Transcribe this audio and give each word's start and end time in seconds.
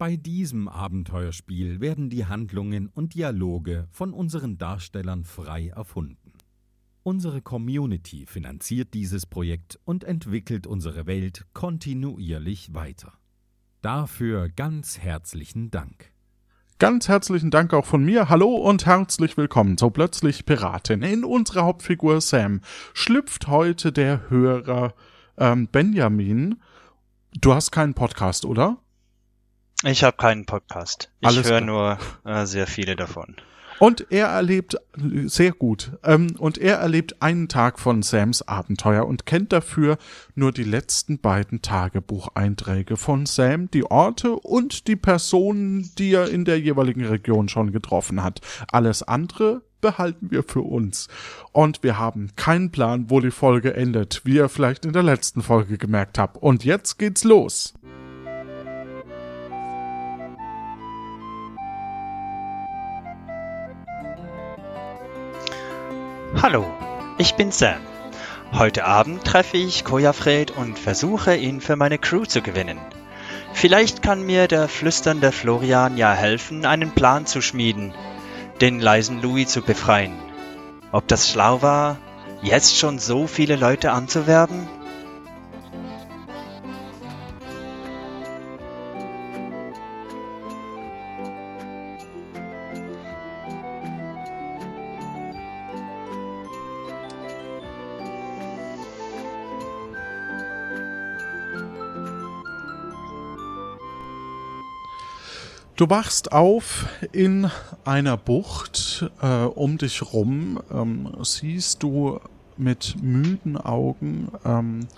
Bei 0.00 0.16
diesem 0.16 0.66
Abenteuerspiel 0.66 1.80
werden 1.82 2.08
die 2.08 2.24
Handlungen 2.24 2.86
und 2.86 3.12
Dialoge 3.12 3.86
von 3.90 4.14
unseren 4.14 4.56
Darstellern 4.56 5.24
frei 5.24 5.68
erfunden. 5.76 6.32
Unsere 7.02 7.42
Community 7.42 8.24
finanziert 8.24 8.94
dieses 8.94 9.26
Projekt 9.26 9.78
und 9.84 10.04
entwickelt 10.04 10.66
unsere 10.66 11.06
Welt 11.06 11.44
kontinuierlich 11.52 12.72
weiter. 12.72 13.12
Dafür 13.82 14.48
ganz 14.48 14.98
herzlichen 14.98 15.70
Dank. 15.70 16.10
Ganz 16.78 17.08
herzlichen 17.08 17.50
Dank 17.50 17.74
auch 17.74 17.84
von 17.84 18.02
mir. 18.02 18.30
Hallo 18.30 18.56
und 18.56 18.86
herzlich 18.86 19.36
willkommen 19.36 19.76
zu 19.76 19.90
Plötzlich 19.90 20.46
Piratin. 20.46 21.02
In 21.02 21.24
unserer 21.24 21.64
Hauptfigur 21.64 22.22
Sam 22.22 22.62
schlüpft 22.94 23.48
heute 23.48 23.92
der 23.92 24.30
Hörer 24.30 24.94
ähm, 25.36 25.68
Benjamin. 25.68 26.58
Du 27.38 27.52
hast 27.52 27.70
keinen 27.70 27.92
Podcast, 27.92 28.46
oder? 28.46 28.78
Ich 29.82 30.04
habe 30.04 30.16
keinen 30.16 30.44
Podcast. 30.44 31.10
Ich 31.20 31.42
höre 31.42 31.62
nur 31.62 31.98
äh, 32.24 32.44
sehr 32.44 32.66
viele 32.66 32.96
davon. 32.96 33.36
Und 33.78 34.08
er 34.10 34.26
erlebt, 34.26 34.76
sehr 35.24 35.52
gut, 35.52 35.92
ähm, 36.04 36.36
und 36.38 36.58
er 36.58 36.76
erlebt 36.76 37.22
einen 37.22 37.48
Tag 37.48 37.78
von 37.80 38.02
Sams 38.02 38.42
Abenteuer 38.42 39.06
und 39.06 39.24
kennt 39.24 39.54
dafür 39.54 39.96
nur 40.34 40.52
die 40.52 40.64
letzten 40.64 41.18
beiden 41.18 41.62
Tagebucheinträge 41.62 42.98
von 42.98 43.24
Sam, 43.24 43.70
die 43.70 43.90
Orte 43.90 44.32
und 44.32 44.86
die 44.86 44.96
Personen, 44.96 45.90
die 45.96 46.12
er 46.12 46.28
in 46.28 46.44
der 46.44 46.60
jeweiligen 46.60 47.06
Region 47.06 47.48
schon 47.48 47.72
getroffen 47.72 48.22
hat. 48.22 48.42
Alles 48.70 49.02
andere 49.02 49.62
behalten 49.80 50.30
wir 50.30 50.42
für 50.42 50.60
uns. 50.60 51.08
Und 51.52 51.82
wir 51.82 51.98
haben 51.98 52.32
keinen 52.36 52.70
Plan, 52.70 53.06
wo 53.08 53.20
die 53.20 53.30
Folge 53.30 53.72
endet, 53.72 54.20
wie 54.24 54.34
ihr 54.34 54.50
vielleicht 54.50 54.84
in 54.84 54.92
der 54.92 55.02
letzten 55.02 55.42
Folge 55.42 55.78
gemerkt 55.78 56.18
habt. 56.18 56.36
Und 56.36 56.64
jetzt 56.64 56.98
geht's 56.98 57.24
los. 57.24 57.72
Hallo, 66.36 66.64
ich 67.18 67.34
bin 67.34 67.50
Sam. 67.50 67.80
Heute 68.52 68.84
Abend 68.84 69.24
treffe 69.24 69.56
ich 69.56 69.84
Kojafred 69.84 70.52
und 70.52 70.78
versuche 70.78 71.34
ihn 71.34 71.60
für 71.60 71.74
meine 71.74 71.98
Crew 71.98 72.24
zu 72.24 72.40
gewinnen. 72.40 72.78
Vielleicht 73.52 74.00
kann 74.00 74.24
mir 74.24 74.46
der 74.46 74.68
flüsternde 74.68 75.32
Florian 75.32 75.96
ja 75.96 76.12
helfen, 76.12 76.64
einen 76.64 76.92
Plan 76.92 77.26
zu 77.26 77.42
schmieden, 77.42 77.92
den 78.60 78.80
leisen 78.80 79.20
Louis 79.20 79.48
zu 79.48 79.60
befreien. 79.60 80.14
Ob 80.92 81.08
das 81.08 81.28
schlau 81.28 81.62
war, 81.62 81.98
jetzt 82.42 82.78
schon 82.78 83.00
so 83.00 83.26
viele 83.26 83.56
Leute 83.56 83.90
anzuwerben? 83.90 84.68
Du 105.80 105.88
wachst 105.88 106.32
auf 106.32 106.88
in 107.10 107.50
einer 107.86 108.18
Bucht. 108.18 109.10
Äh, 109.22 109.44
um 109.44 109.78
dich 109.78 110.12
rum 110.12 110.60
ähm, 110.70 111.08
siehst 111.22 111.82
du 111.82 112.20
mit 112.58 112.96
müden 113.00 113.56
Augen 113.56 114.28
ähm, 114.44 114.88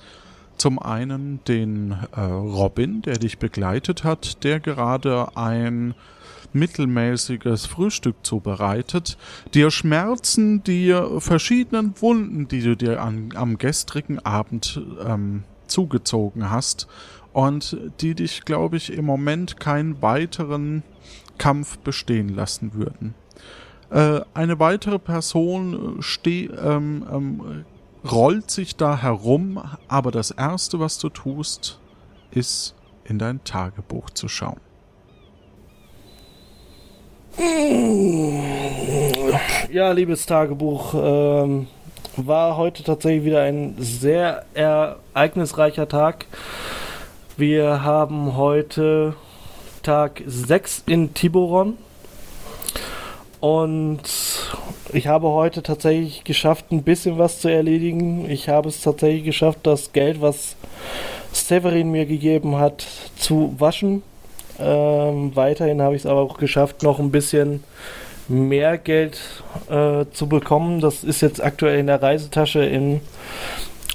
zum 0.56 0.80
einen 0.80 1.39
den 1.44 1.92
äh, 2.16 2.20
Robin, 2.20 3.00
der 3.00 3.19
dich 3.19 3.39
begleitet 3.39 4.02
hat, 4.02 4.42
der 4.42 4.58
gerade 4.58 5.36
ein 5.36 5.94
mittelmäßiges 6.52 7.67
Frühstück 7.67 8.17
zubereitet, 8.24 9.19
dir 9.55 9.70
Schmerzen, 9.70 10.64
dir 10.64 11.20
verschiedenen 11.20 11.94
Wunden, 12.00 12.48
die 12.48 12.61
du 12.61 12.77
dir 12.77 13.01
an, 13.01 13.29
am 13.36 13.56
gestrigen 13.56 14.18
Abend 14.18 14.83
ähm, 15.06 15.45
zugezogen 15.68 16.51
hast 16.51 16.89
und 17.32 17.76
die 18.00 18.14
dich, 18.14 18.44
glaube 18.44 18.76
ich, 18.76 18.92
im 18.92 19.04
Moment 19.04 19.58
keinen 19.58 20.02
weiteren 20.02 20.82
Kampf 21.38 21.78
bestehen 21.78 22.28
lassen 22.28 22.74
würden. 22.74 23.14
Äh, 23.90 24.20
eine 24.34 24.58
weitere 24.58 24.98
Person 24.98 25.96
steh, 26.00 26.46
ähm, 26.46 27.06
ähm, 27.10 27.64
rollt 28.10 28.50
sich 28.50 28.76
da 28.76 28.96
herum, 28.96 29.62
aber 29.88 30.10
das 30.10 30.30
Erste, 30.30 30.80
was 30.80 30.98
du 30.98 31.08
tust, 31.08 31.78
ist 32.30 32.74
in 33.04 33.18
dein 33.18 33.44
Tagebuch 33.44 34.10
zu 34.10 34.28
schauen. 34.28 34.60
Ja, 39.70 39.92
liebes 39.92 40.26
Tagebuch, 40.26 40.94
ähm, 40.94 41.66
war 42.16 42.56
heute 42.56 42.82
tatsächlich 42.82 43.24
wieder 43.24 43.42
ein 43.42 43.74
sehr 43.78 44.44
ereignisreicher 44.54 45.88
Tag. 45.88 46.26
Wir 47.42 47.83
haben 47.83 48.36
heute 48.36 49.17
Tag 49.83 50.23
6 50.25 50.85
in 50.86 51.13
Tiburon. 51.13 51.77
Und 53.41 54.03
ich 54.92 55.08
habe 55.08 55.27
heute 55.27 55.64
tatsächlich 55.64 56.23
geschafft, 56.23 56.70
ein 56.70 56.85
bisschen 56.85 57.19
was 57.19 57.41
zu 57.41 57.48
erledigen. 57.48 58.30
Ich 58.30 58.48
habe 58.48 58.69
es 58.69 58.80
tatsächlich 58.80 59.25
geschafft, 59.25 59.58
das 59.64 59.92
Geld, 59.92 60.20
was 60.20 60.55
Severin 61.33 61.91
mir 61.91 62.07
gegeben 62.07 62.58
hat, 62.58 62.86
zu 63.17 63.57
waschen. 63.59 64.05
Ähm, 64.61 65.35
weiterhin 65.35 65.83
habe 65.83 65.97
ich 65.97 66.03
es 66.03 66.07
aber 66.07 66.20
auch 66.20 66.39
geschafft, 66.39 66.85
noch 66.85 67.01
ein 67.01 67.11
bisschen 67.11 67.64
mehr 68.29 68.79
Geld 68.79 69.19
äh, 69.69 70.05
zu 70.13 70.29
bekommen. 70.29 70.80
Das 70.80 71.03
ist 71.03 71.20
jetzt 71.20 71.42
aktuell 71.42 71.80
in 71.80 71.89
der 71.89 72.01
Reisetasche 72.01 72.64
in, 72.64 73.01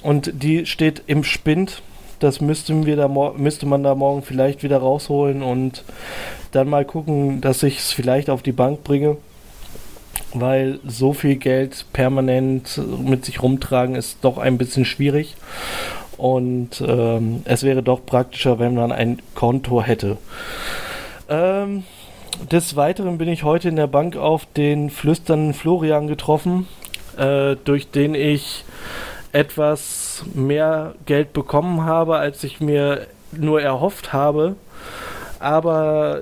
und 0.03 0.33
die 0.33 0.65
steht 0.65 1.03
im 1.07 1.23
Spind. 1.23 1.81
Das 2.19 2.41
müssten 2.41 2.85
wir 2.85 2.95
da 2.95 3.07
müsste 3.07 3.65
man 3.65 3.83
da 3.83 3.95
morgen 3.95 4.23
vielleicht 4.23 4.63
wieder 4.63 4.77
rausholen 4.77 5.43
und 5.43 5.83
dann 6.51 6.69
mal 6.69 6.85
gucken, 6.85 7.41
dass 7.41 7.63
ich 7.63 7.79
es 7.79 7.91
vielleicht 7.91 8.29
auf 8.29 8.41
die 8.41 8.51
Bank 8.51 8.83
bringe. 8.83 9.17
Weil 10.33 10.79
so 10.85 11.13
viel 11.13 11.35
Geld 11.35 11.85
permanent 11.93 12.81
mit 13.03 13.25
sich 13.25 13.41
rumtragen 13.41 13.95
ist 13.95 14.17
doch 14.21 14.37
ein 14.37 14.57
bisschen 14.57 14.85
schwierig. 14.85 15.35
Und 16.17 16.83
ähm, 16.85 17.43
es 17.45 17.63
wäre 17.63 17.83
doch 17.83 18.05
praktischer, 18.05 18.59
wenn 18.59 18.73
man 18.73 18.91
ein 18.91 19.21
Konto 19.35 19.81
hätte. 19.81 20.17
Ähm, 21.29 21.83
des 22.51 22.75
Weiteren 22.75 23.17
bin 23.17 23.29
ich 23.29 23.43
heute 23.43 23.69
in 23.69 23.75
der 23.75 23.87
Bank 23.87 24.15
auf 24.15 24.47
den 24.55 24.89
flüsternden 24.89 25.53
Florian 25.53 26.07
getroffen, 26.07 26.67
äh, 27.17 27.55
durch 27.63 27.89
den 27.89 28.15
ich 28.15 28.63
etwas 29.37 30.23
mehr 30.33 30.95
Geld 31.05 31.31
bekommen 31.31 31.85
habe, 31.85 32.17
als 32.17 32.43
ich 32.43 32.59
mir 32.59 33.05
nur 33.31 33.61
erhofft 33.61 34.11
habe. 34.11 34.55
Aber 35.39 36.21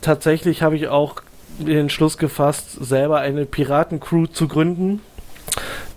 tatsächlich 0.00 0.62
habe 0.62 0.76
ich 0.76 0.86
auch 0.86 1.16
den 1.58 1.90
Schluss 1.90 2.16
gefasst, 2.16 2.70
selber 2.80 3.18
eine 3.18 3.44
Piratencrew 3.44 4.26
zu 4.26 4.46
gründen. 4.46 5.00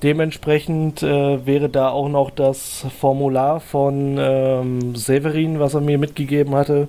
Dementsprechend 0.01 1.03
äh, 1.03 1.45
wäre 1.45 1.69
da 1.69 1.90
auch 1.90 2.09
noch 2.09 2.31
das 2.31 2.85
Formular 3.00 3.59
von 3.59 4.18
ähm, 4.19 4.95
Severin, 4.95 5.59
was 5.59 5.75
er 5.75 5.81
mir 5.81 6.00
mitgegeben 6.00 6.56
hatte, 6.56 6.88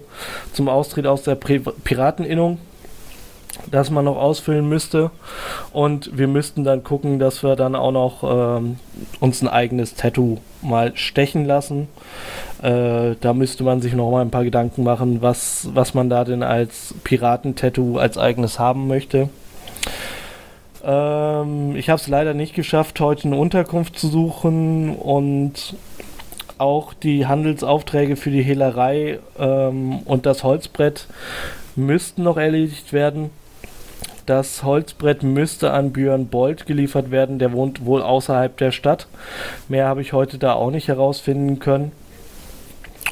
zum 0.55 0.69
Austritt 0.69 1.07
aus 1.07 1.25
der 1.25 1.35
Pri 1.35 1.61
Pirateninnung 1.85 2.59
das 3.71 3.91
man 3.91 4.05
noch 4.05 4.17
ausfüllen 4.17 4.69
müsste. 4.69 5.11
Und 5.73 6.17
wir 6.17 6.29
müssten 6.29 6.65
dann 6.65 6.85
gucken, 6.85 7.19
dass 7.19 7.43
wir 7.43 7.57
dann 7.57 7.75
auch 7.75 7.93
noch 7.93 8.23
ähm, 8.59 8.77
uns 9.21 9.43
ein 9.43 9.49
eigenes 9.49 9.95
Tattoo 9.95 10.39
mal 10.63 10.97
stechen 10.97 11.45
lassen. 11.45 11.89
Äh, 12.63 13.15
da 13.21 13.33
müsste 13.35 13.65
man 13.65 13.81
sich 13.81 13.95
noch 13.95 14.11
mal 14.11 14.23
ein 14.23 14.31
paar 14.31 14.45
Gedanken 14.45 14.83
machen, 14.83 15.23
was, 15.23 15.69
was 15.75 15.95
man 15.95 16.11
da 16.11 16.25
denn 16.25 16.43
als 16.43 16.95
Piratentattoo 17.05 17.99
als 17.99 18.19
eigenes 18.19 18.59
haben 18.59 18.89
möchte. 18.89 19.29
Ähm, 20.85 21.77
ich 21.77 21.89
habe 21.91 22.01
es 22.01 22.09
leider 22.09 22.35
nicht 22.35 22.55
geschafft, 22.55 23.01
heute 23.01 23.29
eine 23.29 23.37
Unterkunft 23.37 23.99
zu 23.99 24.09
suchen 24.09 24.95
und 24.97 25.77
auch 26.59 26.93
die 26.93 27.27
Handelsaufträge 27.27 28.17
für 28.17 28.31
die 28.31 28.43
Hehlerei 28.43 29.21
ähm, 29.39 30.01
und 30.01 30.27
das 30.27 30.43
Holzbrett 30.43 31.07
müssten 31.77 32.25
noch 32.25 32.37
erledigt 32.37 32.93
werden. 32.93 33.31
Das 34.29 34.63
Holzbrett 34.63 35.23
müsste 35.23 35.73
an 35.73 35.91
Björn 35.91 36.27
Bolt 36.27 36.67
geliefert 36.67 37.11
werden, 37.11 37.39
der 37.39 37.53
wohnt 37.53 37.87
wohl 37.87 38.03
außerhalb 38.03 38.55
der 38.59 38.73
Stadt. 38.73 39.07
Mehr 39.69 39.89
habe 39.89 40.03
ich 40.03 40.13
heute 40.13 40.37
da 40.37 40.53
auch 40.53 40.71
nicht 40.71 40.87
herausfinden 40.87 41.61
können. 41.61 41.93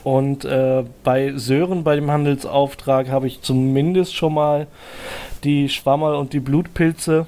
Und 0.05 0.45
äh, 0.45 0.85
bei 1.05 1.33
Sören, 1.37 1.85
bei 1.85 1.97
dem 1.97 2.11
Handelsauftrag, 2.11 3.09
habe 3.09 3.29
ich 3.29 3.41
zumindest 3.41 4.15
schon 4.15 4.35
mal 4.35 4.67
die 5.43 5.71
Schwammerl 5.71 6.17
und 6.17 6.35
die 6.35 6.41
Blutpilze 6.41 7.25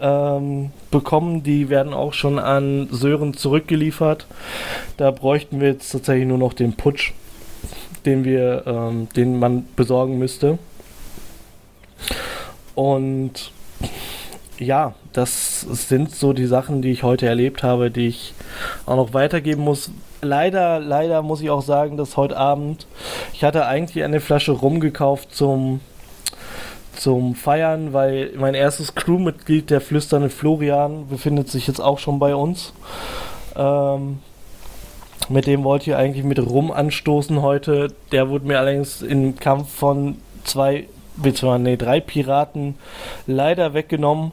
ähm, 0.00 0.72
bekommen. 0.90 1.44
Die 1.44 1.68
werden 1.68 1.94
auch 1.94 2.14
schon 2.14 2.40
an 2.40 2.88
Sören 2.90 3.32
zurückgeliefert. 3.32 4.26
Da 4.96 5.12
bräuchten 5.12 5.60
wir 5.60 5.68
jetzt 5.68 5.92
tatsächlich 5.92 6.26
nur 6.26 6.38
noch 6.38 6.52
den 6.52 6.72
Putsch. 6.72 7.12
den 8.06 8.24
wir, 8.24 8.64
ähm, 8.66 9.08
den 9.14 9.38
man 9.38 9.66
besorgen 9.76 10.18
müsste. 10.18 10.58
Und 12.78 13.50
ja, 14.60 14.94
das 15.12 15.62
sind 15.62 16.14
so 16.14 16.32
die 16.32 16.46
Sachen, 16.46 16.80
die 16.80 16.92
ich 16.92 17.02
heute 17.02 17.26
erlebt 17.26 17.64
habe, 17.64 17.90
die 17.90 18.06
ich 18.06 18.34
auch 18.86 18.94
noch 18.94 19.14
weitergeben 19.14 19.64
muss. 19.64 19.90
Leider, 20.22 20.78
leider 20.78 21.22
muss 21.22 21.40
ich 21.40 21.50
auch 21.50 21.62
sagen, 21.62 21.96
dass 21.96 22.16
heute 22.16 22.36
Abend, 22.36 22.86
ich 23.32 23.42
hatte 23.42 23.66
eigentlich 23.66 24.04
eine 24.04 24.20
Flasche 24.20 24.52
rumgekauft 24.52 25.34
zum, 25.34 25.80
zum 26.94 27.34
Feiern, 27.34 27.94
weil 27.94 28.30
mein 28.36 28.54
erstes 28.54 28.94
Crewmitglied, 28.94 29.70
der 29.70 29.80
flüsternde 29.80 30.30
Florian, 30.30 31.08
befindet 31.08 31.48
sich 31.48 31.66
jetzt 31.66 31.80
auch 31.80 31.98
schon 31.98 32.20
bei 32.20 32.36
uns. 32.36 32.74
Ähm, 33.56 34.20
mit 35.28 35.48
dem 35.48 35.64
wollte 35.64 35.90
ich 35.90 35.96
eigentlich 35.96 36.24
mit 36.24 36.38
Rum 36.38 36.70
anstoßen 36.70 37.42
heute. 37.42 37.88
Der 38.12 38.28
wurde 38.28 38.46
mir 38.46 38.60
allerdings 38.60 39.02
im 39.02 39.34
Kampf 39.34 39.68
von 39.68 40.18
zwei, 40.44 40.86
beziehungsweise 41.22 41.62
nee, 41.62 41.76
drei 41.76 42.00
Piraten 42.00 42.76
leider 43.26 43.74
weggenommen. 43.74 44.32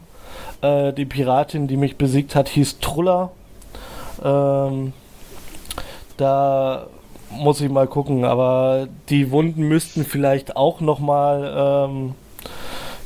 Äh, 0.61 0.93
die 0.93 1.05
Piratin, 1.05 1.67
die 1.67 1.77
mich 1.77 1.97
besiegt 1.97 2.35
hat, 2.35 2.49
hieß 2.49 2.79
Truller. 2.79 3.31
Ähm, 4.23 4.93
da 6.17 6.87
muss 7.31 7.61
ich 7.61 7.69
mal 7.69 7.87
gucken, 7.87 8.23
aber 8.23 8.87
die 9.09 9.31
Wunden 9.31 9.67
müssten 9.67 10.05
vielleicht 10.05 10.55
auch 10.55 10.79
nochmal 10.79 11.87
ähm, 11.89 12.15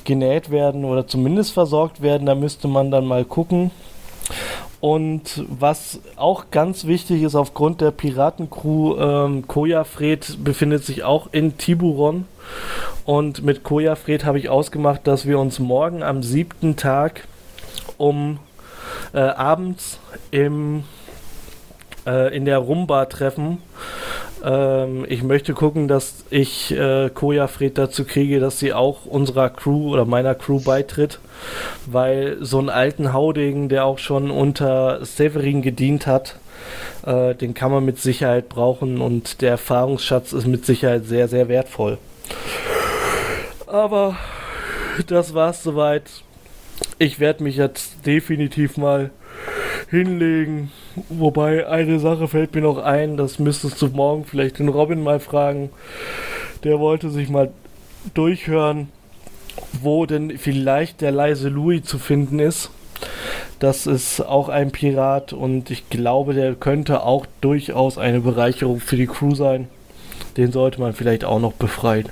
genäht 0.04 0.52
werden 0.52 0.86
oder 0.86 1.08
zumindest 1.08 1.54
versorgt 1.54 2.02
werden. 2.02 2.26
Da 2.26 2.36
müsste 2.36 2.68
man 2.68 2.92
dann 2.92 3.06
mal 3.06 3.26
gucken. 3.26 3.72
Und 4.81 5.44
was 5.50 6.00
auch 6.16 6.52
ganz 6.52 6.86
wichtig 6.86 7.24
ist, 7.24 7.36
aufgrund 7.36 7.81
der 7.81 7.92
Piratencrew, 7.92 8.98
ähm, 8.98 9.48
Kojafred 9.48 10.44
befindet 10.44 10.86
sich 10.86 11.04
auch 11.04 11.28
in 11.34 11.58
Tiburon. 11.58 12.26
Und 13.06 13.44
mit 13.44 13.63
Kojafred 13.63 14.25
habe 14.25 14.40
ich 14.40 14.50
ausgemacht, 14.50 15.07
dass 15.07 15.25
wir 15.25 15.40
uns 15.40 15.60
morgen 15.60 16.04
am 16.04 16.24
siebten 16.24 16.75
Tag 16.75 17.24
um 17.98 18.40
äh, 19.13 19.19
abends 19.19 20.00
im, 20.31 20.84
äh, 22.06 22.36
in 22.36 22.46
der 22.46 22.60
Rumba 22.60 23.06
treffen. 23.06 23.62
Ähm, 24.44 25.06
ich 25.10 25.24
möchte 25.24 25.54
gucken, 25.54 25.88
dass 25.88 26.25
ich 26.30 26.72
äh, 26.72 27.10
Kojafred 27.10 27.78
dazu 27.78 28.06
kriege, 28.06 28.40
dass 28.40 28.60
sie 28.60 28.74
auch 28.74 29.06
unserer 29.06 29.50
Crew 29.50 29.92
oder 29.92 30.06
meiner 30.06 30.36
Crew 30.36 30.60
beitritt 30.60 31.19
weil 31.86 32.38
so 32.42 32.60
einen 32.60 32.69
alten 32.69 33.13
Haudegen, 33.13 33.69
der 33.69 33.86
auch 33.86 34.00
schon 34.00 34.31
unter 34.31 35.04
Severin 35.06 35.62
gedient 35.62 36.07
hat, 36.07 36.36
äh, 37.06 37.36
den 37.36 37.54
kann 37.54 37.72
man 37.72 37.86
mit 37.86 38.00
Sicherheit 38.00 38.50
brauchen 38.50 39.02
und 39.02 39.42
der 39.42 39.52
Erfahrungsschatz 39.52 40.34
ist 40.34 40.48
mit 40.48 40.66
Sicherheit 40.66 41.06
sehr, 41.06 41.28
sehr 41.28 41.48
wertvoll. 41.48 41.98
Aber 43.68 44.18
das 45.08 45.34
war's 45.34 45.64
soweit. 45.64 46.10
Ich 46.98 47.20
werde 47.20 47.44
mich 47.44 47.56
jetzt 47.56 48.06
definitiv 48.06 48.78
mal 48.78 49.12
hinlegen. 49.90 50.72
Wobei 51.10 51.68
eine 51.68 52.00
Sache 52.00 52.28
fällt 52.28 52.56
mir 52.56 52.62
noch 52.62 52.78
ein, 52.78 53.18
das 53.18 53.40
müsstest 53.40 53.81
du 53.81 53.88
morgen 53.88 54.26
vielleicht 54.26 54.60
den 54.60 54.70
Robin 54.70 55.02
mal 55.02 55.20
fragen. 55.20 55.70
Der 56.64 56.80
wollte 56.80 57.10
sich 57.10 57.30
mal 57.30 57.52
durchhören, 58.14 58.90
wo 59.81 60.06
denn 60.06 60.38
vielleicht 60.38 61.02
der 61.02 61.12
leise 61.12 61.50
Louis 61.50 61.84
zu 61.84 62.00
finden 62.00 62.40
ist. 62.40 62.72
Das 63.60 63.88
ist 63.88 64.22
auch 64.22 64.50
ein 64.50 64.72
Pirat 64.72 65.34
und 65.34 65.70
ich 65.70 65.90
glaube, 65.90 66.34
der 66.34 66.56
könnte 66.56 67.04
auch 67.04 67.26
durchaus 67.42 67.98
eine 67.98 68.22
Bereicherung 68.22 68.80
für 68.80 68.96
die 68.96 69.08
Crew 69.08 69.36
sein. 69.36 69.68
Den 70.40 70.54
sollte 70.54 70.80
man 70.80 70.94
vielleicht 70.94 71.26
auch 71.26 71.40
noch 71.42 71.52
befreien. 71.52 72.08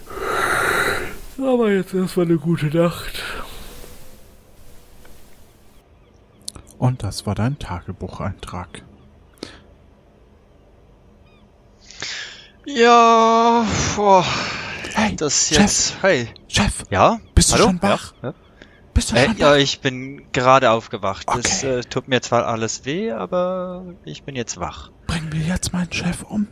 Aber 1.41 1.71
jetzt 1.71 1.93
erstmal 1.93 2.25
eine 2.25 2.35
gute 2.37 2.65
Nacht. 2.65 3.23
Und 6.77 7.03
das 7.03 7.25
war 7.25 7.35
dein 7.35 7.57
Tagebucheintrag. 7.57 8.81
Ja, 12.65 13.65
boah, 13.95 14.25
Hey, 14.93 15.15
das 15.15 15.47
Chef, 15.47 15.57
jetzt. 15.59 15.95
Hey. 16.01 16.27
Chef, 16.49 16.83
Ja? 16.89 17.19
bist 17.33 17.51
du 17.51 17.53
Hallo? 17.55 17.65
schon 17.67 17.81
wach? 17.81 18.13
Ja, 18.21 18.33
Bist 18.93 19.11
du 19.11 19.15
ja. 19.15 19.21
Äh, 19.21 19.25
schon 19.27 19.37
ja, 19.37 19.51
wach? 19.51 19.55
ich 19.55 19.79
bin 19.79 20.29
gerade 20.33 20.71
aufgewacht. 20.71 21.25
Das 21.29 21.63
Okay. 21.63 21.79
äh, 21.79 21.81
tut 21.85 22.09
mir 22.09 22.21
zwar 22.21 22.45
alles 22.45 22.83
weh, 22.83 23.13
aber 23.13 23.85
ich 24.03 24.23
bin 24.23 24.35
jetzt 24.35 24.59
wach. 24.59 24.91
Bringen 25.07 25.31
wir 25.31 25.41
jetzt 25.45 25.71
meinen 25.71 25.93
Chef 25.93 26.23
um? 26.23 26.47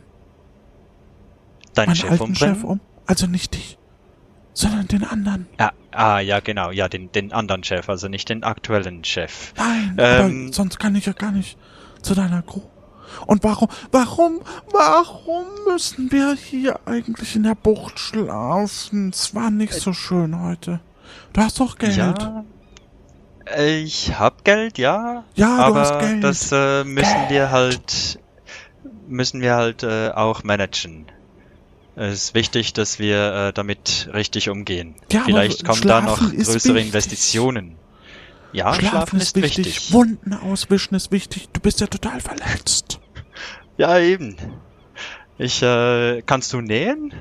Dein 1.76 1.86
meinen 1.86 1.96
Chef 1.96 2.10
alten 2.10 2.22
umbringen? 2.24 2.54
Chef 2.56 2.64
um? 2.64 2.80
Also 3.06 3.26
nicht 3.26 3.54
dich, 3.54 3.78
sondern 4.52 4.88
den 4.88 5.04
anderen. 5.04 5.46
Ah, 5.58 5.70
ah, 5.92 6.18
ja, 6.18 6.40
genau. 6.40 6.70
Ja, 6.72 6.88
den, 6.88 7.12
den 7.12 7.32
anderen 7.32 7.62
Chef, 7.62 7.88
also 7.88 8.08
nicht 8.08 8.28
den 8.28 8.42
aktuellen 8.42 9.04
Chef. 9.04 9.52
Nein, 9.56 9.94
Ähm, 9.98 10.52
sonst 10.52 10.78
kann 10.80 10.94
ich 10.96 11.06
ja 11.06 11.12
gar 11.12 11.30
nicht 11.32 11.56
zu 12.02 12.14
deiner 12.14 12.42
Crew. 12.42 12.62
Und 13.26 13.44
warum, 13.44 13.68
warum, 13.92 14.40
warum 14.72 15.44
müssen 15.68 16.10
wir 16.10 16.34
hier 16.34 16.80
eigentlich 16.86 17.36
in 17.36 17.44
der 17.44 17.54
Bucht 17.54 18.00
schlafen? 18.00 19.10
Es 19.10 19.32
war 19.34 19.50
nicht 19.52 19.74
so 19.74 19.92
schön 19.92 20.40
heute. 20.42 20.80
Du 21.32 21.40
hast 21.40 21.60
doch 21.60 21.78
Geld. 21.78 21.96
Ja. 21.96 22.44
äh, 23.56 23.78
Ich 23.78 24.18
hab 24.18 24.44
Geld, 24.44 24.76
ja. 24.78 25.22
Ja, 25.36 25.56
du 25.58 25.62
aber 25.62 25.80
hast 25.80 25.98
Geld. 26.00 26.24
das 26.24 26.50
äh, 26.50 26.82
müssen 26.82 27.14
Geld. 27.14 27.30
wir 27.30 27.50
halt 27.52 28.18
müssen 29.08 29.40
wir 29.40 29.54
halt 29.54 29.84
äh, 29.84 30.10
auch 30.10 30.42
managen. 30.42 31.06
Es 31.96 32.12
ist 32.24 32.34
wichtig, 32.34 32.72
dass 32.74 32.98
wir 32.98 33.32
äh, 33.48 33.52
damit 33.52 34.08
richtig 34.12 34.50
umgehen. 34.50 34.94
Ja, 35.10 35.22
Vielleicht 35.24 35.64
kommen 35.64 35.80
da 35.82 36.00
noch 36.02 36.18
Schlafen 36.18 36.36
ist 36.38 36.46
größere 36.52 36.74
wichtig. 36.74 36.86
Investitionen. 36.88 37.76
Ja, 38.52 38.74
Schlafen, 38.74 39.18
ist 39.20 39.34
wichtig. 39.34 39.92
Wunden 39.92 40.34
auswischen 40.34 40.94
ist 40.94 41.10
wichtig. 41.10 41.48
Du 41.52 41.60
bist 41.60 41.80
ja 41.80 41.86
total 41.86 42.20
verletzt. 42.20 43.00
Ja, 43.78 43.98
eben. 43.98 44.36
Ich, 45.36 45.60
äh, 45.62 46.22
kannst 46.22 46.50
du 46.54 46.62
nähen? 46.62 47.12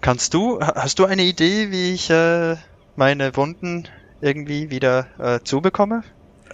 Kannst 0.00 0.32
du, 0.32 0.60
ha- 0.62 0.76
hast 0.76 0.98
du 0.98 1.04
eine 1.04 1.24
Idee, 1.24 1.70
wie 1.70 1.92
ich 1.92 2.08
äh, 2.08 2.56
meine 2.96 3.36
Wunden 3.36 3.86
irgendwie 4.22 4.70
wieder 4.70 5.08
äh, 5.18 5.40
zubekomme? 5.44 6.04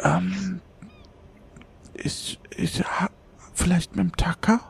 Ähm, 0.03 0.61
ich, 1.94 2.41
ich, 2.56 2.82
vielleicht 3.55 3.94
mit 3.94 4.05
dem 4.06 4.17
Tacker? 4.17 4.61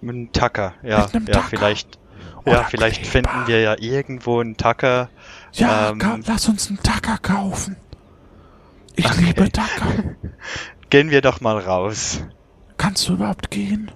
Mit 0.00 0.14
einem 0.14 0.32
Tacker, 0.32 0.74
ja. 0.82 1.02
Mit 1.06 1.14
einem 1.14 1.26
ja, 1.26 1.32
Tacker. 1.34 1.48
vielleicht. 1.48 1.98
Oder 2.44 2.52
ja, 2.52 2.64
vielleicht 2.64 3.02
Kleber. 3.02 3.10
finden 3.28 3.46
wir 3.46 3.60
ja 3.60 3.76
irgendwo 3.78 4.40
einen 4.40 4.56
Tacker. 4.56 5.10
Ja, 5.52 5.90
Ähm, 5.90 5.98
ka- 5.98 6.18
lass 6.26 6.48
uns 6.48 6.68
einen 6.68 6.82
Tacker 6.82 7.18
kaufen. 7.18 7.76
Ich 8.96 9.04
Okay. 9.06 9.24
liebe 9.26 9.50
Tacker. 9.52 10.16
Gehen 10.90 11.10
wir 11.10 11.20
doch 11.20 11.40
mal 11.40 11.58
raus. 11.58 12.22
Kannst 12.78 13.08
du 13.08 13.12
überhaupt 13.14 13.50
gehen? 13.50 13.90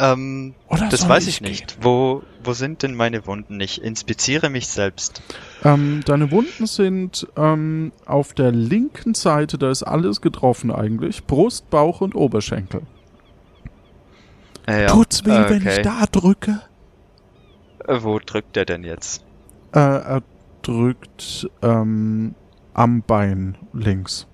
Ähm, 0.00 0.54
Oder 0.68 0.88
das 0.90 1.08
weiß 1.08 1.26
ich 1.26 1.40
gehen? 1.40 1.48
nicht. 1.48 1.78
Wo, 1.80 2.22
wo 2.44 2.52
sind 2.52 2.82
denn 2.84 2.94
meine 2.94 3.26
Wunden? 3.26 3.58
Ich 3.60 3.82
inspiziere 3.82 4.48
mich 4.48 4.68
selbst. 4.68 5.22
Ähm, 5.64 6.02
deine 6.06 6.30
Wunden 6.30 6.66
sind 6.66 7.26
ähm, 7.36 7.90
auf 8.06 8.32
der 8.34 8.52
linken 8.52 9.14
Seite, 9.14 9.58
da 9.58 9.70
ist 9.70 9.82
alles 9.82 10.20
getroffen 10.20 10.70
eigentlich. 10.70 11.24
Brust, 11.24 11.68
Bauch 11.70 12.00
und 12.00 12.14
Oberschenkel. 12.14 12.82
Ja. 14.68 14.88
Tut's 14.88 15.24
weh, 15.24 15.30
äh, 15.30 15.48
wenn 15.50 15.62
ich 15.62 15.66
okay. 15.78 15.82
da 15.82 16.04
drücke? 16.10 16.60
Äh, 17.86 18.02
Wo 18.02 18.18
drückt 18.18 18.56
der 18.56 18.64
denn 18.66 18.84
jetzt? 18.84 19.24
Äh, 19.72 19.78
er 19.78 20.22
drückt 20.62 21.48
ähm, 21.62 22.34
am 22.74 23.02
Bein 23.02 23.56
links. 23.72 24.26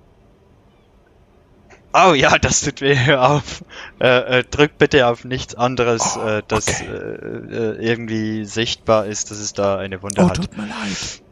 Oh 1.97 2.12
ja, 2.12 2.38
das 2.38 2.61
tut 2.62 2.81
weh. 2.81 2.97
Hör 2.97 3.31
auf. 3.31 3.64
Äh, 4.00 4.41
äh, 4.41 4.45
drück 4.45 4.79
bitte 4.79 5.07
auf 5.07 5.25
nichts 5.25 5.55
anderes, 5.55 6.17
Oh, 6.17 6.26
äh, 6.26 6.43
das 6.49 6.67
okay. 6.67 6.88
äh, 6.88 7.55
äh, 7.55 7.87
irgendwie 7.87 8.45
sichtbar 8.45 9.07
ist, 9.07 9.31
dass 9.31 9.38
es 9.38 9.53
da 9.53 9.79
eine 9.79 10.03
Wunde 10.03 10.23
Oh, 10.23 10.29
hat. 10.29 10.37
tut 10.37 10.57
mir 10.57 10.64
leid. 10.67 11.23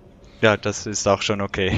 Ja, 0.40 0.56
das 0.56 0.87
ist 0.87 1.09
auch 1.09 1.23
schon 1.23 1.40
okay. 1.40 1.76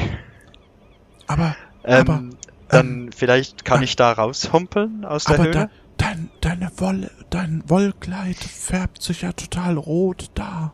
Aber, 1.27 1.57
Ähm, 1.85 2.01
Aber, 2.01 2.23
dann 2.69 3.11
vielleicht 3.15 3.65
kann 3.65 3.83
ich 3.83 3.97
da 3.97 4.13
raushumpeln 4.13 5.05
aus 5.07 5.25
der 5.25 5.39
Höhle? 5.39 5.51
de, 5.51 5.67
dein, 5.97 6.31
deine 6.41 6.71
Wolle, 6.79 7.11
dein 7.31 7.63
Wollkleid 7.69 8.37
färbt 8.37 9.03
sich 9.03 9.23
ja 9.23 9.33
total 9.33 9.77
rot 9.77 10.31
da. 10.35 10.73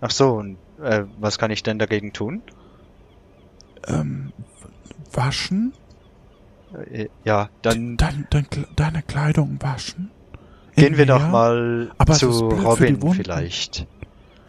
Ach 0.00 0.10
so, 0.10 0.32
und 0.32 0.58
äh, 0.82 1.04
was 1.18 1.38
kann 1.38 1.50
ich 1.50 1.62
denn 1.62 1.78
dagegen 1.78 2.12
tun? 2.12 2.42
Ähm, 3.86 4.32
waschen? 5.12 5.72
Äh, 6.90 7.08
ja, 7.24 7.48
dann 7.62 7.96
Dein, 7.96 8.26
dein, 8.30 8.46
deine 8.76 9.02
Kleidung 9.02 9.58
waschen? 9.60 10.10
gehen 10.76 10.96
wir 10.96 11.06
doch 11.06 11.28
mal 11.28 11.92
Aber 11.98 12.14
zu 12.14 12.30
Robin 12.48 13.00
vielleicht. 13.12 13.86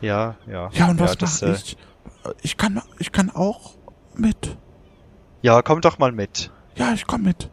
Ja, 0.02 0.36
ja. 0.48 0.70
Ja, 0.74 0.90
und 0.90 1.00
was 1.00 1.18
das, 1.18 1.42
mach 1.42 1.50
äh, 1.50 1.54
ich? 1.54 1.78
Ich 2.42 2.58
kann, 2.58 2.82
ich 3.00 3.12
kann 3.12 3.30
auch 3.30 3.76
mit. 4.16 4.58
Ja, 5.42 5.62
komm 5.62 5.82
doch 5.82 6.00
mal 6.00 6.12
mit. 6.12 6.52
Ja, 6.76 6.94
ich 6.94 7.06
komm 7.06 7.24
mit. 7.24 7.50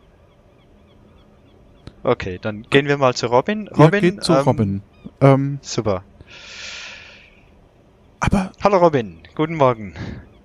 Okay, 2.04 2.38
dann 2.42 2.62
gehen 2.68 2.86
wir 2.88 2.98
mal 2.98 3.14
zu 3.14 3.26
Robin. 3.26 3.66
Ja, 3.66 3.84
Robin, 3.84 4.00
geht 4.00 4.24
zu 4.24 4.32
ähm, 4.32 4.38
Robin. 4.40 4.82
Ähm, 5.20 5.58
Super. 5.62 6.02
aber 8.18 8.50
Hallo 8.62 8.78
Robin, 8.78 9.20
guten 9.36 9.54
Morgen. 9.54 9.94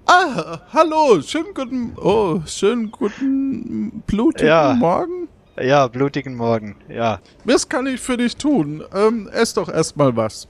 Ah, 0.05 0.59
hallo, 0.71 1.19
schönen 1.21 1.53
guten, 1.55 1.93
oh, 1.97 2.41
schönen 2.45 2.91
guten 2.91 4.03
blutigen 4.05 4.47
Ja. 4.47 4.73
Morgen. 4.73 5.29
Ja, 5.59 5.87
blutigen 5.87 6.35
Morgen. 6.35 6.75
Ja. 6.89 7.19
Was 7.43 7.67
kann 7.67 7.87
ich 7.87 7.99
für 7.99 8.17
dich 8.17 8.37
tun? 8.37 8.83
Ähm, 8.93 9.27
ess 9.27 9.55
doch 9.55 9.67
erstmal 9.67 10.15
was. 10.15 10.47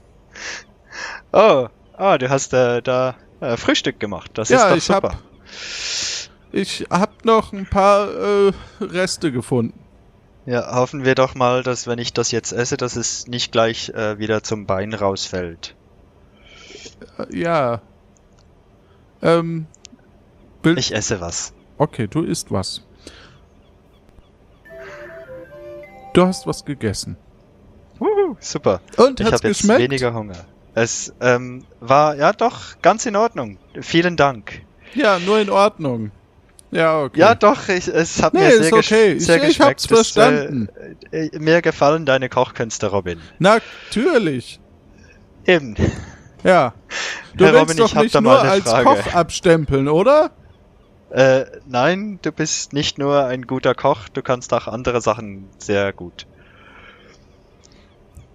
Oh, 1.32 1.68
ah, 1.96 2.18
du 2.18 2.28
hast 2.28 2.52
äh, 2.52 2.82
da 2.82 3.14
äh, 3.40 3.56
Frühstück 3.56 3.98
gemacht. 3.98 4.32
Das 4.34 4.50
ja, 4.50 4.68
ist 4.68 4.76
ich 4.76 4.86
doch 4.88 4.96
super. 4.96 5.12
hab, 5.12 5.22
ich 6.52 6.86
hab 6.90 7.24
noch 7.24 7.54
ein 7.54 7.64
paar 7.64 8.08
äh, 8.10 8.52
Reste 8.82 9.32
gefunden. 9.32 9.87
Ja, 10.48 10.74
hoffen 10.74 11.04
wir 11.04 11.14
doch 11.14 11.34
mal, 11.34 11.62
dass 11.62 11.86
wenn 11.86 11.98
ich 11.98 12.14
das 12.14 12.30
jetzt 12.30 12.52
esse, 12.52 12.78
dass 12.78 12.96
es 12.96 13.26
nicht 13.26 13.52
gleich 13.52 13.90
äh, 13.90 14.18
wieder 14.18 14.42
zum 14.42 14.64
Bein 14.64 14.94
rausfällt. 14.94 15.74
Äh, 17.18 17.38
ja. 17.38 17.82
Ähm, 19.20 19.66
will, 20.62 20.78
Ich 20.78 20.94
esse 20.94 21.20
was. 21.20 21.52
okay, 21.76 22.06
du 22.06 22.22
isst 22.22 22.50
was. 22.50 22.82
Du 26.14 26.26
hast 26.26 26.46
was 26.46 26.64
gegessen. 26.64 27.18
Wuhu, 27.98 28.36
super. 28.40 28.80
Und 28.96 29.20
Ich 29.20 29.26
hat's 29.26 29.40
habe 29.40 29.48
jetzt 29.48 29.58
geschmeckt? 29.58 29.80
weniger 29.80 30.14
Hunger. 30.14 30.46
Es 30.74 31.12
ähm, 31.20 31.66
war 31.80 32.16
ja 32.16 32.32
doch 32.32 32.80
ganz 32.80 33.04
in 33.04 33.16
Ordnung. 33.16 33.58
Vielen 33.82 34.16
Dank. 34.16 34.62
Ja, 34.94 35.18
nur 35.18 35.40
in 35.40 35.50
Ordnung. 35.50 36.10
Ja, 36.70 37.02
okay. 37.02 37.20
Ja, 37.20 37.34
doch, 37.34 37.68
ich, 37.68 37.88
es 37.88 38.22
hat 38.22 38.34
Nee, 38.34 38.40
mir 38.40 38.62
sehr, 38.62 38.72
okay. 38.74 39.12
Ich- 39.14 39.24
sehr 39.26 39.36
ich 39.36 39.42
geschmeckt. 39.48 39.70
hab's 39.70 39.86
verstanden. 39.86 40.68
Es, 41.10 41.12
äh, 41.12 41.26
äh, 41.36 41.38
mir 41.38 41.62
gefallen 41.62 42.04
deine 42.04 42.28
Kochkünste, 42.28 42.88
Robin. 42.88 43.20
Natürlich. 43.38 44.60
Eben. 45.46 45.74
Ja. 46.44 46.74
Du 47.34 47.44
Herr 47.46 47.52
willst 47.54 47.70
Robin, 47.70 47.76
doch 47.78 47.88
ich 47.96 48.12
nicht 48.12 48.20
nur 48.20 48.38
als 48.42 48.68
Frage. 48.70 48.84
Koch 48.84 49.14
abstempeln, 49.14 49.88
oder? 49.88 50.30
Äh, 51.10 51.46
nein, 51.66 52.18
du 52.20 52.32
bist 52.32 52.74
nicht 52.74 52.98
nur 52.98 53.24
ein 53.24 53.46
guter 53.46 53.74
Koch, 53.74 54.10
du 54.10 54.20
kannst 54.20 54.52
auch 54.52 54.66
andere 54.68 55.00
Sachen 55.00 55.48
sehr 55.56 55.92
gut. 55.94 56.26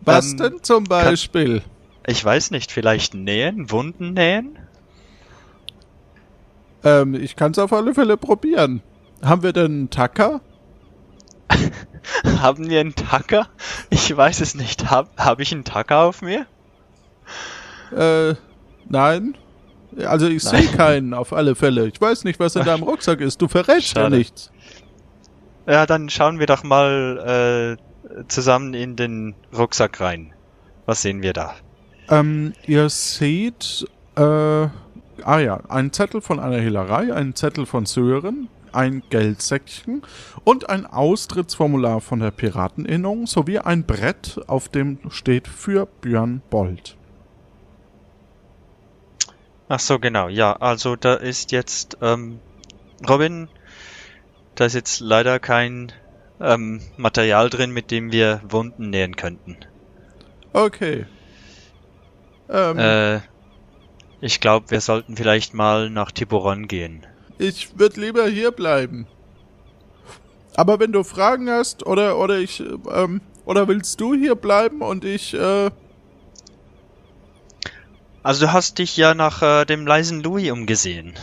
Was 0.01 0.31
Ähm, 0.31 0.37
denn 0.37 0.63
zum 0.63 0.83
Beispiel? 0.85 1.61
Ich 2.07 2.23
weiß 2.25 2.49
nicht, 2.51 2.71
vielleicht 2.71 3.13
nähen, 3.13 3.69
Wunden 3.71 4.13
nähen? 4.13 4.57
Ähm, 6.83 7.15
ich 7.15 7.35
kann 7.35 7.51
es 7.51 7.59
auf 7.59 7.73
alle 7.73 7.93
Fälle 7.93 8.17
probieren. 8.17 8.81
Haben 9.23 9.43
wir 9.43 9.53
denn 9.53 9.65
einen 9.65 9.89
Tacker? 9.89 10.41
Haben 12.39 12.69
wir 12.69 12.79
einen 12.79 12.95
Tacker? 12.95 13.47
Ich 13.89 14.15
weiß 14.15 14.41
es 14.41 14.55
nicht. 14.55 14.89
Hab, 14.89 15.17
hab 15.17 15.39
ich 15.39 15.51
einen 15.53 15.63
Tacker 15.63 15.99
auf 15.99 16.21
mir? 16.21 16.45
Äh, 17.95 18.35
nein. 18.89 19.37
Also 20.05 20.27
ich 20.27 20.43
sehe 20.43 20.67
keinen 20.77 21.13
auf 21.13 21.33
alle 21.33 21.55
Fälle. 21.55 21.87
Ich 21.87 21.99
weiß 21.99 22.23
nicht, 22.23 22.39
was 22.39 22.55
in 22.55 22.65
deinem 22.65 22.83
Rucksack 22.83 23.21
ist. 23.21 23.41
Du 23.41 23.47
verrätst 23.47 23.95
ja 23.95 24.09
nichts. 24.09 24.51
Ja, 25.67 25.85
dann 25.85 26.09
schauen 26.09 26.39
wir 26.39 26.47
doch 26.47 26.63
mal 26.63 27.77
äh, 27.77 28.23
zusammen 28.27 28.73
in 28.73 28.95
den 28.95 29.35
Rucksack 29.55 30.01
rein. 30.01 30.33
Was 30.85 31.01
sehen 31.01 31.21
wir 31.21 31.31
da? 31.31 31.55
Ähm, 32.09 32.53
ihr 32.65 32.89
seht, 32.89 33.87
äh, 34.17 34.67
ah 35.23 35.39
ja, 35.39 35.61
einen 35.69 35.93
Zettel 35.93 36.21
von 36.21 36.39
einer 36.39 36.59
Hehlerei, 36.59 37.13
einen 37.13 37.35
Zettel 37.35 37.65
von 37.65 37.85
Sören, 37.85 38.49
ein 38.71 39.03
Geldsäckchen 39.09 40.01
und 40.43 40.69
ein 40.69 40.85
Austrittsformular 40.85 42.01
von 42.01 42.19
der 42.19 42.31
Pirateninnung 42.31 43.27
sowie 43.27 43.59
ein 43.59 43.85
Brett, 43.85 44.41
auf 44.47 44.69
dem 44.69 44.99
steht 45.09 45.47
für 45.47 45.85
Björn 45.85 46.41
Bold. 46.49 46.97
Ach 49.69 49.79
so, 49.79 49.99
genau. 49.99 50.27
Ja, 50.27 50.53
also 50.53 50.95
da 50.95 51.15
ist 51.15 51.51
jetzt 51.51 51.97
ähm, 52.01 52.39
Robin. 53.07 53.47
Da 54.55 54.65
ist 54.65 54.73
jetzt 54.73 54.99
leider 54.99 55.39
kein 55.39 55.91
ähm, 56.39 56.81
Material 56.97 57.49
drin, 57.49 57.71
mit 57.71 57.89
dem 57.89 58.11
wir 58.11 58.41
Wunden 58.47 58.89
nähen 58.89 59.15
könnten. 59.15 59.57
Okay. 60.51 61.05
Ähm, 62.49 62.77
Äh, 62.77 63.21
ich 64.23 64.39
glaube, 64.39 64.71
wir 64.71 64.79
sollten 64.79 65.17
vielleicht 65.17 65.53
mal 65.53 65.89
nach 65.89 66.11
Tiburon 66.11 66.69
gehen. 66.69 67.05
Ich 67.37 67.77
würde 67.77 67.99
lieber 67.99 68.25
hier 68.27 68.51
bleiben. 68.51 69.05
Aber 70.55 70.79
wenn 70.79 70.93
du 70.93 71.03
Fragen 71.03 71.49
hast 71.49 71.85
oder 71.85 72.17
oder 72.17 72.37
ich 72.37 72.63
ähm, 72.89 73.19
oder 73.43 73.67
willst 73.67 73.99
du 73.99 74.13
hier 74.13 74.35
bleiben 74.35 74.81
und 74.81 75.03
ich 75.03 75.33
äh, 75.33 75.71
Also 78.21 78.45
du 78.45 78.53
hast 78.53 78.77
dich 78.77 78.95
ja 78.95 79.13
nach 79.13 79.41
äh, 79.41 79.65
dem 79.65 79.85
leisen 79.85 80.23
Louis 80.23 80.51
umgesehen. 80.51 81.15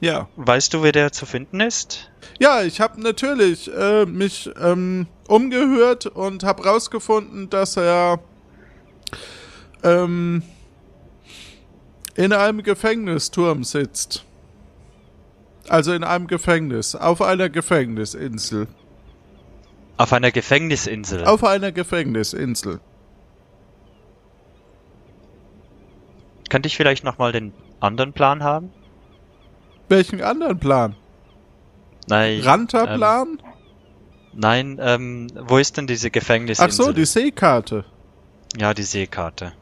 ja 0.00 0.28
Weißt 0.36 0.74
du, 0.74 0.82
wer 0.82 0.92
der 0.92 1.12
zu 1.12 1.24
finden 1.24 1.60
ist? 1.60 2.10
ja 2.38 2.62
ich 2.62 2.80
habe 2.80 3.00
natürlich 3.00 3.72
äh, 3.72 4.04
mich 4.04 4.50
ähm, 4.60 5.06
umgehört 5.28 6.04
und 6.06 6.44
habe 6.44 6.64
rausgefunden, 6.64 7.48
dass 7.48 7.76
er 7.78 8.18
ähm, 9.82 10.42
in 12.16 12.32
einem 12.32 12.62
Gefängnisturm 12.62 13.64
sitzt. 13.64 14.24
Also 15.68 15.92
in 15.92 16.04
einem 16.04 16.26
Gefängnis, 16.26 16.94
auf 16.94 17.20
einer 17.22 17.48
Gefängnisinsel. 17.48 18.68
Auf 19.96 20.12
einer 20.12 20.30
Gefängnisinsel. 20.30 21.24
Auf 21.24 21.44
einer 21.44 21.72
Gefängnisinsel. 21.72 22.80
Könnte 26.48 26.68
ich 26.68 26.76
vielleicht 26.76 27.02
nochmal 27.02 27.32
den 27.32 27.52
anderen 27.80 28.12
Plan 28.12 28.42
haben? 28.42 28.70
Welchen 29.88 30.22
anderen 30.22 30.58
Plan? 30.58 30.94
Nein. 32.08 32.40
Ranterplan? 32.40 33.28
Ähm, 33.28 33.38
nein, 34.32 34.78
ähm, 34.80 35.26
wo 35.34 35.58
ist 35.58 35.76
denn 35.76 35.88
diese 35.88 36.08
Ach 36.08 36.12
Gefängnisinsel? 36.12 36.86
so, 36.86 36.92
die 36.92 37.04
Seekarte. 37.04 37.84
Ja, 38.56 38.72
die 38.74 38.84
Seekarte. 38.84 39.52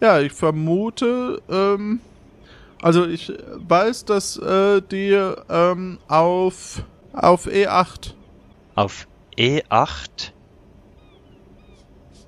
Ja, 0.00 0.20
ich 0.20 0.32
vermute, 0.32 1.40
ähm, 1.48 2.00
also 2.82 3.06
ich 3.06 3.32
weiß, 3.54 4.04
dass 4.04 4.36
äh, 4.36 4.82
die 4.82 5.12
ähm, 5.48 5.98
auf, 6.08 6.82
auf 7.12 7.46
E8, 7.46 8.12
Auf 8.74 9.06
E8? 9.36 10.32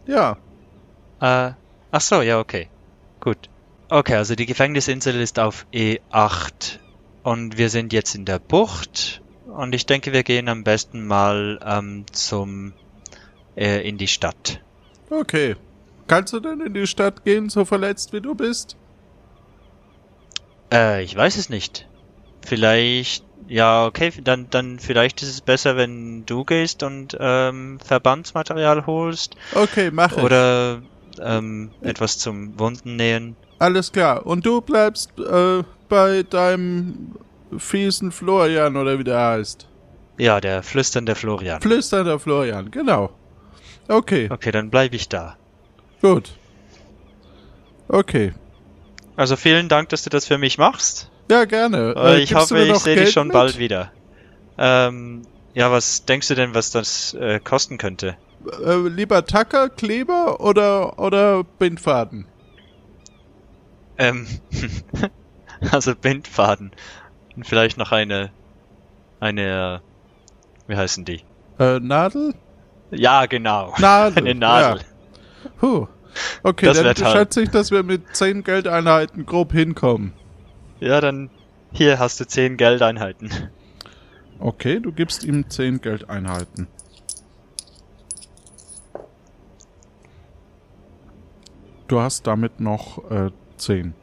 ja, 0.07 0.39
Äh, 1.21 1.53
ach 1.91 2.01
so, 2.01 2.23
ja, 2.23 2.39
okay. 2.39 2.69
Gut. 3.21 3.51
Okay, 3.91 4.15
also 4.15 4.35
die 4.35 4.47
Gefängnisinsel 4.47 5.21
ist 5.21 5.39
auf 5.39 5.67
E8 5.73 6.79
und 7.23 7.59
wir 7.59 7.69
sind 7.71 7.93
jetzt 7.93 8.15
in 8.15 8.25
der 8.25 8.39
Bucht 8.39 9.23
und 9.47 9.75
ich 9.75 9.87
denke, 9.87 10.13
wir 10.13 10.23
gehen 10.23 10.49
am 10.49 10.65
besten 10.65 11.07
mal 11.07 11.59
ähm, 11.65 12.05
zum 12.13 12.73
äh, 13.57 13.87
in 13.87 13.99
die 13.99 14.09
Stadt. 14.09 14.61
okay. 15.11 15.57
Kannst 16.09 16.33
du 16.33 16.41
denn 16.41 16.61
in 16.61 16.75
die 16.75 16.87
Stadt 16.87 17.25
gehen, 17.25 17.49
so 17.51 17.65
verletzt 17.65 18.13
wie 18.13 18.21
du 18.21 18.35
bist? 18.35 18.77
Äh, 20.73 21.03
ich 21.05 21.15
weiß 21.17 21.37
es 21.37 21.49
nicht. 21.49 21.87
Vielleicht, 22.45 23.25
ja, 23.47 23.87
okay, 23.87 24.13
dann, 24.23 24.49
dann 24.51 24.79
vielleicht 24.79 25.23
ist 25.23 25.29
es 25.29 25.41
besser, 25.41 25.77
wenn 25.77 26.25
du 26.27 26.45
gehst 26.45 26.83
und 26.83 27.17
ähm, 27.21 27.79
Verbandsmaterial 27.85 28.87
holst 28.87 29.37
Okay, 29.55 29.91
mach 29.93 30.17
ich. 30.17 30.23
oder 30.23 30.81
ähm, 31.21 31.71
etwas 31.83 32.19
zum 32.19 32.59
Wunden 32.59 32.97
nähen. 32.97 33.37
Alles 33.59 33.93
klar. 33.93 34.25
Und 34.27 34.47
du 34.47 34.61
bleibst 34.61 35.11
äh, 35.19 35.63
bei 35.89 36.23
deinem 36.23 37.17
fiesen 37.57 38.13
Florian 38.13 38.77
oder 38.77 38.99
wie 38.99 39.05
der 39.05 39.19
heißt. 39.21 39.67
Ja, 40.17 40.41
der 40.41 40.63
flüsternde 40.63 41.15
Florian. 41.15 41.61
Flüsternder 41.61 42.19
Florian, 42.19 42.71
genau. 42.71 43.11
Okay, 43.89 44.29
Okay, 44.31 44.51
dann 44.53 44.71
bleibe 44.71 44.97
ich 44.97 45.09
da. 45.09 45.37
Gut. 46.01 46.33
Okay. 47.89 48.35
Also 49.17 49.37
vielen 49.37 49.69
Dank, 49.69 49.89
dass 49.89 50.03
du 50.03 50.11
das 50.11 50.27
für 50.27 50.39
mich 50.39 50.59
machst. 50.59 51.11
Ja, 51.31 51.45
gerne. 51.45 51.95
Äh, 51.97 52.21
ich 52.21 52.31
gibst 52.31 52.51
du 52.51 52.57
hoffe, 52.57 52.67
ich 52.67 52.79
sehe 52.79 52.97
dich 52.97 53.11
schon 53.11 53.29
mit? 53.29 53.35
bald 53.35 53.59
wieder. 53.59 53.93
Ähm, 54.57 55.23
ja, 55.55 55.71
was 55.71 56.05
denkst 56.05 56.29
du 56.29 56.35
denn, 56.35 56.55
was 56.55 56.71
das 56.71 57.15
äh, 57.15 57.41
kosten 57.41 57.79
könnte? 57.79 58.17
Äh, 58.65 58.89
lieber 58.89 59.25
Tacker, 59.25 59.69
Kleber 59.69 60.41
oder, 60.41 60.99
oder 60.99 61.45
Bindfaden? 61.45 62.27
Ähm, 63.99 64.27
also 65.73 65.95
Bindfaden. 65.95 66.73
Und 67.37 67.47
vielleicht 67.47 67.77
noch 67.77 67.93
eine, 67.93 68.31
eine, 69.21 69.83
äh, 70.67 70.71
wie 70.71 70.77
heißen 70.77 71.05
die? 71.05 71.23
Äh, 71.59 71.81
Nadel? 71.81 72.35
Ja, 72.91 73.27
genau. 73.27 73.75
Nadel. 73.79 74.19
Eine 74.25 74.35
Nadel. 74.35 74.81
Ja. 74.81 74.98
Puh. 75.59 75.87
Okay, 76.43 76.67
Das 76.67 76.83
dann 76.83 76.97
schätze 76.97 77.43
ich, 77.43 77.51
dass 77.51 77.71
wir 77.71 77.83
mit 77.83 78.17
10 78.17 78.45
Geldeinheiten 78.45 79.27
grob 79.27 79.53
hinkommen. 79.53 80.13
Ja, 80.81 81.01
dann 81.01 81.31
hier 81.73 81.99
hast 81.99 82.21
du 82.21 82.27
zehn 82.27 82.57
Geldeinheiten. 82.57 83.31
Okay, 84.41 84.79
du 84.81 84.93
gibst 84.93 85.25
ihm 85.25 85.51
10 85.51 85.81
Geldeinheiten. 85.81 86.69
Du 91.89 92.01
hast 92.01 92.27
damit 92.27 92.61
noch 92.61 93.11
äh, 93.11 93.31
10. 93.57 93.95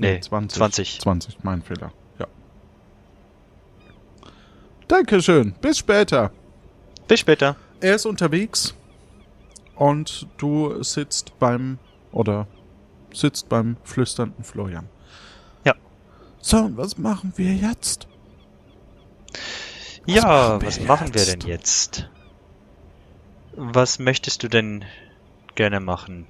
Nee, 0.00 0.20
20. 0.20 0.58
20. 0.58 1.00
20, 1.02 1.44
mein 1.44 1.62
Fehler. 1.62 1.92
Ja. 2.18 2.26
Dankeschön. 4.88 5.54
Bis 5.60 5.78
später. 5.78 6.32
Bis 7.06 7.20
später. 7.20 7.56
Er 7.80 7.94
ist 7.94 8.06
unterwegs 8.06 8.74
und 9.80 10.26
du 10.36 10.82
sitzt 10.82 11.38
beim 11.38 11.78
oder 12.12 12.46
sitzt 13.14 13.48
beim 13.48 13.78
flüsternden 13.82 14.44
Florian. 14.44 14.90
Ja. 15.64 15.74
So, 16.38 16.58
und 16.58 16.76
was 16.76 16.98
machen 16.98 17.32
wir 17.36 17.54
jetzt? 17.54 18.06
Was 20.04 20.14
ja, 20.14 20.22
machen 20.22 20.66
was 20.66 20.80
machen 20.80 21.14
wir 21.14 21.22
jetzt? 21.22 21.32
denn 21.42 21.48
jetzt? 21.48 22.10
Was 23.56 23.98
möchtest 23.98 24.42
du 24.42 24.48
denn 24.48 24.84
gerne 25.54 25.80
machen? 25.80 26.26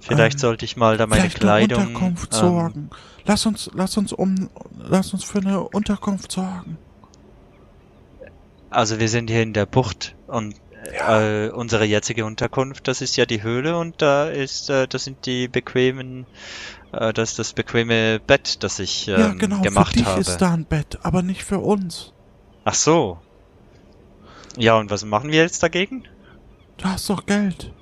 Vielleicht 0.00 0.36
Ähm, 0.36 0.40
sollte 0.40 0.64
ich 0.64 0.78
mal 0.78 0.96
da 0.96 1.06
meine 1.06 1.28
Kleidung. 1.28 1.78
eine 1.78 1.88
Unterkunft 1.88 2.32
ähm, 2.32 2.40
sorgen. 2.40 2.90
Lass 3.26 3.44
uns, 3.44 3.70
lass 3.74 3.98
uns 3.98 4.14
um, 4.14 4.48
lass 4.78 5.12
uns 5.12 5.24
für 5.24 5.40
eine 5.40 5.60
Unterkunft 5.60 6.32
sorgen. 6.32 6.78
Also 8.70 8.98
wir 8.98 9.10
sind 9.10 9.28
hier 9.28 9.42
in 9.42 9.52
der 9.52 9.66
Bucht 9.66 10.16
und 10.26 10.54
äh, 10.86 11.50
unsere 11.50 11.84
jetzige 11.84 12.24
Unterkunft, 12.24 12.88
das 12.88 13.00
ist 13.00 13.16
ja 13.16 13.26
die 13.26 13.42
Höhle 13.42 13.76
und 13.78 14.00
da 14.02 14.28
ist, 14.28 14.70
äh, 14.70 14.86
das 14.86 15.04
sind 15.04 15.26
die 15.26 15.48
bequemen, 15.48 16.26
äh, 16.92 17.12
das 17.12 17.30
ist 17.30 17.38
das 17.38 17.52
bequeme 17.52 18.20
Bett, 18.20 18.62
das 18.62 18.78
ich 18.78 19.08
ähm, 19.08 19.18
ja, 19.18 19.28
genau. 19.34 19.60
gemacht 19.62 19.92
für 19.92 19.98
dich 19.98 20.06
habe. 20.06 20.20
ist 20.20 20.38
da 20.38 20.52
ein 20.52 20.64
Bett, 20.64 20.98
aber 21.02 21.22
nicht 21.22 21.44
für 21.44 21.58
uns. 21.58 22.12
Ach 22.64 22.74
so. 22.74 23.18
Ja, 24.56 24.78
und 24.78 24.90
was 24.90 25.04
machen 25.04 25.30
wir 25.30 25.42
jetzt 25.42 25.62
dagegen? 25.62 26.04
Du 26.78 26.86
hast 26.86 27.08
doch 27.10 27.26
Geld. 27.26 27.72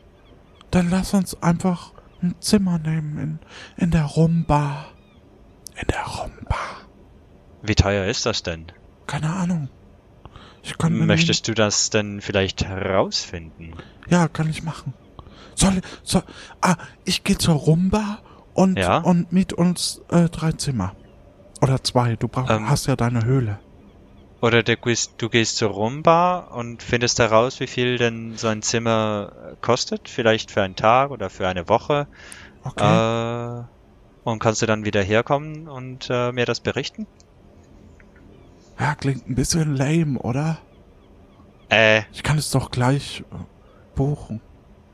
Dann 0.70 0.90
lass 0.90 1.14
uns 1.14 1.40
einfach 1.42 1.92
ein 2.23 2.34
Zimmer 2.40 2.78
nehmen 2.78 3.18
in, 3.18 3.38
in 3.84 3.90
der 3.90 4.04
Rumba. 4.04 4.87
In 5.80 5.87
der 5.88 6.04
Rumba. 6.04 6.56
Wie 7.62 7.75
teuer 7.75 8.06
ist 8.06 8.26
das 8.26 8.42
denn? 8.42 8.66
Keine 9.06 9.30
Ahnung. 9.30 9.68
Ich 10.64 10.78
kann 10.78 11.06
Möchtest 11.06 11.47
du 11.47 11.54
das 11.54 11.90
denn 11.90 12.21
vielleicht 12.21 12.64
herausfinden? 12.64 13.75
Ja, 14.09 14.28
kann 14.28 14.49
ich 14.49 14.62
machen. 14.62 14.94
Soll, 15.54 15.83
soll, 16.02 16.23
ah, 16.62 16.76
ich 17.04 17.23
gehe 17.23 17.38
zur 17.38 17.54
Rumba 17.54 18.18
und, 18.54 18.78
Ja? 18.78 18.99
und 18.99 19.30
miet 19.33 19.52
uns 19.52 20.00
äh, 20.11 20.28
drei 20.30 20.52
Zimmer. 20.52 20.97
Oder 21.61 21.85
zwei. 21.85 22.16
Du 22.16 22.28
brauchst, 22.28 22.50
Ähm. 22.50 22.68
hast 22.68 22.87
ja 22.87 22.97
deine 22.97 23.25
Höhle. 23.25 23.61
Oder 24.40 24.62
du 24.62 24.76
gehst, 24.76 25.14
du 25.18 25.28
gehst 25.28 25.56
zur 25.59 25.71
Rumba 25.71 26.38
und 26.38 26.83
findest 26.83 27.18
heraus, 27.18 27.61
wie 27.61 27.66
viel 27.66 27.97
denn 27.99 28.37
so 28.37 28.49
ein 28.49 28.62
Zimmer 28.62 29.33
äh, 29.52 29.56
kostet? 29.61 30.09
Vielleicht 30.09 30.50
für 30.50 30.62
einen 30.62 30.76
Tag 30.76 31.11
oder 31.11 31.30
für 31.30 31.47
eine 31.47 31.68
Woche. 31.68 32.09
Okay. 32.62 33.59
Äh, 33.61 33.64
und 34.25 34.38
kannst 34.38 34.62
du 34.62 34.66
dann 34.66 34.85
wieder 34.85 35.02
herkommen 35.02 35.68
und 35.68 36.09
äh, 36.11 36.33
mir 36.33 36.47
das 36.47 36.61
berichten? 36.61 37.06
Ja, 38.78 38.95
klingt 38.95 39.28
ein 39.28 39.35
bisschen 39.35 39.76
lame, 39.76 40.19
oder? 40.21 40.59
Äh, 41.71 42.02
Ich 42.12 42.23
kann 42.23 42.38
es 42.38 42.50
doch 42.50 42.71
gleich 42.71 43.21
äh, 43.33 43.37
buchen. 43.95 44.40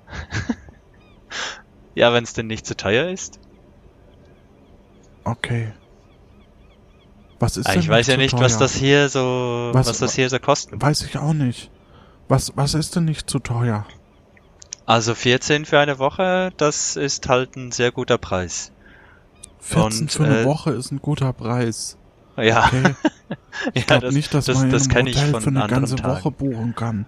ja, 1.95 2.13
wenn 2.13 2.25
es 2.25 2.33
denn 2.33 2.47
nicht 2.47 2.67
zu 2.67 2.77
teuer 2.77 3.09
ist. 3.11 3.41
Okay. 5.25 5.73
Was 7.39 7.57
ist 7.57 7.67
Ah, 7.67 7.73
denn 7.73 7.81
ich 7.81 7.89
weiß 7.89 8.07
ja 8.09 8.17
nicht, 8.17 8.33
teuer? 8.33 8.41
was 8.43 8.59
das 8.59 8.75
hier 8.75 9.09
so, 9.09 9.71
Was- 9.73 9.87
was, 9.89 9.99
das 9.99 10.15
hier 10.15 10.29
so 10.29 10.39
kosten. 10.39 10.81
Weiß 10.81 11.03
ich 11.03 11.17
auch 11.19 11.33
nicht. 11.33 11.71
Was, 12.29 12.53
was 12.57 12.75
ist 12.75 12.95
denn 12.97 13.07
nicht 13.07 13.29
zu 13.29 13.39
teuer? 13.39 13.87
Also 14.87 15.15
14 15.15 15.65
für 15.67 15.79
eine 15.79 15.99
Woche, 15.99 16.53
das 16.57 16.97
ist 16.97 17.29
halt 17.29 17.57
ein 17.57 17.73
sehr 17.73 17.93
guter 17.93 18.19
Preis. 18.19 18.73
14 19.61 20.02
Und, 20.02 20.13
für 20.13 20.25
eine 20.25 20.41
äh, 20.41 20.45
Woche 20.45 20.71
ist 20.73 20.91
ein 20.91 21.00
guter 21.00 21.33
Preis. 21.33 21.97
Ja, 22.43 22.67
Okay. 22.67 22.95
Ich 23.75 23.83
ja, 23.83 23.87
glaube 23.87 24.07
das, 24.07 24.15
nicht, 24.15 24.33
dass 24.33 24.47
das, 24.47 24.57
man 24.59 24.71
das 24.71 24.83
einem 24.85 24.91
kenne 24.93 25.11
ich 25.11 25.17
Hotel 25.17 25.31
von 25.33 25.41
für 25.43 25.49
eine 25.50 25.67
ganze 25.67 25.97
Tagen. 25.97 26.15
Woche 26.25 26.31
buchen 26.31 26.75
kann. 26.75 27.07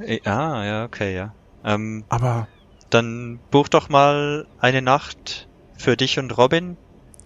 Äh, 0.00 0.20
Ah, 0.28 0.64
ja, 0.64 0.84
okay, 0.84 1.14
ja. 1.14 1.34
Ähm, 1.64 2.04
Aber 2.08 2.48
dann 2.90 3.38
buch 3.50 3.68
doch 3.68 3.88
mal 3.88 4.46
eine 4.58 4.82
Nacht 4.82 5.48
für 5.76 5.96
dich 5.96 6.18
und 6.18 6.36
Robin. 6.36 6.76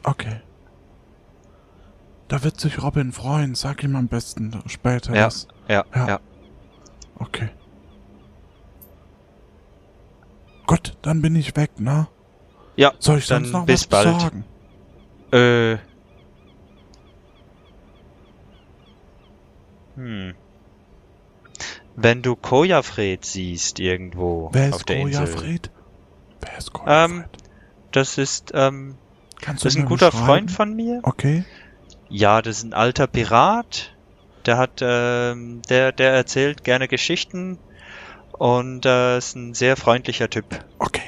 okay. 0.02 0.40
Da 2.28 2.42
wird 2.42 2.58
sich 2.58 2.82
Robin 2.82 3.12
freuen. 3.12 3.54
Sag 3.54 3.82
ihm 3.84 3.94
am 3.96 4.08
besten 4.08 4.60
später. 4.66 5.14
Ja. 5.14 5.28
Ja, 5.68 5.84
Ja. 5.94 6.06
ja. 6.08 6.20
Okay. 7.18 7.48
Gut, 10.66 10.96
dann 11.02 11.20
bin 11.22 11.36
ich 11.36 11.54
weg, 11.56 11.78
ne? 11.78 12.08
Ja, 12.76 12.92
Soll 12.98 13.18
ich 13.18 13.26
dann 13.26 13.44
sonst 13.44 13.52
noch 13.52 13.66
bis 13.66 13.90
was 13.90 14.04
bald. 14.04 14.20
sagen? 14.20 14.44
Äh. 15.32 15.76
Hm. 19.96 20.34
Wenn 21.96 22.22
du 22.22 22.34
Kojafred 22.34 23.24
siehst 23.24 23.78
irgendwo 23.78 24.50
Wer 24.52 24.70
auf 24.70 24.80
ist 24.80 24.88
der 24.88 24.96
Insel. 24.96 25.26
Kojafred? 25.26 25.70
Wer 26.40 26.58
ist 26.58 26.72
Kojafred? 26.72 27.10
Ähm, 27.10 27.24
Das 27.92 28.18
ist, 28.18 28.50
ähm, 28.54 28.96
Kannst 29.40 29.64
das 29.64 29.74
ist 29.74 29.80
ein 29.80 29.86
guter 29.86 30.10
beschreiben? 30.10 30.26
Freund 30.26 30.50
von 30.50 30.74
mir. 30.74 31.00
Okay. 31.04 31.44
Ja, 32.08 32.42
das 32.42 32.58
ist 32.58 32.64
ein 32.64 32.74
alter 32.74 33.06
Pirat. 33.06 33.94
Der 34.46 34.58
hat, 34.58 34.80
ähm, 34.82 35.62
der, 35.68 35.92
der 35.92 36.12
erzählt 36.12 36.64
gerne 36.64 36.88
Geschichten 36.88 37.58
und 38.32 38.84
äh, 38.84 39.16
ist 39.18 39.36
ein 39.36 39.54
sehr 39.54 39.76
freundlicher 39.76 40.28
Typ. 40.28 40.44
Okay. 40.78 41.00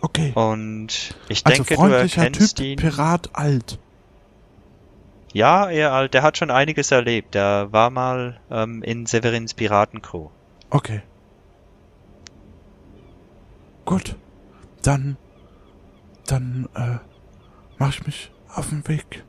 Okay. 0.00 0.32
Und 0.34 1.16
ich 1.28 1.44
also 1.44 1.64
denke, 1.64 1.74
du 1.74 1.80
freundlicher 1.80 2.22
erkennst 2.24 2.58
Typ, 2.58 2.66
ihn. 2.66 2.76
Pirat 2.78 3.30
alt. 3.32 3.78
Ja, 5.38 5.70
er. 5.70 6.08
Der 6.08 6.22
hat 6.22 6.36
schon 6.36 6.50
einiges 6.50 6.90
erlebt. 6.90 7.36
Der 7.36 7.68
war 7.70 7.90
mal 7.90 8.40
ähm, 8.50 8.82
in 8.82 9.06
Severins 9.06 9.54
Piratencrew. 9.54 10.30
Okay. 10.68 11.02
Gut. 13.84 14.16
Dann, 14.82 15.16
dann, 16.26 16.68
äh, 16.74 16.98
mach 17.78 17.90
ich 17.90 18.04
mich 18.04 18.32
auf 18.52 18.70
den 18.70 18.88
Weg. 18.88 19.24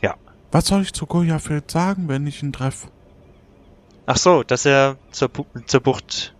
Ja. 0.00 0.14
Was 0.52 0.68
soll 0.68 0.82
ich 0.82 0.92
zu 0.92 1.06
Gojafred 1.06 1.68
sagen, 1.68 2.06
wenn 2.08 2.24
ich 2.28 2.40
ihn 2.44 2.52
treffe? 2.52 2.86
Ach 4.06 4.16
so, 4.16 4.44
dass 4.44 4.64
er 4.64 4.96
zur, 5.10 5.28
Bu 5.28 5.44
zur 5.66 5.80
Bucht 5.80 6.36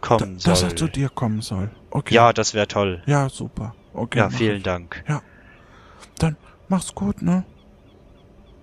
kommen 0.00 0.40
dass 0.42 0.60
soll. 0.60 0.70
er 0.70 0.76
zu 0.76 0.88
dir 0.88 1.10
kommen 1.10 1.42
soll. 1.42 1.70
Okay. 1.90 2.14
Ja, 2.14 2.32
das 2.32 2.54
wäre 2.54 2.66
toll. 2.66 3.04
Ja, 3.06 3.28
super. 3.28 3.76
Okay. 3.94 4.18
Ja, 4.18 4.30
vielen 4.30 4.56
ich. 4.56 4.62
Dank. 4.64 5.04
Dann 6.18 6.36
mach's 6.68 6.92
gut, 6.92 7.22
ne? 7.22 7.44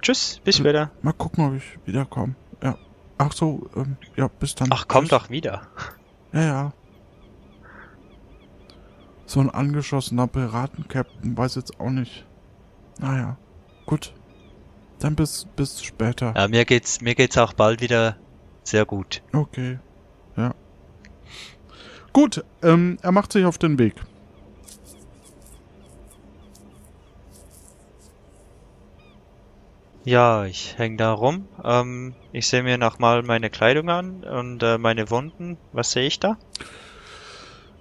Tschüss, 0.05 0.39
bis 0.43 0.57
später. 0.57 0.91
Mal 1.01 1.13
gucken, 1.13 1.47
ob 1.47 1.55
ich 1.55 1.79
wiederkomme. 1.83 2.35
Ja. 2.61 2.77
Ach 3.17 3.31
so, 3.31 3.67
ähm, 3.75 3.97
ja, 4.15 4.27
bis 4.27 4.53
dann. 4.53 4.69
Ach, 4.71 4.85
komm 4.87 5.05
Tschüss. 5.05 5.09
doch 5.09 5.29
wieder. 5.31 5.63
Ja, 6.31 6.41
ja. 6.41 6.73
So 9.25 9.39
ein 9.39 9.49
angeschossener 9.49 10.27
Piratenkapitän 10.27 11.35
weiß 11.35 11.55
jetzt 11.55 11.79
auch 11.79 11.89
nicht. 11.89 12.23
Naja, 12.99 13.37
gut. 13.87 14.13
Dann 14.99 15.15
bis, 15.15 15.47
bis 15.55 15.83
später. 15.83 16.35
Ja, 16.35 16.49
mir 16.49 16.65
geht's, 16.65 17.01
mir 17.01 17.15
geht's 17.15 17.35
auch 17.39 17.53
bald 17.53 17.81
wieder 17.81 18.15
sehr 18.63 18.85
gut. 18.85 19.23
Okay. 19.33 19.79
Ja. 20.37 20.53
Gut, 22.13 22.45
ähm, 22.61 22.99
er 23.01 23.11
macht 23.11 23.31
sich 23.31 23.43
auf 23.43 23.57
den 23.57 23.79
Weg. 23.79 23.95
Ja, 30.05 30.45
ich 30.45 30.77
häng 30.77 30.97
da 30.97 31.11
rum. 31.13 31.49
Ähm, 31.63 32.13
ich 32.31 32.47
sehe 32.47 32.61
mir 32.61 32.77
nochmal 32.77 33.23
meine 33.23 33.49
Kleidung 33.49 33.89
an 33.89 34.23
und 34.23 34.61
äh, 34.61 34.77
meine 34.77 35.09
Wunden. 35.09 35.57
Was 35.71 35.91
sehe 35.91 36.05
ich 36.05 36.19
da? 36.19 36.37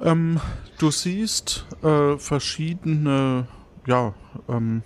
Ähm, 0.01 0.41
du 0.79 0.91
siehst 0.91 1.67
äh, 1.83 2.17
verschiedene, 2.17 3.47
ja, 3.87 4.15
ähm, 4.49 4.83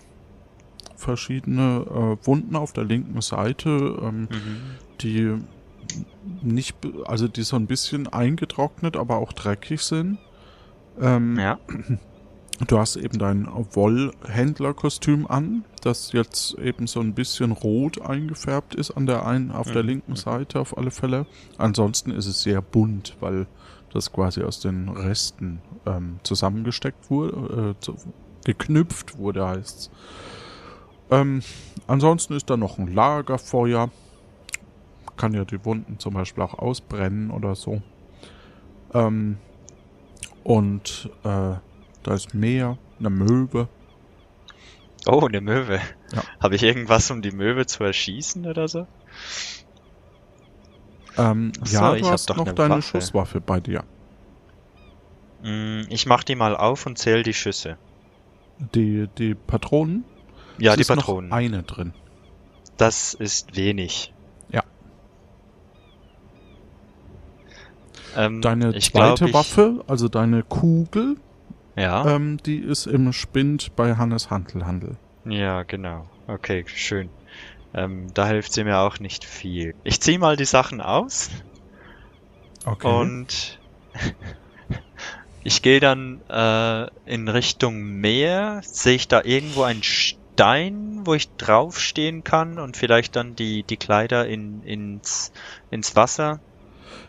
verschiedene 0.97 1.87
äh, 2.21 2.27
Wunden 2.27 2.57
auf 2.57 2.73
der 2.73 2.85
linken 2.85 3.21
Seite, 3.21 3.69
ähm, 4.03 4.29
Mhm. 4.29 4.79
die 5.01 5.37
nicht, 6.43 6.75
also 7.07 7.29
die 7.29 7.43
so 7.45 7.55
ein 7.55 7.69
bisschen 7.69 8.09
eingetrocknet, 8.09 8.97
aber 8.97 9.19
auch 9.19 9.33
dreckig 9.33 9.83
sind. 9.83 10.19
Ähm, 11.01 11.39
Ja. 11.39 11.61
Du 12.67 12.79
hast 12.79 12.97
eben 12.97 13.19
dein 13.19 13.47
Wollhändlerkostüm 13.73 15.27
an, 15.29 15.65
das 15.83 16.13
jetzt 16.13 16.55
eben 16.59 16.89
so 16.89 16.99
ein 17.01 17.15
bisschen 17.15 17.53
rot 17.53 18.01
eingefärbt 18.03 18.75
ist 18.75 18.91
an 18.91 19.07
der 19.07 19.27
einen, 19.27 19.53
auf 19.53 19.71
der 19.71 19.83
Mhm. 19.83 19.89
linken 19.89 20.17
Seite 20.17 20.59
auf 20.59 20.77
alle 20.77 20.91
Fälle. 20.91 21.27
Ansonsten 21.57 22.11
ist 22.11 22.27
es 22.27 22.43
sehr 22.43 22.61
bunt, 22.61 23.17
weil 23.21 23.47
das 23.93 24.13
quasi 24.13 24.43
aus 24.43 24.59
den 24.61 24.89
Resten 24.89 25.61
ähm, 25.87 26.19
zusammengesteckt 26.25 27.11
wurde, 27.11 27.75
äh, 27.77 27.81
zu, 27.81 27.95
geknüpft 28.45 29.19
wurde 29.19 29.47
heißt's. 29.47 29.91
Ähm, 31.11 31.43
ansonsten 31.87 32.35
ist 32.35 32.51
da 32.51 32.57
noch 32.57 32.79
ein 32.79 32.93
Lagerfeuer. 32.93 33.89
Kann 35.17 35.33
ja 35.33 35.45
die 35.45 35.65
Wunden 35.65 35.99
zum 35.99 36.15
Beispiel 36.15 36.43
auch 36.43 36.55
ausbrennen 36.55 37.31
oder 37.31 37.55
so. 37.55 37.83
Ähm, 38.95 39.39
und 40.45 41.09
äh, 41.25 41.55
da 42.03 42.15
ist 42.15 42.35
Meer, 42.35 42.79
eine 42.99 43.11
Möwe. 43.11 43.69
Oh, 45.07 45.25
eine 45.27 45.41
Möwe. 45.41 45.81
Ja. 46.13 46.23
Habe 46.41 46.57
ich 46.57 46.63
irgendwas, 46.63 47.11
um 47.11 47.23
die 47.23 47.31
Möwe 47.31 47.67
zu 47.67 47.85
erschießen 47.85 48.47
oder 48.47 48.69
so? 48.69 48.87
Ähm, 51.17 51.53
so, 51.65 51.77
ja, 51.77 51.95
ich 51.95 52.03
du 52.03 52.09
hast 52.11 52.31
doch 52.31 52.37
noch 52.37 52.47
eine 52.47 52.55
deine 52.55 52.75
Waffe. 52.77 52.83
Schusswaffe 53.01 53.41
bei 53.41 53.61
dir. 53.61 53.85
Mm, 55.43 55.83
Ich 55.89 56.07
mach 56.07 56.25
die 56.25 56.35
mal 56.35 56.57
auf 56.57 56.87
und 56.87 56.99
zähle 56.99 57.23
die 57.23 57.35
Schüsse. 57.35 57.77
Die, 58.75 59.09
die 59.19 59.35
Patronen? 59.35 60.05
Ja, 60.59 60.73
Es 60.73 60.77
die 60.77 60.81
ist 60.83 60.89
noch 60.91 60.97
Patronen. 60.97 61.33
eine 61.33 61.63
drin. 61.63 61.93
Das 62.77 63.15
ist 63.15 63.57
wenig. 63.57 64.13
Ja. 64.51 64.63
Ähm, 68.17 68.41
Deine 68.41 68.73
zweite 68.79 69.25
glaub, 69.27 69.35
Waffe, 69.35 69.85
also 69.87 70.09
deine 70.09 70.43
Kugel, 70.43 71.17
Ja, 71.79 72.05
ähm, 72.17 72.39
die 72.45 72.59
ist 72.59 72.87
im 72.87 73.13
Spind 73.13 73.75
bei 73.77 73.97
Hannes 73.97 74.31
Handelhandel. 74.31 74.97
ja, 75.25 75.63
genau. 75.63 76.07
Okay, 76.27 76.65
schön. 76.67 77.09
Ähm, 77.75 78.09
da 78.15 78.27
hilft 78.27 78.53
sie 78.53 78.65
mir 78.65 78.79
auch 78.79 78.99
nicht 78.99 79.25
viel. 79.25 79.75
Ich 79.85 80.01
zieh 80.01 80.19
mal 80.19 80.37
die 80.37 80.45
Sachen 80.45 80.81
aus 80.81 81.31
Okay. 82.67 82.89
und 82.89 83.59
ich 85.45 85.63
gehe 85.63 85.81
dann 85.81 86.21
äh, 86.29 86.87
in 87.07 87.29
Richtung 87.29 87.81
Meer. 87.83 88.61
Sehe 88.65 88.97
ich 88.97 89.09
da 89.09 89.23
irgendwo 89.23 89.63
einen 89.63 89.83
Stein, 89.83 91.01
wo 91.05 91.15
ich 91.15 91.29
draufstehen 91.37 92.25
kann 92.25 92.59
und 92.59 92.77
vielleicht 92.77 93.17
dann 93.17 93.37
die, 93.37 93.63
die 93.63 93.77
Kleider 93.77 94.27
in, 94.27 94.63
ins, 94.63 95.33
ins 95.71 95.95
Wasser? 95.97 96.41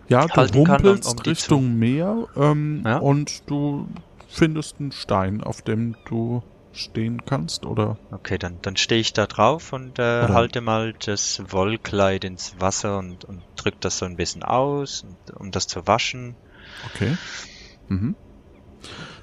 ja, 0.08 0.25
du 0.27 0.34
halten 0.36 0.63
kann, 0.63 0.86
um- 0.86 1.19
Richtung 1.19 1.77
Meer 1.77 2.27
ähm, 2.36 2.84
Ja. 2.86 2.97
und 2.97 3.49
du 3.49 3.88
findest 4.30 4.80
einen 4.80 4.92
Stein, 4.92 5.42
auf 5.44 5.62
dem 5.62 5.96
du 6.06 6.44
stehen 6.72 7.26
kannst, 7.26 7.65
oder? 7.65 7.98
Okay, 8.12 8.38
dann, 8.38 8.60
dann 8.62 8.78
stehe 8.78 9.02
ich 9.02 9.13
da 9.13 9.26
drauf 9.26 9.74
und 9.74 9.98
äh, 10.00 10.28
halte 10.28 10.62
mal 10.62 10.94
das 10.94 11.42
Wollkleid 11.52 12.24
ins 12.24 12.56
Wasser 12.60 13.00
und, 13.00 13.26
und 13.26 13.42
drück 13.56 13.82
das 13.82 13.98
so 13.98 14.06
ein 14.06 14.15
bisschen 14.15 14.44
aus, 14.44 15.04
und, 15.04 15.36
um 15.36 15.52
das 15.52 15.68
zu 15.68 15.88
waschen. 15.88 16.36
Okay. 16.94 17.18
Mhm. 17.88 18.15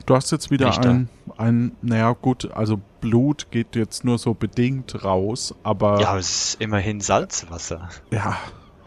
Du 0.04 0.14
hast 0.14 0.30
jetzt 0.32 0.50
wieder 0.50 0.76
ein, 0.84 1.08
ein, 1.36 1.76
naja 1.82 2.12
gut, 2.12 2.50
also 2.52 2.80
Blut 3.00 3.50
geht 3.50 3.74
jetzt 3.74 4.04
nur 4.04 4.18
so 4.18 4.34
bedingt 4.34 5.04
raus, 5.04 5.54
aber 5.62 6.00
Ja, 6.00 6.10
aber 6.10 6.18
es 6.18 6.30
ist 6.30 6.60
immerhin 6.60 7.00
Salzwasser. 7.00 7.88
ja, 8.10 8.36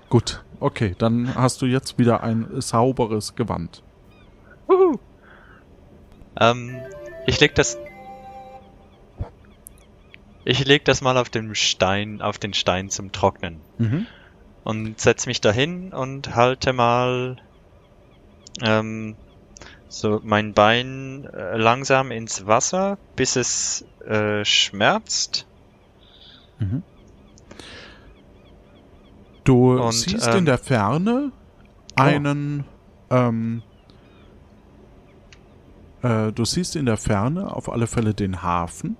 gut. 0.09 0.43
Okay, 0.61 0.95
dann 0.97 1.33
hast 1.35 1.61
du 1.61 1.65
jetzt 1.65 1.97
wieder 1.97 2.23
ein 2.23 2.47
sauberes 2.61 3.35
Gewand. 3.35 3.83
Ähm, 6.37 6.81
ich 7.25 7.39
leg 7.39 7.55
das. 7.55 7.77
Ich 10.45 10.65
leg 10.65 10.83
das 10.85 11.01
mal 11.01 11.17
auf 11.17 11.29
den 11.29 11.53
Stein, 11.53 12.21
auf 12.21 12.37
den 12.39 12.53
Stein 12.53 12.89
zum 12.89 13.11
Trocknen. 13.11 13.61
Mhm. 13.77 14.07
Und 14.63 14.99
setz 14.99 15.25
mich 15.25 15.41
dahin 15.41 15.93
und 15.93 16.35
halte 16.35 16.73
mal 16.73 17.37
ähm, 18.61 19.15
so 19.87 20.21
mein 20.23 20.53
Bein 20.53 21.25
äh, 21.25 21.57
langsam 21.57 22.11
ins 22.11 22.45
Wasser, 22.45 22.97
bis 23.15 23.35
es 23.35 23.85
äh, 24.05 24.45
schmerzt. 24.45 25.47
Mhm. 26.59 26.83
Du 29.43 29.79
Und, 29.79 29.93
siehst 29.93 30.27
ähm, 30.27 30.37
in 30.37 30.45
der 30.45 30.59
Ferne 30.59 31.31
einen, 31.95 32.65
ähm, 33.09 33.63
äh, 36.01 36.31
du 36.31 36.45
siehst 36.45 36.75
in 36.75 36.85
der 36.85 36.97
Ferne 36.97 37.55
auf 37.55 37.71
alle 37.71 37.87
Fälle 37.87 38.13
den 38.13 38.41
Hafen, 38.41 38.97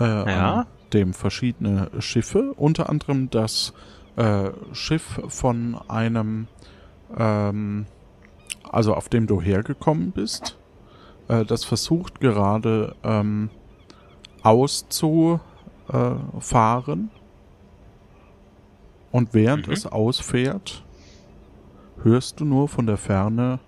äh, 0.00 0.04
Ja. 0.04 0.60
an 0.60 0.66
dem 0.92 1.12
verschiedene 1.14 1.90
Schiffe, 2.00 2.52
unter 2.56 2.88
anderem 2.88 3.30
das 3.30 3.72
äh, 4.16 4.50
Schiff 4.72 5.20
von 5.28 5.76
einem, 5.88 6.46
ähm, 7.16 7.86
also 8.70 8.94
auf 8.94 9.08
dem 9.08 9.26
du 9.26 9.40
hergekommen 9.40 10.12
bist, 10.12 10.56
äh, 11.28 11.44
das 11.44 11.64
versucht 11.64 12.20
gerade 12.20 12.94
ähm, 13.02 13.50
auszufahren. 14.42 15.40
Und 19.10 19.32
während 19.34 19.66
Mhm. 19.68 19.72
es 19.72 19.86
ausfährt, 19.86 20.84
hörst 22.02 22.38
du 22.40 22.44
nur 22.44 22.68
von 22.68 22.86
der 22.86 22.96
Ferne 22.98 23.58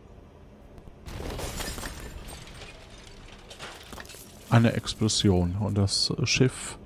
eine 4.56 4.72
Explosion 4.72 5.56
und 5.60 5.76
das 5.76 6.12
Schiff 6.24 6.78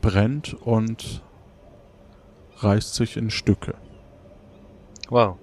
brennt 0.00 0.54
und 0.54 1.22
reißt 2.58 2.94
sich 2.94 3.16
in 3.16 3.30
Stücke. 3.30 3.74
Wow. 5.10 5.36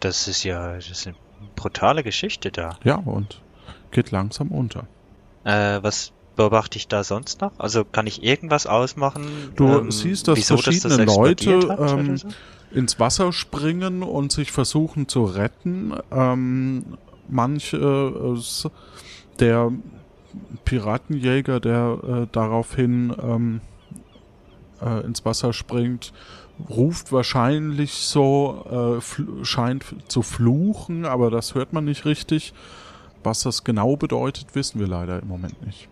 Das 0.00 0.28
ist 0.28 0.44
ja, 0.44 0.74
das 0.74 0.90
ist 0.90 1.06
eine 1.06 1.16
brutale 1.54 2.02
Geschichte 2.02 2.50
da. 2.50 2.78
Ja, 2.82 2.96
und 2.96 3.42
geht 3.90 4.10
langsam 4.10 4.48
unter. 4.48 4.86
Äh, 5.44 5.82
was 5.82 6.12
beobachte 6.36 6.78
ich 6.78 6.88
da 6.88 7.04
sonst 7.04 7.42
noch? 7.42 7.52
Also 7.58 7.84
kann 7.84 8.06
ich 8.06 8.22
irgendwas 8.22 8.66
ausmachen? 8.66 9.52
Du 9.56 9.66
ähm, 9.66 9.90
siehst, 9.90 10.28
dass 10.28 10.38
wieso 10.38 10.56
verschiedene 10.56 10.96
das 10.96 11.16
explodiert 11.16 11.64
Leute, 11.64 11.82
hat 11.82 11.98
ähm, 11.98 12.16
so? 12.16 12.28
ins 12.72 12.98
Wasser 12.98 13.32
springen 13.32 14.02
und 14.02 14.32
sich 14.32 14.52
versuchen 14.52 15.08
zu 15.08 15.24
retten. 15.24 15.92
Ähm, 16.10 16.96
manche, 17.30 17.76
äh, 17.76 18.68
der 19.38 19.72
Piratenjäger, 20.64 21.60
der 21.60 21.98
äh, 22.02 22.26
daraufhin 22.30 23.14
ähm, 23.22 23.60
äh, 24.80 25.04
ins 25.04 25.24
Wasser 25.24 25.52
springt, 25.52 26.12
ruft 26.68 27.12
wahrscheinlich 27.12 27.92
so, 27.92 29.00
äh, 29.00 29.44
scheint 29.44 29.84
zu 30.08 30.22
fluchen, 30.22 31.04
aber 31.04 31.30
das 31.30 31.54
hört 31.54 31.72
man 31.72 31.84
nicht 31.84 32.04
richtig. 32.04 32.52
Was 33.22 33.42
das 33.42 33.64
genau 33.64 33.96
bedeutet, 33.96 34.54
wissen 34.54 34.80
wir 34.80 34.86
leider 34.86 35.20
im 35.20 35.28
Moment 35.28 35.64
nicht. 35.66 35.88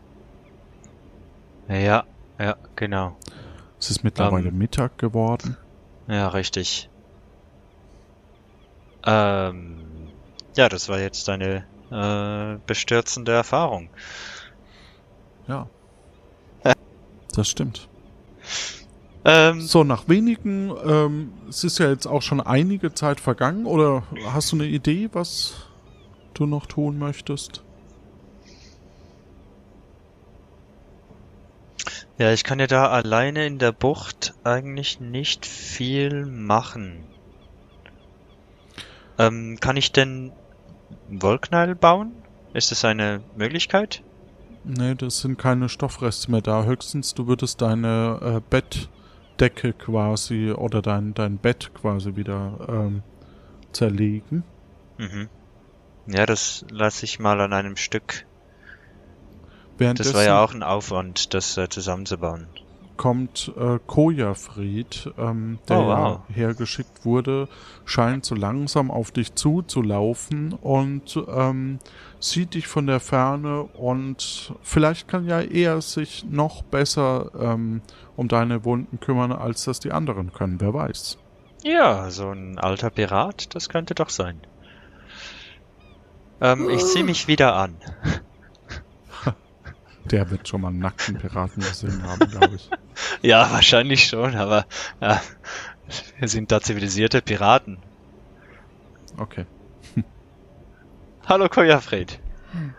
Ja, 1.69 2.05
ja, 2.39 2.57
genau. 2.77 3.17
Es 3.79 3.91
ist 3.91 4.03
mittlerweile 4.03 4.49
Ähm. 4.49 4.59
Mittag 4.59 4.99
geworden. 4.99 5.57
Ja, 6.07 6.29
richtig. 6.29 6.89
Ähm, 9.05 9.77
ja, 10.59 10.69
das 10.69 10.89
war 10.89 10.99
jetzt 10.99 11.29
eine 11.29 11.65
äh, 11.93 12.59
bestürzende 12.67 13.33
Erfahrung. 13.33 13.91
Ja. 15.47 15.69
Das 17.35 17.49
stimmt. 17.49 17.89
Ähm, 19.25 19.61
So, 19.61 19.85
nach 19.85 20.09
wenigen, 20.09 20.73
ähm, 20.85 21.33
es 21.49 21.63
ist 21.63 21.79
ja 21.79 21.89
jetzt 21.89 22.07
auch 22.07 22.23
schon 22.23 22.41
einige 22.41 22.93
Zeit 22.93 23.21
vergangen, 23.21 23.67
oder 23.67 24.03
hast 24.33 24.51
du 24.51 24.57
eine 24.57 24.67
Idee, 24.67 25.09
was 25.13 25.69
du 26.35 26.47
noch 26.47 26.67
tun 26.67 26.99
möchtest? 26.99 27.63
Ja, 32.19 32.33
ich 32.33 32.43
kann 32.43 32.59
ja 32.59 32.67
da 32.67 32.89
alleine 32.89 33.47
in 33.47 33.61
der 33.61 33.71
Bucht 33.71 34.35
eigentlich 34.43 34.99
nicht 34.99 35.47
viel 35.47 36.27
machen. 36.27 37.05
Ähm, 39.19 39.59
kann 39.61 39.77
ich 39.77 39.93
denn 39.93 40.33
Wollknall 41.09 41.75
bauen? 41.75 42.13
Ist 42.55 42.73
es 42.73 42.85
eine 42.85 43.21
Möglichkeit? 43.37 44.03
Nee, 44.65 44.95
das 44.95 45.21
sind 45.21 45.39
keine 45.39 45.69
Stoffreste 45.69 46.31
mehr 46.31 46.43
da. 46.43 46.65
Höchstens 46.65 47.15
du 47.15 47.27
würdest 47.27 47.63
deine 47.63 48.21
äh, 48.21 48.41
Bettdecke 48.51 49.73
quasi 49.73 50.53
oder 50.53 50.83
dein, 50.83 51.15
dein 51.15 51.39
Bett 51.39 51.71
quasi 51.75 52.17
wieder 52.17 52.67
ähm, 52.69 53.03
zerlegen. 53.73 54.45
Mhm. 54.99 55.29
Ja, 56.07 56.27
das 56.27 56.65
lasse 56.71 57.05
ich 57.05 57.19
mal 57.19 57.41
an 57.41 57.53
einem 57.53 57.77
Stück. 57.77 58.27
Das 59.79 60.13
war 60.13 60.25
ja 60.25 60.43
auch 60.43 60.55
ein 60.55 60.65
Aufwand, 60.65 61.35
das 61.35 61.57
äh, 61.57 61.69
zusammenzubauen. 61.69 62.49
Kommt 62.99 63.51
äh, 63.59 63.79
Kojafried, 63.87 65.11
ähm, 65.17 65.59
der 65.69 65.79
Oh, 65.79 65.87
wow. 65.87 66.21
hergeschickt 66.29 67.07
wurde, 67.07 67.49
scheint 67.87 68.27
so 68.27 68.35
langsam 68.35 68.91
auf 68.91 69.11
dich 69.11 69.35
zuzulaufen 69.35 70.53
und 70.53 71.19
ähm, 71.35 71.79
sieht 72.21 72.53
dich 72.53 72.67
von 72.67 72.87
der 72.87 73.01
Ferne 73.01 73.63
und 73.63 74.53
vielleicht 74.63 75.09
kann 75.09 75.25
ja 75.27 75.41
er 75.41 75.81
sich 75.81 76.27
noch 76.29 76.63
besser 76.63 77.31
ähm, 77.41 77.81
um 78.17 78.29
deine 78.29 78.65
Wunden 78.67 79.01
kümmern, 79.01 79.33
als 79.33 79.65
das 79.65 79.81
die 79.81 79.93
anderen 79.93 80.33
können, 80.35 80.61
wer 80.61 80.75
weiß. 80.75 81.17
Ja, 81.65 82.11
so 82.11 82.29
ein 82.31 82.59
alter 82.59 82.91
Pirat, 82.91 83.55
das 83.55 83.69
könnte 83.69 83.95
doch 83.95 84.11
sein. 84.11 84.41
Ähm, 86.41 86.69
ich 86.71 86.85
ziehe 86.85 87.05
mich 87.05 87.27
wieder 87.29 87.55
an. 87.57 87.77
Der 90.11 90.31
wird 90.31 90.49
schon 90.49 90.63
mal 90.63 90.69
einen 90.69 90.79
nackten 90.79 91.19
Piraten 91.19 91.63
gesehen 91.63 92.03
haben, 92.03 92.31
glaube 92.31 92.55
ich. 92.57 92.71
Ja, 93.23 93.51
wahrscheinlich 93.53 94.07
schon, 94.07 94.35
aber 94.35 94.67
ja, 95.01 95.21
wir 96.19 96.29
sind 96.29 96.51
da 96.51 96.61
zivilisierte 96.61 97.23
Piraten. 97.23 97.79
Okay. 99.17 99.47
Hallo 101.27 101.49
Kojafred. 101.49 102.21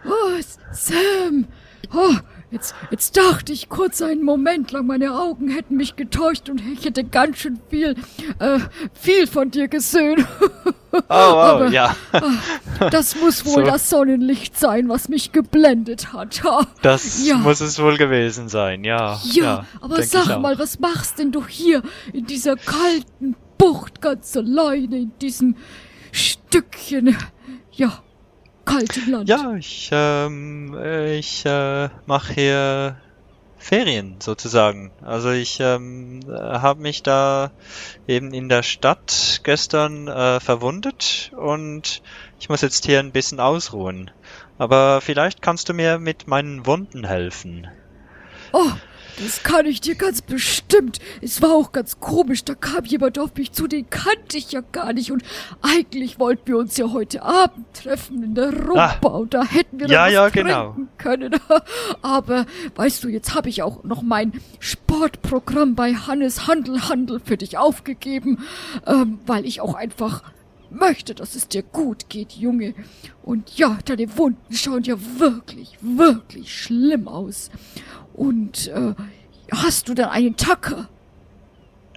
Oh, 0.06 0.42
Sam! 0.72 1.48
Oh, 1.94 2.16
jetzt, 2.52 2.74
jetzt 2.92 3.16
dachte 3.18 3.54
ich 3.54 3.70
kurz 3.70 4.02
einen 4.02 4.24
Moment 4.24 4.72
lang, 4.72 4.88
meine 4.88 5.14
Augen 5.14 5.50
hätten 5.50 5.76
mich 5.78 5.96
getäuscht 5.96 6.50
und 6.50 6.62
ich 6.62 6.86
hätte 6.86 7.04
ganz 7.04 7.38
schön 7.38 7.60
viel, 7.70 7.96
äh, 8.40 8.60
viel 8.94 9.28
von 9.28 9.52
dir 9.52 9.68
gesehen. 9.68 10.26
Oh, 10.92 10.98
wow, 11.08 11.08
Aber- 11.08 11.68
ja, 11.70 11.96
Das 12.92 13.16
muss 13.16 13.46
wohl 13.46 13.64
So. 13.66 13.72
das 13.72 13.90
Sonnenlicht 13.90 14.58
sein, 14.58 14.90
was 14.90 15.08
mich 15.10 15.32
geblendet 15.32 16.14
hat. 16.14 16.44
Ha. 16.44 16.66
das 16.82 17.26
Ja. 17.28 17.38
muss 17.38 17.62
es 17.62 17.80
wohl 17.80 17.98
gewesen 17.98 18.50
sein, 18.50 18.84
ja. 18.84 19.20
Ja, 19.24 19.66
aber 19.82 19.96
denk 19.98 20.06
ich 20.06 20.12
sag 20.12 20.40
mal, 20.42 20.58
was 20.58 20.80
machst 20.80 21.20
denn 21.20 21.32
du 21.32 21.46
hier 21.46 21.84
in 22.14 22.26
dieser 22.26 22.56
kalten 22.56 23.36
Bucht 23.58 24.02
ganz 24.02 24.36
alleine 24.38 24.98
in 24.98 25.12
diesem 25.22 25.56
Stückchen, 26.12 27.16
ja, 27.72 28.00
kaltem 28.70 29.12
Land? 29.12 29.30
Ja, 29.30 29.56
ich, 29.56 29.90
ähm, 29.92 30.78
äh, 30.78 31.18
ich 31.18 31.46
äh, 31.46 31.90
mache 32.06 32.34
hier 32.34 32.98
Ferien 33.58 34.16
sozusagen. 34.22 34.92
Also 35.04 35.32
ich 35.32 35.60
ähm, 35.60 36.22
habe 36.30 36.82
mich 36.82 37.04
da 37.04 37.52
eben 38.08 38.34
in 38.34 38.48
der 38.48 38.64
Stadt 38.64 39.42
gestern 39.44 40.08
äh, 40.08 40.40
verwundet 40.40 41.32
und 41.38 42.02
ich 42.40 42.50
muss 42.50 42.62
jetzt 42.62 42.86
hier 42.86 43.00
ein 43.00 43.12
bisschen 43.12 43.40
ausruhen. 43.40 44.12
Aber 44.58 45.02
vielleicht 45.02 45.42
kannst 45.42 45.70
du 45.70 45.74
mir 45.74 46.00
mit 46.00 46.28
meinen 46.28 46.66
Wunden 46.66 47.06
helfen. 47.06 47.68
Oh, 48.54 48.72
das 49.18 49.44
kann 49.44 49.66
ich 49.66 49.82
dir 49.82 49.96
ganz 49.96 50.22
bestimmt. 50.22 51.00
Es 51.22 51.42
war 51.42 51.52
auch 51.54 51.72
ganz 51.72 52.00
komisch, 52.00 52.44
da 52.44 52.56
kam 52.56 52.86
jemand 52.86 53.18
auf 53.20 53.36
mich 53.36 53.52
zu, 53.52 53.68
den 53.68 53.90
kannte 53.90 54.38
ich 54.38 54.52
ja 54.52 54.62
gar 54.72 54.94
nicht. 54.94 55.12
Und 55.12 55.24
eigentlich 55.62 56.20
wollten 56.20 56.48
wir 56.48 56.58
uns 56.58 56.78
ja 56.78 56.92
heute 56.92 57.24
Abend 57.24 57.66
treffen 57.74 58.24
in 58.24 58.36
der 58.36 58.54
Rumba 58.54 58.96
Ah. 59.04 59.08
und 59.08 59.34
da 59.34 59.44
hätten 59.46 59.80
wir 59.80 59.88
Ja, 59.88 60.06
dann 60.06 60.14
ja, 60.14 60.26
was 60.26 60.32
genau. 60.34 60.72
trinken 60.74 60.90
können. 60.98 61.36
Aber 62.02 62.46
weißt 62.76 63.04
du, 63.04 63.10
jetzt 63.10 63.34
habe 63.36 63.50
ich 63.50 63.64
auch 63.64 63.84
noch 63.84 64.02
mein 64.02 64.34
Sportprogramm 64.60 65.76
bei 65.76 65.94
Hannes 65.94 66.48
Handel 66.48 66.88
Handel 66.90 67.20
für 67.24 67.38
dich 67.38 67.58
aufgegeben, 67.58 68.40
ähm, 68.88 69.20
weil 69.26 69.46
ich 69.46 69.62
auch 69.62 69.74
einfach 69.76 70.24
möchte, 70.72 71.16
dass 71.16 71.36
es 71.36 71.48
dir 71.48 71.64
gut 71.64 72.10
geht, 72.10 72.34
Junge. 72.34 72.74
Und 73.24 73.58
ja, 73.58 73.78
deine 73.86 74.18
Wunden 74.18 74.54
schauen 74.56 74.84
ja 74.84 74.96
wirklich, 75.18 75.78
wirklich 75.82 76.54
schlimm 76.56 77.08
aus. 77.08 77.50
Und 78.20 78.68
äh, 78.68 78.94
hast 79.50 79.88
du 79.88 79.94
denn 79.94 80.08
einen 80.08 80.36
Tacker? 80.36 80.90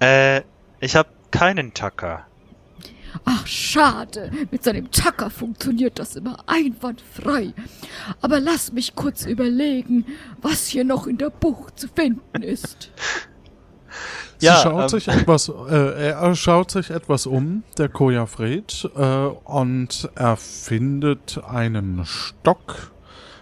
Äh, 0.01 0.43
ich 0.79 0.95
habe 0.95 1.09
keinen 1.33 1.75
Tacker. 1.75 2.27
Ach, 3.25 3.45
schade. 3.45 4.31
Mit 4.53 4.63
seinem 4.63 4.93
Tacker 4.93 5.31
funktioniert 5.31 5.99
das 5.99 6.15
immer 6.15 6.37
einwandfrei. 6.47 7.53
Aber 8.21 8.39
lass 8.39 8.73
mich 8.73 8.95
kurz 8.95 9.27
überlegen, 9.27 10.07
was 10.41 10.69
hier 10.69 10.85
noch 10.85 11.09
in 11.09 11.19
der 11.19 11.31
Bucht 11.31 11.81
zu 11.81 11.89
finden 11.89 12.45
ist. 12.45 12.93
Sie 14.39 14.47
Ja, 14.47 14.59
schaut 14.63 14.83
ähm, 14.83 14.89
sich 15.01 15.09
etwas, 15.09 15.49
äh, 15.49 16.11
er 16.11 16.35
schaut 16.37 16.71
sich 16.71 16.91
etwas 16.91 17.27
um, 17.27 17.65
der 17.79 17.89
Koja 17.89 18.27
Fred, 18.27 18.89
äh, 18.95 19.01
und 19.01 20.09
er 20.15 20.37
findet 20.37 21.43
einen 21.45 22.05
Stock, 22.05 22.93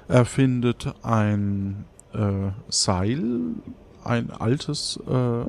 er 0.08 0.24
findet 0.24 0.94
ein 1.02 1.84
äh, 2.14 2.50
Seil, 2.68 3.22
ein 4.04 4.30
altes 4.30 4.98
äh, 5.08 5.44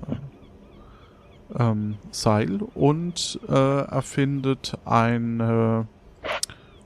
ähm, 1.57 1.97
Seil 2.11 2.59
und 2.73 3.39
äh, 3.47 3.53
er 3.53 4.01
findet 4.01 4.77
eine, 4.85 5.87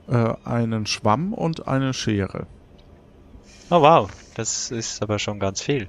äh, 0.08 0.34
einen 0.44 0.86
Schwamm 0.86 1.32
und 1.32 1.68
eine 1.68 1.94
Schere. 1.94 2.46
Oh 3.70 3.80
wow, 3.80 4.10
das 4.34 4.70
ist 4.70 5.02
aber 5.02 5.18
schon 5.18 5.38
ganz 5.40 5.60
viel. 5.62 5.88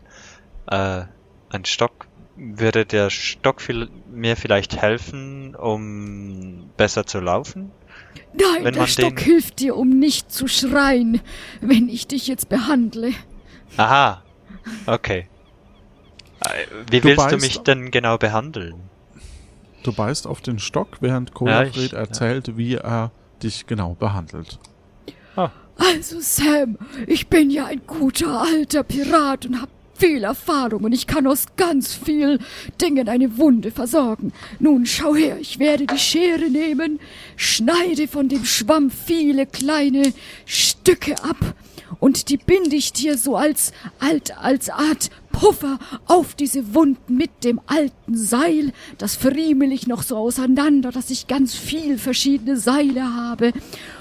Äh, 0.68 1.04
ein 1.50 1.66
Stock. 1.66 2.08
Würde 2.40 2.86
der 2.86 3.10
Stock 3.10 3.62
viel, 3.62 3.90
mir 4.12 4.36
vielleicht 4.36 4.80
helfen, 4.80 5.56
um 5.56 6.70
besser 6.78 7.08
zu 7.08 7.20
laufen? 7.20 7.72
Nein, 8.34 8.64
Wenn 8.64 8.74
der 8.74 8.84
man 8.84 8.88
Stock 8.88 9.16
den- 9.16 9.26
hilft 9.26 9.60
dir, 9.60 9.76
um 9.76 9.90
nicht 9.98 10.32
zu 10.32 10.48
schreien, 10.48 11.20
wenn 11.62 11.90
ich 11.90 12.06
dich 12.06 12.28
jetzt 12.28 12.48
behandle. 12.48 13.12
Aha, 13.76 14.24
okay. 14.86 15.28
Äh, 16.42 16.48
Wie 16.92 17.00
Du 17.02 17.10
willst 17.10 17.32
du 17.32 17.36
beißt- 17.36 17.42
mich 17.42 17.58
denn 17.60 17.92
genau 17.92 18.18
behandeln? 18.18 18.76
Du 19.84 19.94
beißt 19.94 20.28
auf 20.28 20.42
den 20.42 20.60
Stock, 20.60 20.98
während 21.02 21.34
Koja 21.34 21.64
Ja, 21.64 21.98
erzählt, 21.98 22.58
wie 22.58 22.76
er 22.76 23.12
dich 23.44 23.68
genau 23.68 23.96
behandelt. 23.96 24.60
Also 25.80 26.20
Sam, 26.20 26.76
ich 27.06 27.28
bin 27.28 27.52
ja 27.52 27.66
ein 27.68 27.82
guter 27.86 28.42
alter 28.42 28.82
Pirat 28.82 29.46
und 29.46 29.62
hab 29.62 29.70
viel 29.94 30.24
Erfahrung 30.24 30.84
und 30.86 30.92
ich 30.92 31.06
kann 31.06 31.28
aus 31.28 31.46
ganz 31.56 31.94
viel 31.94 32.40
Dingen 32.82 33.08
eine 33.08 33.38
Wunde 33.38 33.70
versorgen. 33.70 34.34
Nun 34.60 34.88
schau 34.88 35.16
her, 35.16 35.38
ich 35.40 35.60
werde 35.60 35.86
die 35.86 36.00
Schere 36.00 36.50
nehmen, 36.50 37.00
schneide 37.36 38.08
von 38.08 38.28
dem 38.28 38.44
Schwamm 38.44 38.90
viele 38.90 39.46
kleine 39.46 40.14
Stücke 40.46 41.14
ab 41.24 41.38
und 42.00 42.30
die 42.30 42.38
binde 42.38 42.76
ich 42.76 42.94
dir 42.94 43.18
so 43.18 43.36
als 43.36 43.72
alt 44.00 44.38
als 44.38 44.70
Art 44.70 45.10
Puffer 45.32 45.78
auf 46.08 46.34
diese 46.34 46.74
Wunden 46.74 47.16
mit 47.16 47.44
dem 47.44 47.62
alten 47.68 48.18
Seil. 48.18 48.74
Das 48.98 49.16
verriemel 49.16 49.72
ich 49.72 49.86
noch 49.86 50.02
so 50.02 50.18
auseinander, 50.18 50.92
dass 50.92 51.12
ich 51.12 51.28
ganz 51.28 51.54
viel 51.54 52.00
verschiedene 52.00 52.58
Seile 52.58 53.14
habe. 53.14 53.54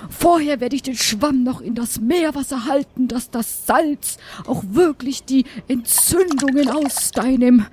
Vorher 0.09 0.61
werde 0.61 0.77
ich 0.77 0.83
den 0.83 0.97
Schwamm 0.97 1.43
noch 1.43 1.61
in 1.61 1.75
das 1.75 2.01
Meerwasser 2.01 2.65
halten, 2.65 3.07
dass 3.07 3.31
das 3.31 3.67
Salz 3.67 4.17
auch 4.47 4.65
wirklich 4.71 5.25
die 5.25 5.45
Entzündungen 5.69 6.71
aus 6.71 7.11
deinem, 7.11 7.67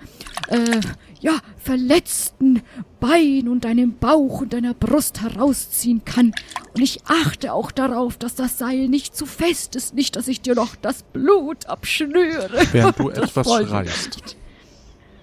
äh, 0.49 0.81
ja, 1.23 1.39
verletzten 1.57 2.61
Bein 2.99 3.47
und 3.47 3.63
deinem 3.63 3.97
Bauch 3.97 4.41
und 4.41 4.51
deiner 4.51 4.73
Brust 4.73 5.21
herausziehen 5.21 6.03
kann. 6.03 6.33
Und 6.75 6.81
ich 6.81 6.99
achte 7.05 7.53
auch 7.53 7.71
darauf, 7.71 8.17
dass 8.17 8.35
das 8.35 8.57
Seil 8.57 8.89
nicht 8.89 9.15
zu 9.15 9.25
fest 9.25 9.77
ist, 9.77 9.93
nicht, 9.93 10.17
dass 10.17 10.27
ich 10.27 10.41
dir 10.41 10.53
noch 10.53 10.75
das 10.75 11.03
Blut 11.03 11.65
abschnüre. 11.65 12.49
Während 12.71 12.99
du 12.99 13.09
Das 13.13 13.29
etwas 13.29 13.47
schreist. 13.47 14.35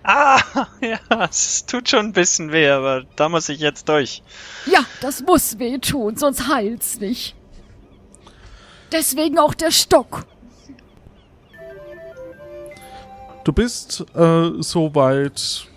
Ah, 0.03 0.41
ja, 0.81 0.99
es 1.29 1.67
tut 1.67 1.91
schon 1.91 2.07
ein 2.07 2.13
bisschen 2.13 2.51
weh, 2.51 2.69
aber 2.71 3.05
da 3.17 3.29
muss 3.29 3.51
ich 3.51 3.61
jetzt 3.61 3.87
durch. 3.91 4.23
Ja, 4.65 4.81
das 5.03 5.21
muss 5.23 5.59
wehtun, 5.59 6.17
sonst 6.17 6.49
heilt's 6.49 6.99
nicht. 6.99 7.37
Deswegen 8.91 9.39
auch 9.39 9.53
der 9.53 9.71
Stock. 9.71 10.25
Du 13.45 13.53
bist 13.53 14.05
äh, 14.15 14.51
soweit, 14.61 15.69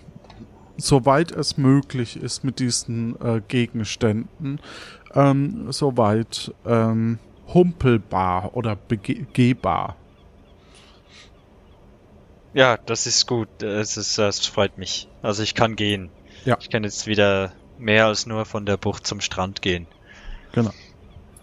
soweit 0.76 1.30
es 1.30 1.56
möglich 1.56 2.16
ist 2.16 2.44
mit 2.44 2.58
diesen 2.58 3.20
äh, 3.20 3.40
Gegenständen, 3.46 4.60
ähm, 5.14 5.70
soweit 5.70 6.52
ähm, 6.66 7.18
humpelbar 7.52 8.56
oder 8.56 8.76
begehbar. 8.76 9.96
Ja, 12.52 12.76
das 12.76 13.06
ist 13.06 13.26
gut. 13.26 13.62
Es 13.62 13.96
ist, 13.96 14.16
das 14.16 14.46
freut 14.46 14.78
mich. 14.78 15.08
Also 15.22 15.42
ich 15.42 15.54
kann 15.54 15.76
gehen. 15.76 16.10
Ja. 16.44 16.56
Ich 16.60 16.70
kann 16.70 16.84
jetzt 16.84 17.06
wieder 17.06 17.52
mehr 17.78 18.06
als 18.06 18.26
nur 18.26 18.44
von 18.44 18.64
der 18.64 18.76
Bucht 18.76 19.06
zum 19.06 19.20
Strand 19.20 19.60
gehen. 19.60 19.86
Genau. 20.52 20.70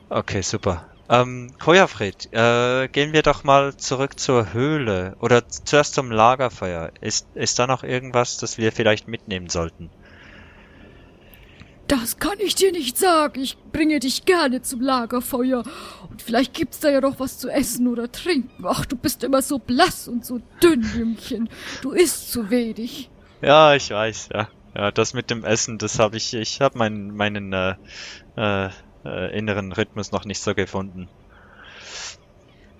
Okay, 0.10 0.42
super. 0.42 0.91
Ähm, 1.12 1.52
Kojafred, 1.60 2.30
äh, 2.32 2.88
gehen 2.88 3.12
wir 3.12 3.22
doch 3.22 3.44
mal 3.44 3.76
zurück 3.76 4.18
zur 4.18 4.54
Höhle 4.54 5.18
oder 5.20 5.46
zuerst 5.50 5.94
zum 5.94 6.10
Lagerfeuer. 6.10 6.94
Ist, 7.02 7.28
ist 7.36 7.60
da 7.60 7.68
noch 7.68 7.84
irgendwas, 7.84 8.38
das 8.38 8.58
wir 8.58 8.72
vielleicht 8.72 9.10
mitnehmen 9.10 9.50
sollten? 9.50 9.90
Das 11.90 12.20
kann 12.20 12.40
ich 12.40 12.56
dir 12.56 12.72
nicht 12.72 12.98
sagen. 12.98 13.42
Ich 13.42 13.58
bringe 13.74 14.00
dich 14.00 14.24
gerne 14.24 14.62
zum 14.62 14.80
Lagerfeuer. 14.80 15.64
Und 16.10 16.22
vielleicht 16.22 16.54
gibt's 16.54 16.80
da 16.80 16.90
ja 16.90 17.02
noch 17.02 17.20
was 17.20 17.40
zu 17.40 17.50
essen 17.50 17.90
oder 17.90 18.10
trinken. 18.10 18.64
Ach, 18.66 18.86
du 18.86 18.96
bist 18.96 19.26
immer 19.26 19.42
so 19.42 19.60
blass 19.60 20.08
und 20.08 20.26
so 20.26 20.40
dünn, 20.64 20.90
Jüngchen. 20.96 21.50
Du 21.82 21.92
isst 21.92 22.32
zu 22.32 22.50
wenig. 22.50 23.10
Ja, 23.42 23.76
ich 23.76 23.90
weiß, 23.90 24.30
ja. 24.34 24.48
Ja, 24.74 24.92
das 24.92 25.14
mit 25.14 25.30
dem 25.30 25.44
Essen, 25.44 25.78
das 25.78 26.00
habe 26.00 26.16
ich, 26.16 26.34
ich 26.34 26.62
habe 26.62 26.78
meinen, 26.78 27.14
meinen 27.14 27.52
äh, 27.52 27.76
äh, 28.38 28.70
äh, 29.06 29.38
inneren 29.38 29.72
Rhythmus 29.72 30.12
noch 30.12 30.26
nicht 30.26 30.42
so 30.42 30.54
gefunden. 30.56 31.08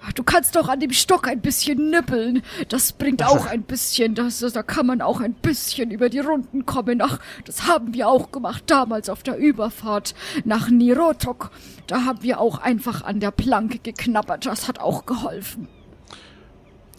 Ach, 0.04 0.14
Du 0.14 0.24
kannst 0.24 0.56
doch 0.56 0.68
an 0.68 0.80
dem 0.80 0.92
Stock 0.94 1.28
ein 1.28 1.42
bisschen 1.42 1.90
nippeln. 1.92 2.42
Das 2.70 2.92
bringt 2.94 3.24
auch 3.24 3.46
ein 3.50 3.62
bisschen, 3.64 4.16
das, 4.16 4.40
da 4.40 4.64
kann 4.64 4.88
man 4.88 5.02
auch 5.02 5.22
ein 5.22 5.34
bisschen 5.34 5.92
über 5.92 6.10
die 6.10 6.20
Runden 6.20 6.66
kommen. 6.66 7.02
Ach, 7.02 7.20
das 7.46 7.68
haben 7.68 7.94
wir 7.94 8.08
auch 8.08 8.32
gemacht 8.32 8.64
damals 8.68 9.10
auf 9.10 9.22
der 9.24 9.38
Überfahrt 9.38 10.16
nach 10.44 10.70
Nirotok. 10.70 11.52
Da 11.88 12.06
haben 12.06 12.24
wir 12.24 12.40
auch 12.40 12.58
einfach 12.60 13.04
an 13.04 13.20
der 13.20 13.32
Planke 13.32 13.78
geknabbert. 13.80 14.46
Das 14.48 14.68
hat 14.68 14.80
auch 14.80 15.06
geholfen. 15.06 15.68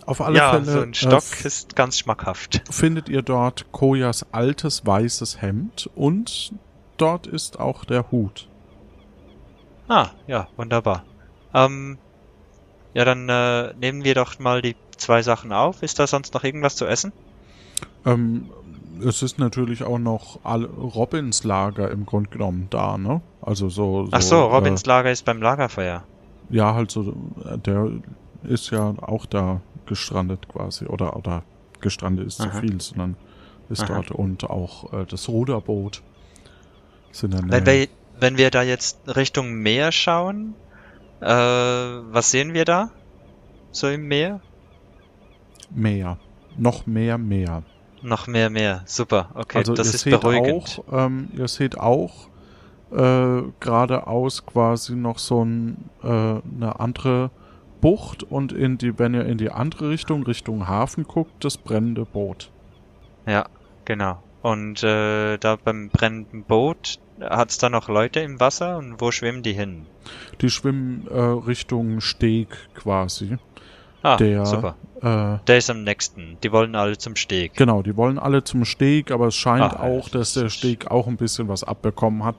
Auf 0.06 0.20
alle 0.20 0.36
ja, 0.38 0.50
Fälle 0.52 0.64
so 0.64 0.80
ein 0.80 0.90
äh, 0.90 0.94
Stock 0.94 1.18
f- 1.18 1.44
ist 1.44 1.76
ganz 1.76 1.98
schmackhaft. 1.98 2.62
findet 2.70 3.08
ihr 3.08 3.22
dort 3.22 3.70
Koyas 3.72 4.26
altes 4.32 4.84
weißes 4.84 5.40
Hemd 5.40 5.88
und 5.94 6.52
dort 6.96 7.26
ist 7.28 7.58
auch 7.60 7.84
der 7.84 8.10
Hut. 8.10 8.48
Ah, 9.92 10.08
ja, 10.26 10.48
wunderbar. 10.56 11.04
Ähm, 11.52 11.98
ja, 12.94 13.04
dann 13.04 13.28
äh, 13.28 13.74
nehmen 13.74 14.04
wir 14.04 14.14
doch 14.14 14.38
mal 14.38 14.62
die 14.62 14.74
zwei 14.96 15.20
Sachen 15.20 15.52
auf. 15.52 15.82
Ist 15.82 15.98
da 15.98 16.06
sonst 16.06 16.32
noch 16.32 16.44
irgendwas 16.44 16.76
zu 16.76 16.86
essen? 16.86 17.12
Ähm, 18.06 18.50
es 19.06 19.22
ist 19.22 19.38
natürlich 19.38 19.84
auch 19.84 19.98
noch 19.98 20.42
Robins 20.46 21.44
Lager 21.44 21.90
im 21.90 22.06
Grunde 22.06 22.30
genommen 22.30 22.68
da, 22.70 22.96
ne? 22.96 23.20
Also 23.42 23.68
so. 23.68 24.06
so 24.06 24.12
Ach 24.12 24.22
so, 24.22 24.46
Robins 24.46 24.86
Lager 24.86 25.12
ist 25.12 25.26
beim 25.26 25.42
Lagerfeuer. 25.42 26.04
Äh, 26.50 26.56
ja, 26.56 26.72
halt 26.72 26.90
so, 26.90 27.14
äh, 27.44 27.58
der 27.58 27.90
ist 28.44 28.70
ja 28.70 28.94
auch 29.02 29.26
da 29.26 29.60
gestrandet 29.84 30.48
quasi. 30.48 30.86
Oder, 30.86 31.16
oder 31.16 31.42
gestrandet 31.82 32.28
ist 32.28 32.38
zu 32.38 32.48
Aha. 32.48 32.60
viel, 32.60 32.80
sondern 32.80 33.14
ist 33.68 33.82
Aha. 33.82 33.96
dort 33.96 34.10
und 34.10 34.48
auch 34.48 34.90
äh, 34.94 35.04
das 35.04 35.28
Ruderboot 35.28 36.00
sind 37.10 37.34
dann. 37.34 37.50
Wenn 37.50 37.66
wir, 37.66 37.88
wenn 38.22 38.38
wir 38.38 38.50
da 38.50 38.62
jetzt 38.62 39.00
Richtung 39.06 39.52
Meer 39.52 39.92
schauen, 39.92 40.54
äh, 41.20 41.26
was 41.26 42.30
sehen 42.30 42.54
wir 42.54 42.64
da? 42.64 42.90
So 43.70 43.88
im 43.88 44.06
Meer? 44.08 44.40
mehr. 45.74 46.18
Noch 46.56 46.86
mehr 46.86 47.18
Meer. 47.18 47.62
Noch 48.02 48.26
mehr 48.26 48.50
Meer. 48.50 48.82
Super, 48.84 49.30
okay, 49.34 49.58
also 49.58 49.74
das 49.74 49.94
ist 49.94 50.04
beruhigend. 50.04 50.82
auch, 50.88 51.06
ähm, 51.06 51.28
ihr 51.36 51.48
seht 51.48 51.78
auch 51.78 52.28
äh, 52.90 53.42
geradeaus 53.60 54.44
quasi 54.44 54.94
noch 54.94 55.18
so 55.18 55.44
ein, 55.44 55.90
äh, 56.02 56.06
eine 56.06 56.78
andere 56.78 57.30
Bucht 57.80 58.22
und 58.22 58.52
in 58.52 58.78
die, 58.78 58.98
wenn 58.98 59.14
ihr 59.14 59.24
in 59.24 59.38
die 59.38 59.50
andere 59.50 59.90
Richtung, 59.90 60.24
Richtung 60.24 60.68
Hafen 60.68 61.04
guckt, 61.04 61.44
das 61.44 61.56
brennende 61.56 62.04
Boot. 62.04 62.50
Ja, 63.26 63.46
genau. 63.84 64.22
Und 64.42 64.82
äh, 64.82 65.38
da 65.38 65.56
beim 65.56 65.88
brennenden 65.88 66.42
Boot 66.42 66.98
hat's 67.20 67.58
da 67.58 67.68
noch 67.68 67.88
Leute 67.88 68.20
im 68.20 68.40
Wasser 68.40 68.76
und 68.78 69.00
wo 69.00 69.10
schwimmen 69.10 69.42
die 69.42 69.52
hin? 69.52 69.86
Die 70.40 70.50
schwimmen 70.50 71.06
äh, 71.10 71.18
Richtung 71.20 72.00
Steg 72.00 72.48
quasi. 72.74 73.38
Ah, 74.02 74.16
Der, 74.16 74.44
super. 74.46 74.76
Äh, 75.00 75.38
Der 75.46 75.58
ist 75.58 75.70
am 75.70 75.84
nächsten. 75.84 76.36
Die 76.42 76.50
wollen 76.50 76.74
alle 76.74 76.98
zum 76.98 77.14
Steg. 77.14 77.54
genau, 77.54 77.82
die 77.82 77.96
wollen 77.96 78.18
alle 78.18 78.42
zum 78.42 78.64
Steg, 78.64 79.10
aber 79.12 79.28
es 79.28 79.36
scheint 79.36 79.74
Ah, 79.74 79.82
auch, 79.82 80.08
dass 80.08 80.34
der 80.34 80.48
Steg 80.48 80.90
auch 80.90 81.06
ein 81.06 81.16
bisschen 81.16 81.48
was 81.48 81.62
abbekommen 81.62 82.24
hat. 82.24 82.34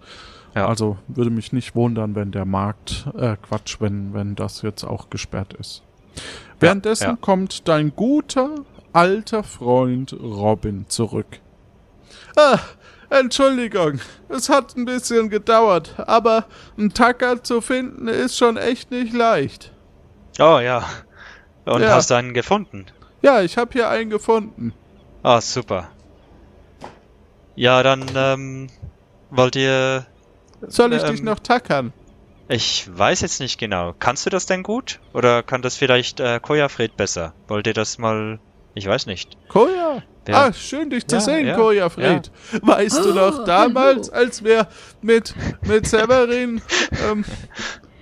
Ja. 0.55 0.67
Also 0.67 0.97
würde 1.07 1.29
mich 1.31 1.53
nicht 1.53 1.73
wundern, 1.75 2.15
wenn 2.15 2.31
der 2.31 2.45
Markt, 2.45 3.07
äh, 3.17 3.37
Quatsch, 3.41 3.77
wenn, 3.79 4.13
wenn 4.13 4.35
das 4.35 4.61
jetzt 4.61 4.83
auch 4.83 5.09
gesperrt 5.09 5.53
ist. 5.53 5.83
Währenddessen 6.59 7.03
ja. 7.11 7.17
kommt 7.19 7.67
dein 7.67 7.95
guter, 7.95 8.49
alter 8.91 9.43
Freund 9.43 10.13
Robin 10.21 10.85
zurück. 10.89 11.39
Ah, 12.35 12.59
Entschuldigung, 13.19 13.99
es 14.29 14.49
hat 14.49 14.75
ein 14.75 14.85
bisschen 14.85 15.29
gedauert, 15.29 15.93
aber 15.97 16.45
einen 16.77 16.93
Tacker 16.93 17.43
zu 17.43 17.61
finden 17.61 18.07
ist 18.07 18.37
schon 18.37 18.57
echt 18.57 18.89
nicht 18.91 19.13
leicht. 19.13 19.71
Oh 20.39 20.59
ja. 20.59 20.83
Und 21.65 21.81
Ja. 21.81 21.89
hast 21.95 22.09
du 22.09 22.15
einen 22.15 22.33
gefunden? 22.33 22.87
Ja, 23.21 23.41
ich 23.41 23.57
habe 23.57 23.71
hier 23.73 23.89
einen 23.89 24.09
gefunden. 24.09 24.73
Ah, 25.21 25.39
super. 25.41 25.89
Ja, 27.55 27.83
dann 27.83 28.03
ähm, 28.15 28.67
wollt 29.29 29.55
ihr. 29.55 30.05
Soll 30.67 30.93
ich 30.93 31.03
Ähm, 31.03 31.11
dich 31.11 31.21
noch 31.21 31.39
tackern? 31.39 31.93
Ich 32.49 32.89
weiß 32.91 33.21
jetzt 33.21 33.39
nicht 33.39 33.59
genau. 33.59 33.93
Kannst 33.99 34.25
du 34.25 34.29
das 34.29 34.45
denn 34.47 34.63
gut? 34.63 34.99
Oder 35.13 35.43
kann 35.43 35.61
das 35.61 35.75
vielleicht 35.77 36.19
äh, 36.19 36.39
Kojafred 36.41 36.97
besser? 36.97 37.33
Wollt 37.47 37.67
ihr 37.67 37.73
das 37.73 37.97
mal. 37.99 38.39
Ich 38.75 38.87
weiß 38.87 39.05
nicht. 39.05 39.37
Koja. 39.49 40.01
Ja. 40.27 40.45
Ah, 40.47 40.53
schön 40.53 40.89
dich 40.89 41.05
zu 41.05 41.17
Ja, 41.17 41.21
sehen, 41.21 41.47
ja, 41.47 41.55
Koja 41.55 41.89
Fred. 41.89 42.31
Weißt 42.61 43.03
du 43.03 43.13
noch 43.13 43.39
Ah, 43.39 43.43
damals, 43.45 44.09
als 44.09 44.43
wir 44.43 44.67
mit, 45.01 45.35
mit 45.67 45.85
Severin, 45.85 46.61
ähm, 47.09 47.25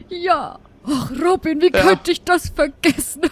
Ja. 0.10 0.60
Ach, 0.84 1.12
Robin, 1.23 1.62
wie 1.62 1.71
Ja. 1.71 1.81
könnte 1.81 2.12
ich 2.12 2.23
das 2.23 2.49
vergessen? 2.49 3.21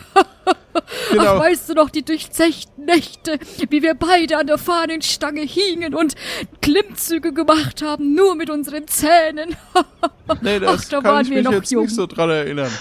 Genau. 1.11 1.35
Ach, 1.35 1.39
weißt 1.41 1.69
du 1.69 1.73
noch 1.73 1.89
die 1.89 2.03
durchzechten 2.05 2.85
Nächte, 2.85 3.37
wie 3.69 3.81
wir 3.81 3.95
beide 3.95 4.37
an 4.37 4.47
der 4.47 4.57
Fahnenstange 4.57 5.41
hingen 5.41 5.93
und 5.93 6.15
Klimmzüge 6.61 7.33
gemacht 7.33 7.81
haben, 7.81 8.13
nur 8.15 8.35
mit 8.35 8.49
unseren 8.49 8.87
Zähnen? 8.87 9.55
nee, 10.41 10.59
das 10.59 10.85
Ach, 10.85 10.89
da 10.89 11.01
kann 11.01 11.11
waren 11.11 11.21
ich 11.25 11.29
wir 11.31 11.37
mich 11.37 11.45
noch 11.45 11.51
jetzt 11.53 11.71
jung. 11.71 11.83
nicht 11.83 11.95
so 11.95 12.05
dran 12.07 12.29
erinnern. 12.29 12.71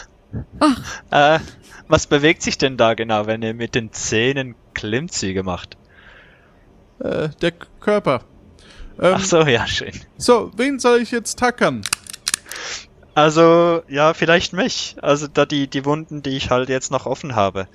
Äh, 1.10 1.38
was 1.88 2.06
bewegt 2.06 2.42
sich 2.42 2.58
denn 2.58 2.76
da 2.76 2.94
genau, 2.94 3.26
wenn 3.26 3.42
ihr 3.42 3.54
mit 3.54 3.74
den 3.74 3.92
Zähnen 3.92 4.54
Klimmzüge 4.74 5.42
macht? 5.42 5.76
Äh, 7.00 7.30
der 7.40 7.52
Körper. 7.80 8.22
Ähm, 9.00 9.14
Ach 9.16 9.24
so, 9.24 9.42
ja, 9.42 9.66
schön. 9.66 9.92
So, 10.16 10.50
wen 10.56 10.78
soll 10.78 11.00
ich 11.00 11.10
jetzt 11.10 11.38
tackern? 11.38 11.82
Also, 13.14 13.82
ja, 13.88 14.14
vielleicht 14.14 14.52
mich. 14.52 14.96
Also, 15.02 15.26
da 15.26 15.46
die, 15.46 15.68
die 15.68 15.84
Wunden, 15.84 16.22
die 16.22 16.36
ich 16.36 16.50
halt 16.50 16.68
jetzt 16.68 16.90
noch 16.90 17.06
offen 17.06 17.34
habe. 17.34 17.68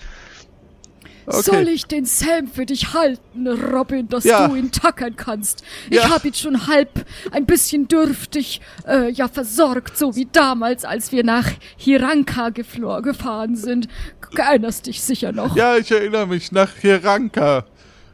Okay. 1.25 1.41
Soll 1.41 1.67
ich 1.69 1.86
den 1.86 2.05
Sam 2.05 2.47
für 2.47 2.65
dich 2.65 2.93
halten, 2.93 3.47
Robin, 3.47 4.09
dass 4.09 4.23
Ja. 4.25 4.47
du 4.47 4.55
ihn 4.55 4.71
tackern 4.71 5.15
kannst? 5.15 5.63
Ja. 5.89 6.01
Ich 6.03 6.09
hab 6.09 6.25
ihn 6.25 6.33
schon 6.33 6.67
halb 6.67 7.05
ein 7.31 7.45
bisschen 7.45 7.88
dürftig, 7.88 8.59
äh, 8.88 9.09
ja, 9.12 9.27
versorgt, 9.27 9.97
so 9.97 10.15
wie 10.15 10.27
damals, 10.31 10.83
als 10.86 11.12
wir 11.12 11.23
nach 11.23 11.49
Hiranka 11.77 12.49
gefahren 12.49 13.55
sind. 13.55 13.88
Du 14.31 14.41
erinnerst 14.41 14.88
dich 14.88 15.01
sicher 15.01 15.31
noch. 15.31 15.55
Ja, 15.55 15.77
ich 15.77 15.91
erinnere 15.91 16.27
mich 16.27 16.51
nach 16.51 16.69
Hiranka. 16.75 17.65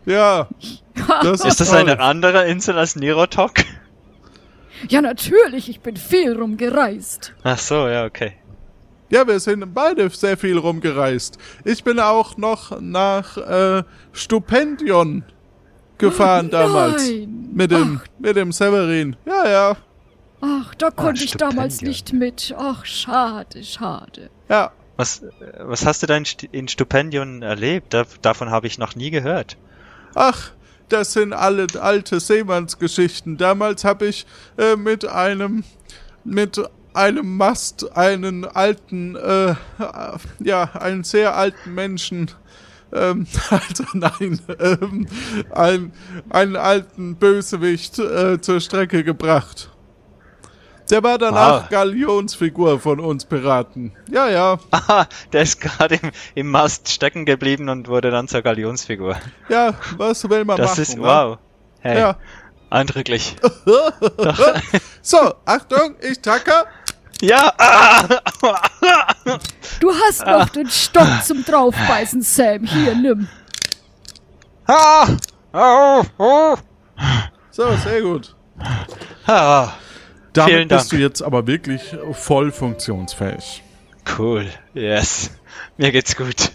Ja, 0.05 0.47
das 1.23 1.45
Ist 1.45 1.59
das 1.61 1.71
eine 1.73 1.99
andere 1.99 2.47
Insel 2.47 2.77
als 2.77 2.95
Nirotok? 2.95 3.53
Ja, 4.87 5.01
natürlich, 5.01 5.67
ich 5.69 5.81
bin 5.81 5.97
viel 5.97 6.33
rumgereist. 6.37 7.33
Ach 7.43 7.57
so, 7.57 7.87
ja, 7.87 8.05
okay. 8.05 8.33
Ja, 9.09 9.27
wir 9.27 9.39
sind 9.39 9.73
beide 9.73 10.09
sehr 10.09 10.37
viel 10.37 10.57
rumgereist. 10.57 11.37
Ich 11.65 11.83
bin 11.83 11.99
auch 11.99 12.37
noch 12.37 12.79
nach 12.79 13.37
äh, 13.37 13.83
Stupendion 14.11 15.23
gefahren 15.97 16.49
damals. 16.49 17.09
Nein. 17.09 17.49
Mit 17.51 17.71
dem, 17.71 18.01
mit 18.19 18.35
dem 18.35 18.51
Severin. 18.51 19.15
Ja, 19.25 19.49
ja, 19.49 19.77
Ach, 20.41 20.73
da 20.75 20.89
konnte 20.89 21.23
ich 21.23 21.31
damals 21.31 21.81
nicht 21.81 22.13
mit. 22.13 22.53
Ach, 22.57 22.85
schade, 22.85 23.63
schade. 23.63 24.29
ja. 24.49 24.71
Was, 24.95 25.23
was 25.59 25.85
hast 25.85 26.03
du 26.03 26.07
da 26.07 26.17
in, 26.17 26.25
St 26.25 26.43
in 26.51 26.67
Stipendium 26.67 27.41
erlebt? 27.41 27.93
Da, 27.93 28.03
davon 28.21 28.49
habe 28.49 28.67
ich 28.67 28.77
noch 28.77 28.97
nie 28.97 29.11
gehört. 29.11 29.55
Ach, 30.13 30.51
das 30.89 31.13
sind 31.13 31.31
alle 31.31 31.67
alte 31.79 32.19
Seemannsgeschichten. 32.19 33.37
Damals 33.37 33.85
habe 33.85 34.07
ich 34.07 34.25
äh, 34.57 34.75
mit 34.75 35.07
einem 35.07 35.63
mit 36.25 36.61
einem 36.93 37.37
Mast 37.37 37.95
einen 37.95 38.45
alten, 38.45 39.15
äh, 39.15 39.55
ja, 40.39 40.63
einen 40.73 41.03
sehr 41.03 41.35
alten 41.35 41.73
Menschen, 41.75 42.31
ähm, 42.93 43.27
also 43.49 43.83
nein, 43.93 44.39
ähm, 44.59 45.07
einen, 45.51 45.93
einen 46.29 46.55
alten 46.55 47.15
Bösewicht 47.15 47.99
äh, 47.99 48.41
zur 48.41 48.59
Strecke 48.61 49.03
gebracht. 49.03 49.69
Der 50.89 51.03
war 51.03 51.19
danach 51.19 51.63
Wow. 51.65 51.69
Galionsfigur 51.69 52.79
von 52.79 52.99
uns 52.99 53.23
Piraten. 53.23 53.91
Ja, 54.09 54.27
ja, 54.27 54.57
Aha, 54.71 55.07
der 55.31 55.43
ist 55.43 55.61
gerade 55.61 55.95
im, 56.01 56.09
im 56.33 56.49
Mast 56.49 56.89
stecken 56.89 57.25
geblieben 57.25 57.69
und 57.69 57.87
wurde 57.87 58.09
dann 58.09 58.27
zur 58.27 58.41
Galionsfigur. 58.41 59.15
ja, 59.49 59.75
was 59.97 60.27
will 60.27 60.45
man 60.45 60.57
Das 60.57 60.71
machen? 60.71 60.81
ist, 60.81 60.95
ne? 60.97 61.03
wow. 61.03 61.37
Hey, 61.81 61.99
Ja. 61.99 62.17
eindrücklich. 62.71 63.35
So, 65.01 65.33
Achtung, 65.45 65.95
ich 66.01 66.19
tacker. 66.19 66.65
Ja, 67.21 67.53
ah, 67.57 68.21
Du 69.79 69.91
hast 69.93 70.25
noch 70.25 70.49
den 70.49 70.69
Stock 70.69 71.07
zum 71.23 71.43
Draufbeißen, 71.43 72.21
Sam. 72.21 72.65
Hier, 72.65 72.95
nimm. 72.95 73.27
ah, 74.67 75.07
oh, 75.53 76.03
oh. 76.17 76.55
So, 77.51 77.75
sehr 77.77 78.01
gut. 78.01 78.35
ah, 79.27 79.73
Damit 80.33 80.51
Vielen 80.51 80.67
bist 80.67 80.81
Dank. 80.81 80.89
du 80.91 80.97
jetzt 80.97 81.21
aber 81.21 81.45
wirklich 81.47 81.95
voll 82.13 82.51
funktionsfähig. 82.51 83.63
cool, 84.17 84.49
yes. 84.73 85.31
Mir 85.77 85.91
geht's 85.91 86.15
gut. 86.15 86.51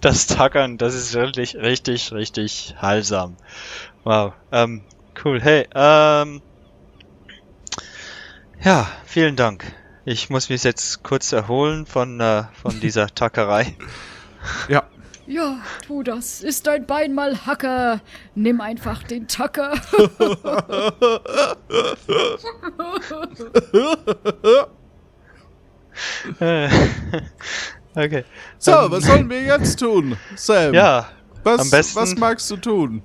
Das 0.00 0.26
Tackern, 0.26 0.78
das 0.78 0.94
ist 0.94 1.14
wirklich 1.14 1.56
richtig, 1.56 2.12
richtig 2.12 2.74
heilsam. 2.80 3.36
Wow, 4.04 4.32
ähm, 4.52 4.82
cool. 5.24 5.40
Hey, 5.40 5.66
ähm, 5.74 6.40
ja, 8.62 8.86
vielen 9.04 9.34
Dank. 9.36 9.64
Ich 10.10 10.30
muss 10.30 10.48
mich 10.48 10.64
jetzt 10.64 11.02
kurz 11.02 11.32
erholen 11.32 11.84
von, 11.84 12.18
äh, 12.20 12.44
von 12.62 12.80
dieser 12.80 13.08
Tackerei. 13.08 13.76
Ja, 14.68 14.84
Ja, 15.26 15.58
tu 15.86 16.02
das. 16.02 16.40
Ist 16.40 16.66
dein 16.66 16.86
Bein 16.86 17.14
mal 17.14 17.44
Hacker? 17.44 18.00
Nimm 18.34 18.62
einfach 18.62 19.02
den 19.02 19.28
Tacker. 19.28 19.74
Okay. 27.94 28.24
So, 28.58 28.72
Ähm, 28.72 28.90
was 28.90 29.04
sollen 29.04 29.30
wir 29.30 29.42
jetzt 29.42 29.78
tun, 29.78 30.16
Sam? 30.36 30.74
Ja, 30.74 31.08
was, 31.42 31.60
am 31.60 31.70
besten- 31.70 31.96
was 32.00 32.16
magst 32.16 32.50
du 32.50 32.56
tun? 32.56 33.02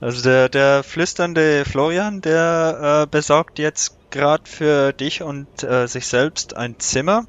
also 0.00 0.22
der, 0.22 0.48
der 0.50 0.82
flüsternde 0.82 1.64
Florian, 1.64 2.20
der 2.20 3.02
äh, 3.04 3.06
besorgt 3.10 3.58
jetzt 3.58 3.95
gerade 4.10 4.44
für 4.46 4.92
dich 4.92 5.22
und 5.22 5.62
äh, 5.62 5.86
sich 5.86 6.06
selbst 6.06 6.56
ein 6.56 6.78
Zimmer. 6.78 7.26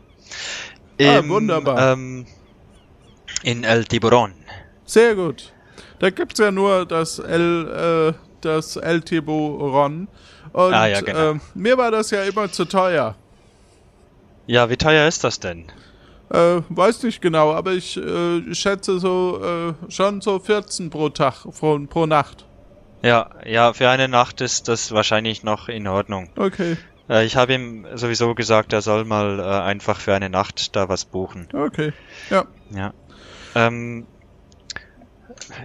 Ah, 0.99 1.19
im, 1.19 1.29
wunderbar. 1.29 1.93
Ähm, 1.93 2.25
in 3.43 3.63
El 3.63 3.85
Tiburon. 3.85 4.33
Sehr 4.85 5.15
gut. 5.15 5.53
Da 5.99 6.09
gibt's 6.09 6.39
ja 6.39 6.51
nur 6.51 6.85
das 6.85 7.19
El, 7.19 8.13
äh, 8.15 8.19
das 8.41 8.75
El 8.77 9.01
Tiburon. 9.01 10.07
Und 10.53 10.73
Ah, 10.73 10.87
ja, 10.87 11.01
genau. 11.01 11.33
äh, 11.33 11.39
mir 11.53 11.77
war 11.77 11.91
das 11.91 12.11
ja 12.11 12.23
immer 12.23 12.51
zu 12.51 12.65
teuer. 12.65 13.15
Ja, 14.47 14.69
wie 14.69 14.77
teuer 14.77 15.07
ist 15.07 15.23
das 15.23 15.39
denn? 15.39 15.65
Äh, 16.29 16.61
weiß 16.69 17.03
nicht 17.03 17.21
genau, 17.21 17.53
aber 17.53 17.73
ich 17.73 17.95
äh, 17.97 18.53
schätze 18.53 18.99
so 18.99 19.41
äh, 19.87 19.91
schon 19.91 20.21
so 20.21 20.39
14 20.39 20.89
pro 20.89 21.09
Tag, 21.09 21.43
pro, 21.57 21.79
pro 21.79 22.05
Nacht. 22.05 22.46
Ja, 23.07 23.29
ja, 23.45 23.71
für 23.71 23.89
eine 23.89 24.09
Nacht 24.09 24.41
ist 24.41 24.67
das 24.67 24.91
wahrscheinlich 24.91 25.41
noch 25.41 25.69
in 25.69 25.87
Ordnung. 25.87 26.29
Okay, 26.35 26.75
Äh, 27.09 27.25
ich 27.25 27.37
habe 27.37 27.53
ihm 27.53 27.85
sowieso 27.95 28.35
gesagt, 28.35 28.73
er 28.73 28.81
soll 28.81 29.05
mal 29.05 29.39
äh, 29.39 29.43
einfach 29.43 30.01
für 30.01 30.13
eine 30.13 30.29
Nacht 30.29 30.75
da 30.75 30.89
was 30.89 31.05
buchen. 31.05 31.47
okay. 31.53 31.93
Ja. 32.29 32.43
Ja. 32.69 32.93
Ähm, 33.55 34.05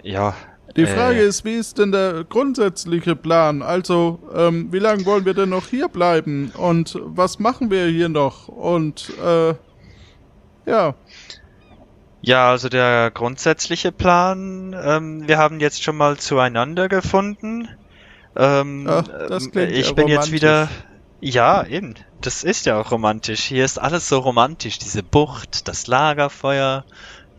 ja. 0.04 0.34
Die 0.76 0.82
äh, 0.82 0.86
Frage 0.86 1.18
ist, 1.20 1.44
wie 1.44 1.54
ist 1.54 1.78
denn 1.78 1.90
der 1.90 2.22
grundsätzliche 2.22 3.16
Plan? 3.16 3.60
Also, 3.60 4.20
ähm, 4.34 4.68
wie 4.70 4.78
lange 4.78 5.04
wollen 5.04 5.24
wir 5.24 5.34
denn 5.34 5.48
noch 5.48 5.66
hier 5.66 5.88
bleiben? 5.88 6.52
Und 6.56 6.96
was 7.02 7.40
machen 7.40 7.72
wir 7.72 7.86
hier 7.86 8.08
noch? 8.08 8.46
Und, 8.46 9.12
äh, 9.18 9.54
ja, 10.64 10.94
Ja, 12.22 12.50
also 12.50 12.68
der 12.68 13.10
grundsätzliche 13.10 13.90
Plan, 13.92 14.76
ähm, 14.80 15.26
wir 15.26 15.38
haben 15.38 15.58
jetzt 15.60 15.82
schon 15.82 15.96
mal 15.96 16.16
zueinander 16.18 16.88
gefunden. 16.88 17.68
Ähm, 18.36 18.86
Ach, 18.88 19.02
das 19.28 19.44
ähm, 19.46 19.50
klingt 19.52 19.72
ich 19.72 19.88
ja 19.88 19.92
bin 19.94 20.06
jetzt 20.08 20.16
romantisch. 20.18 20.32
wieder. 20.32 20.68
Ja, 21.20 21.66
eben. 21.66 21.94
Das 22.20 22.44
ist 22.44 22.66
ja 22.66 22.80
auch 22.80 22.90
romantisch. 22.92 23.40
Hier 23.42 23.64
ist 23.64 23.78
alles 23.78 24.08
so 24.08 24.18
romantisch. 24.20 24.78
Diese 24.78 25.02
Bucht, 25.02 25.66
das 25.68 25.86
Lagerfeuer, 25.88 26.84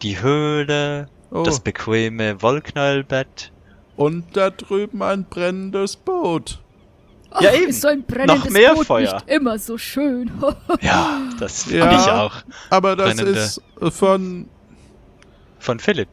die 0.01 0.21
Höhle, 0.21 1.07
oh. 1.31 1.43
das 1.43 1.61
bequeme 1.61 2.41
Wollknäuelbett. 2.41 3.51
und 3.95 4.35
da 4.35 4.49
drüben 4.49 5.01
ein 5.01 5.23
brennendes 5.25 5.95
Boot. 5.95 6.59
Ach, 7.31 7.41
Ja, 7.41 7.53
eben. 7.53 7.69
ist 7.69 7.81
so 7.81 7.87
ein 7.87 8.03
brennendes 8.03 8.43
Noch 8.45 8.51
mehr 8.51 8.73
Boot 8.75 8.87
Feuer. 8.87 9.13
nicht 9.15 9.29
immer 9.29 9.57
so 9.59 9.77
schön. 9.77 10.29
Ja, 10.81 11.21
das 11.39 11.65
Ja. 11.71 11.83
finde 11.89 11.95
ich 12.03 12.09
auch. 12.11 12.35
Aber 12.69 12.95
das 12.97 13.15
Brennende. 13.15 13.39
ist 13.39 13.61
von, 13.91 14.49
Von 15.63 15.79
Philipp. 15.79 16.09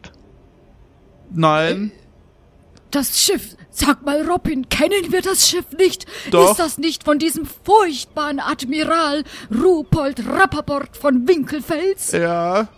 nein, 1.33 1.91
Das 2.93 3.21
Schiff. 3.21 3.57
Sag 3.73 4.05
mal, 4.05 4.23
Robin, 4.29 4.69
kennen 4.69 5.11
wir 5.11 5.23
das 5.23 5.49
Schiff 5.49 5.65
nicht? 5.77 6.07
Doch. 6.31 6.53
Ist 6.53 6.61
das 6.61 6.79
nicht 6.79 7.03
von 7.03 7.19
diesem 7.19 7.45
furchtbaren 7.47 8.39
Admiral 8.39 9.25
Rupold 9.53 10.25
Rappaport 10.25 10.97
von 10.97 11.27
Winkelfels? 11.27 12.13
ja, 12.13 12.69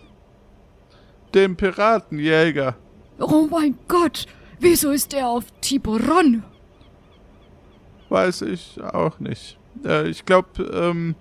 dem 1.34 1.56
Piratenjäger. 1.56 2.74
Oh 3.18 3.48
mein 3.50 3.78
Gott, 3.86 4.24
wieso 4.58 4.92
ist 4.92 5.12
er 5.12 5.28
auf 5.28 5.44
Tiburon? 5.60 6.42
Weiß 8.08 8.40
ich 8.42 8.80
auch 8.82 9.18
nicht. 9.18 9.58
Äh, 9.84 10.08
ich 10.08 10.24
glaube, 10.24 10.62
ähm, 10.62 11.16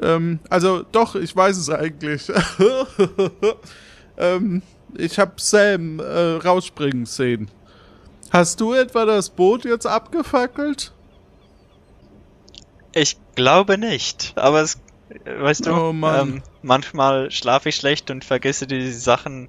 ähm, 0.00 0.38
also 0.50 0.84
doch, 0.92 1.16
ich 1.16 1.34
weiß 1.34 1.56
es 1.56 1.68
eigentlich. 1.68 2.30
ähm, 4.18 4.62
ich 4.96 5.18
habe 5.18 5.32
Sam 5.36 6.00
äh, 6.00 6.36
rausspringen 6.36 7.06
sehen. 7.06 7.50
Hast 8.30 8.60
du 8.60 8.74
etwa 8.74 9.04
das 9.04 9.30
Boot 9.30 9.64
jetzt 9.64 9.86
abgefackelt? 9.86 10.92
Ich 12.92 13.16
glaube 13.34 13.78
nicht, 13.78 14.32
aber 14.36 14.60
es, 14.62 14.78
weißt 15.24 15.66
du, 15.66 15.72
Oh 15.72 15.90
ähm, 15.90 16.42
manchmal 16.62 17.30
schlafe 17.30 17.68
ich 17.68 17.76
schlecht 17.76 18.10
und 18.10 18.24
vergesse 18.24 18.66
die 18.66 18.90
Sachen, 18.92 19.48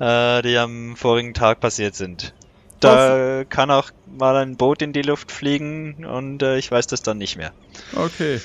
äh, 0.00 0.42
die 0.42 0.56
am 0.58 0.96
vorigen 0.96 1.34
Tag 1.34 1.60
passiert 1.60 1.94
sind. 1.94 2.34
Da 2.80 3.44
kann 3.48 3.70
auch 3.70 3.90
mal 4.06 4.36
ein 4.36 4.56
Boot 4.56 4.82
in 4.82 4.92
die 4.92 5.02
Luft 5.02 5.32
fliegen 5.32 6.04
und 6.04 6.42
äh, 6.42 6.58
ich 6.58 6.70
weiß 6.70 6.86
das 6.86 7.02
dann 7.02 7.16
nicht 7.16 7.36
mehr. 7.36 7.52
Okay. 7.96 8.40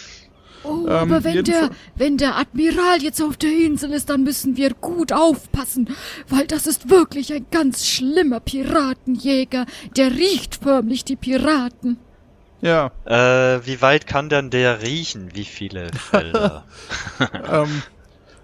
Oh, 0.63 0.85
Ähm, 0.85 0.89
aber 0.89 1.23
wenn 1.23 1.43
der, 1.43 1.69
wenn 1.95 2.17
der 2.17 2.37
Admiral 2.37 3.01
jetzt 3.01 3.21
auf 3.21 3.37
der 3.37 3.51
Insel 3.51 3.91
ist, 3.93 4.09
dann 4.09 4.23
müssen 4.23 4.57
wir 4.57 4.73
gut 4.73 5.13
aufpassen, 5.13 5.89
weil 6.27 6.47
das 6.47 6.67
ist 6.67 6.89
wirklich 6.89 7.31
ein 7.33 7.45
ganz 7.51 7.85
schlimmer 7.87 8.39
Piratenjäger. 8.39 9.65
Der 9.95 10.11
riecht 10.11 10.55
förmlich 10.61 11.05
die 11.05 11.15
Piraten. 11.15 11.97
Ja, 12.61 12.91
Äh, 13.05 13.65
wie 13.65 13.81
weit 13.81 14.05
kann 14.05 14.27
denn 14.27 14.49
der 14.49 14.81
riechen? 14.81 15.29
Wie 15.33 15.45
viele 15.45 15.91
Felder? 15.93 16.65
ähm, 17.51 17.81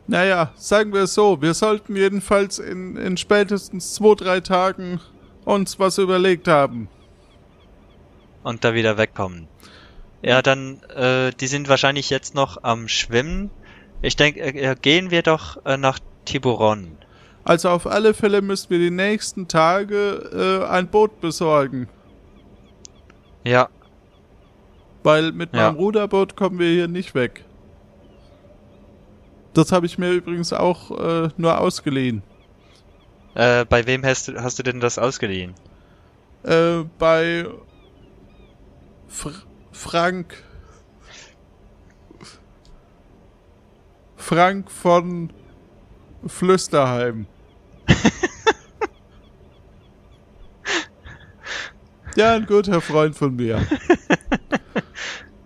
naja, 0.07 0.51
sagen 0.55 0.93
wir 0.93 1.01
es 1.03 1.13
so, 1.15 1.41
wir 1.41 1.53
sollten 1.53 1.95
jedenfalls 1.95 2.59
in, 2.59 2.95
in 2.95 3.17
spätestens 3.17 3.95
zwei, 3.95 4.15
drei 4.15 4.39
Tagen 4.39 5.01
uns 5.43 5.79
was 5.79 5.97
überlegt 5.97 6.47
haben. 6.47 6.87
und 8.43 8.63
da 8.63 8.73
wieder 8.73 8.97
wegkommen. 8.97 9.47
Ja, 10.25 10.41
dann, 10.41 10.81
äh, 10.95 11.31
die 11.39 11.45
sind 11.47 11.69
wahrscheinlich 11.69 12.09
jetzt 12.09 12.33
noch 12.33 12.63
am 12.63 12.87
Schwimmen. 12.87 13.51
Ich 14.01 14.15
denke, 14.15 14.39
äh, 14.41 14.75
gehen 14.81 15.11
wir 15.11 15.21
doch 15.21 15.63
äh, 15.65 15.77
nach 15.77 15.99
Tiburon. 16.25 16.97
Also 17.43 17.69
auf 17.69 17.85
alle 17.85 18.15
Fälle 18.15 18.41
müssen 18.41 18.71
wir 18.71 18.79
die 18.79 18.89
nächsten 18.89 19.47
Tage 19.47 20.63
äh, 20.65 20.67
ein 20.67 20.87
Boot 20.87 21.21
besorgen. 21.21 21.87
Ja, 23.43 23.69
Weil 25.03 25.31
mit 25.31 25.53
Ja. 25.53 25.69
meinem 25.69 25.75
Ruderboot 25.77 26.35
kommen 26.35 26.57
wir 26.57 26.69
hier 26.71 26.87
nicht 26.87 27.13
weg. 27.13 27.45
Das 29.53 29.71
habe 29.71 29.85
ich 29.85 29.99
mir 29.99 30.09
übrigens 30.11 30.51
auch 30.51 30.89
äh, 30.89 31.29
nur 31.37 31.59
ausgeliehen. 31.59 32.23
äh, 33.35 33.63
bei 33.65 33.85
wem 33.85 34.03
hast 34.03 34.27
du, 34.29 34.41
hast 34.41 34.57
du 34.57 34.63
denn 34.63 34.79
das 34.79 34.97
ausgeliehen? 34.97 35.53
Äh, 36.43 36.83
bei 36.97 37.45
Fr 39.07 39.31
Frank. 39.75 40.43
Frank 44.15 44.71
von 44.71 45.31
Flüsterheim. 46.25 47.27
ja, 52.15 52.33
ein 52.33 52.47
guter 52.47 52.81
Freund 52.81 53.15
von 53.15 53.35
mir. 53.35 53.61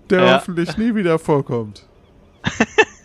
Der 0.10 0.24
Ja. 0.26 0.36
hoffentlich 0.38 0.78
nie 0.78 0.96
wieder 0.96 1.20
vorkommt. 1.20 1.86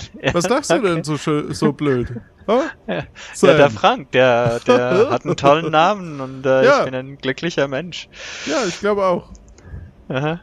Was 0.32 0.48
lachst 0.48 0.70
du 0.70 0.80
denn 0.80 1.04
so, 1.04 1.16
so 1.16 1.72
blöd? 1.72 2.08
Oh? 2.46 2.62
Ja, 2.86 3.04
der 3.42 3.70
Frank, 3.70 4.10
der, 4.12 4.60
der 4.60 5.08
hat 5.10 5.24
einen 5.24 5.36
tollen 5.36 5.70
Namen 5.70 6.20
und 6.20 6.44
äh, 6.46 6.64
Ja. 6.64 6.78
ich 6.80 6.84
bin 6.86 6.94
ein 6.94 7.18
glücklicher 7.18 7.68
Mensch. 7.68 8.08
ja, 8.46 8.64
ich 8.66 8.80
glaube 8.80 9.04
auch. 9.04 9.30
Aha. 10.08 10.40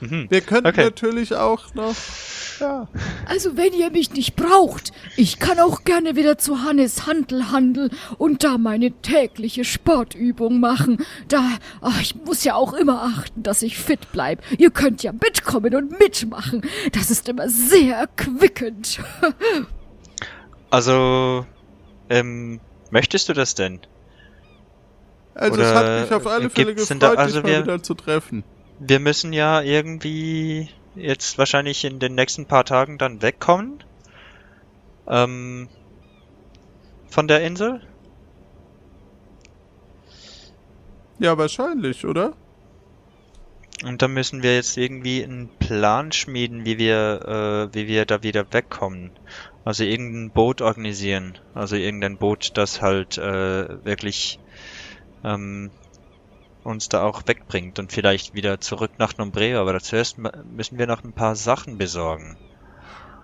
Mhm. 0.00 0.26
Wir 0.28 0.40
könnten 0.42 0.68
Okay. 0.68 0.84
natürlich 0.84 1.34
auch 1.34 1.74
noch. 1.74 1.94
Ja. 2.60 2.88
Also 3.26 3.56
wenn 3.56 3.72
ihr 3.72 3.90
mich 3.90 4.12
nicht 4.12 4.34
braucht, 4.36 4.92
ich 5.16 5.38
kann 5.38 5.58
auch 5.60 5.84
gerne 5.84 6.16
wieder 6.16 6.38
zu 6.38 6.62
Hannes 6.62 7.06
Handelhandel 7.06 7.90
und 8.18 8.44
da 8.44 8.56
meine 8.58 8.92
tägliche 9.02 9.64
Sportübung 9.64 10.58
machen. 10.60 11.04
Da, 11.28 11.42
ach, 11.82 12.00
ich 12.00 12.14
muss 12.14 12.44
ja 12.44 12.54
auch 12.54 12.72
immer 12.72 13.02
achten, 13.02 13.42
dass 13.42 13.62
ich 13.62 13.78
fit 13.78 14.12
bleib. 14.12 14.42
Ihr 14.58 14.70
könnt 14.70 15.02
ja 15.02 15.12
mitkommen 15.12 15.74
und 15.74 15.98
mitmachen. 15.98 16.62
Das 16.92 17.10
ist 17.10 17.28
immer 17.28 17.48
sehr 17.48 17.96
erquickend. 17.96 19.00
Also, 20.70 21.46
ähm, 22.10 22.60
möchtest 22.90 23.28
du 23.28 23.32
das 23.32 23.54
denn? 23.54 23.80
Also 25.34 25.54
Oder 25.54 25.62
es 25.64 25.74
hat 25.74 26.00
mich 26.02 26.12
auf 26.14 26.26
alle 26.26 26.50
Fälle 26.50 26.74
gefreut, 26.74 27.02
da- 27.02 27.12
also 27.14 27.34
dich 27.36 27.42
mal 27.42 27.52
wir- 27.52 27.62
wieder 27.62 27.82
zu 27.82 27.94
treffen. 27.94 28.42
Wir 28.78 29.00
müssen 29.00 29.32
ja 29.32 29.60
irgendwie 29.62 30.68
jetzt 30.96 31.38
wahrscheinlich 31.38 31.84
in 31.84 31.98
den 31.98 32.14
nächsten 32.14 32.46
paar 32.46 32.64
Tagen 32.64 32.98
dann 32.98 33.22
wegkommen. 33.22 33.84
Ähm, 35.06 35.68
von 37.08 37.28
der 37.28 37.42
Insel? 37.42 37.80
Ja, 41.18 41.38
wahrscheinlich, 41.38 42.04
oder? 42.04 42.34
Und 43.84 44.00
dann 44.02 44.12
müssen 44.12 44.42
wir 44.42 44.54
jetzt 44.54 44.76
irgendwie 44.76 45.22
einen 45.22 45.48
Plan 45.58 46.10
schmieden, 46.12 46.64
wie 46.64 46.78
wir, 46.78 47.68
äh, 47.72 47.74
wie 47.74 47.86
wir 47.86 48.06
da 48.06 48.22
wieder 48.22 48.50
wegkommen. 48.52 49.10
Also 49.64 49.84
irgendein 49.84 50.30
Boot 50.30 50.62
organisieren. 50.62 51.38
Also 51.54 51.76
irgendein 51.76 52.16
Boot, 52.16 52.56
das 52.56 52.80
halt 52.80 53.18
äh, 53.18 53.84
wirklich 53.84 54.38
ähm, 55.24 55.70
uns 56.66 56.88
da 56.88 57.02
auch 57.02 57.22
wegbringt 57.26 57.78
und 57.78 57.92
vielleicht 57.92 58.34
wieder 58.34 58.60
zurück 58.60 58.92
nach 58.98 59.16
Nombreo. 59.16 59.60
Aber 59.60 59.80
zuerst 59.80 60.16
müssen 60.18 60.78
wir 60.78 60.86
noch 60.86 61.04
ein 61.04 61.12
paar 61.12 61.36
Sachen 61.36 61.78
besorgen. 61.78 62.36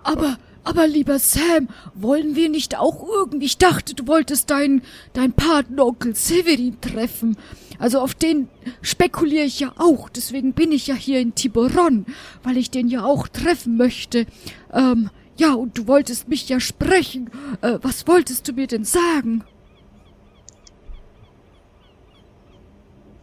Aber, 0.04 0.36
aber 0.64 0.86
lieber 0.86 1.18
Sam, 1.18 1.68
wollen 1.94 2.34
wir 2.34 2.48
nicht 2.48 2.78
auch 2.78 3.06
irgendwie... 3.06 3.46
Ich 3.46 3.58
dachte, 3.58 3.94
du 3.94 4.06
wolltest 4.06 4.50
deinen, 4.50 4.82
deinen 5.12 5.32
Patenonkel 5.32 6.14
Severin 6.14 6.80
treffen. 6.80 7.36
Also 7.78 8.00
auf 8.00 8.14
den 8.14 8.48
spekuliere 8.80 9.44
ich 9.44 9.60
ja 9.60 9.72
auch. 9.76 10.08
Deswegen 10.08 10.52
bin 10.52 10.72
ich 10.72 10.86
ja 10.86 10.94
hier 10.94 11.20
in 11.20 11.34
Tiburon, 11.34 12.06
weil 12.42 12.56
ich 12.56 12.70
den 12.70 12.88
ja 12.88 13.04
auch 13.04 13.28
treffen 13.28 13.76
möchte. 13.76 14.26
Ähm, 14.72 15.10
ja, 15.36 15.54
und 15.54 15.78
du 15.78 15.86
wolltest 15.86 16.28
mich 16.28 16.48
ja 16.48 16.60
sprechen. 16.60 17.30
Äh, 17.60 17.78
was 17.82 18.06
wolltest 18.06 18.46
du 18.46 18.52
mir 18.52 18.66
denn 18.66 18.84
sagen? 18.84 19.44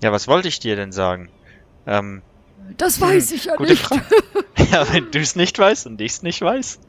Ja, 0.02 0.12
was 0.12 0.28
wollte 0.28 0.48
ich 0.48 0.60
dir 0.60 0.76
denn 0.76 0.92
sagen? 0.92 1.30
Ähm, 1.86 2.22
Das 2.78 3.00
weiß 3.02 3.32
ich 3.32 3.46
ja 3.46 3.56
gute 3.56 3.72
nicht. 3.72 3.84
Frage. 3.84 4.04
ja, 4.72 4.92
wenn 4.94 5.12
du 5.12 5.20
es 5.20 5.36
nicht 5.36 5.58
weißt 5.60 5.88
und 5.88 6.00
ich 6.02 6.14
es 6.14 6.24
nicht 6.24 6.42
weiß 6.42 6.80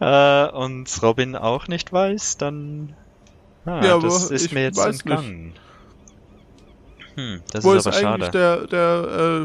äh, 0.00 0.48
und 0.50 1.02
Robin 1.02 1.34
auch 1.36 1.66
nicht 1.68 1.92
weiß, 1.92 2.36
dann 2.38 2.94
ah, 3.64 3.84
Ja, 3.84 3.98
das 3.98 4.30
ist 4.30 4.52
mir 4.52 4.62
jetzt 4.64 4.76
nicht. 4.78 5.04
entgangen. 5.06 5.54
Hm, 7.16 7.42
das 7.52 7.64
Wo 7.64 7.72
ist 7.74 7.86
ist 7.86 7.96
aber 7.98 8.14
eigentlich 8.14 8.32
schade. 8.32 8.66
der, 8.70 9.42
der, 9.42 9.44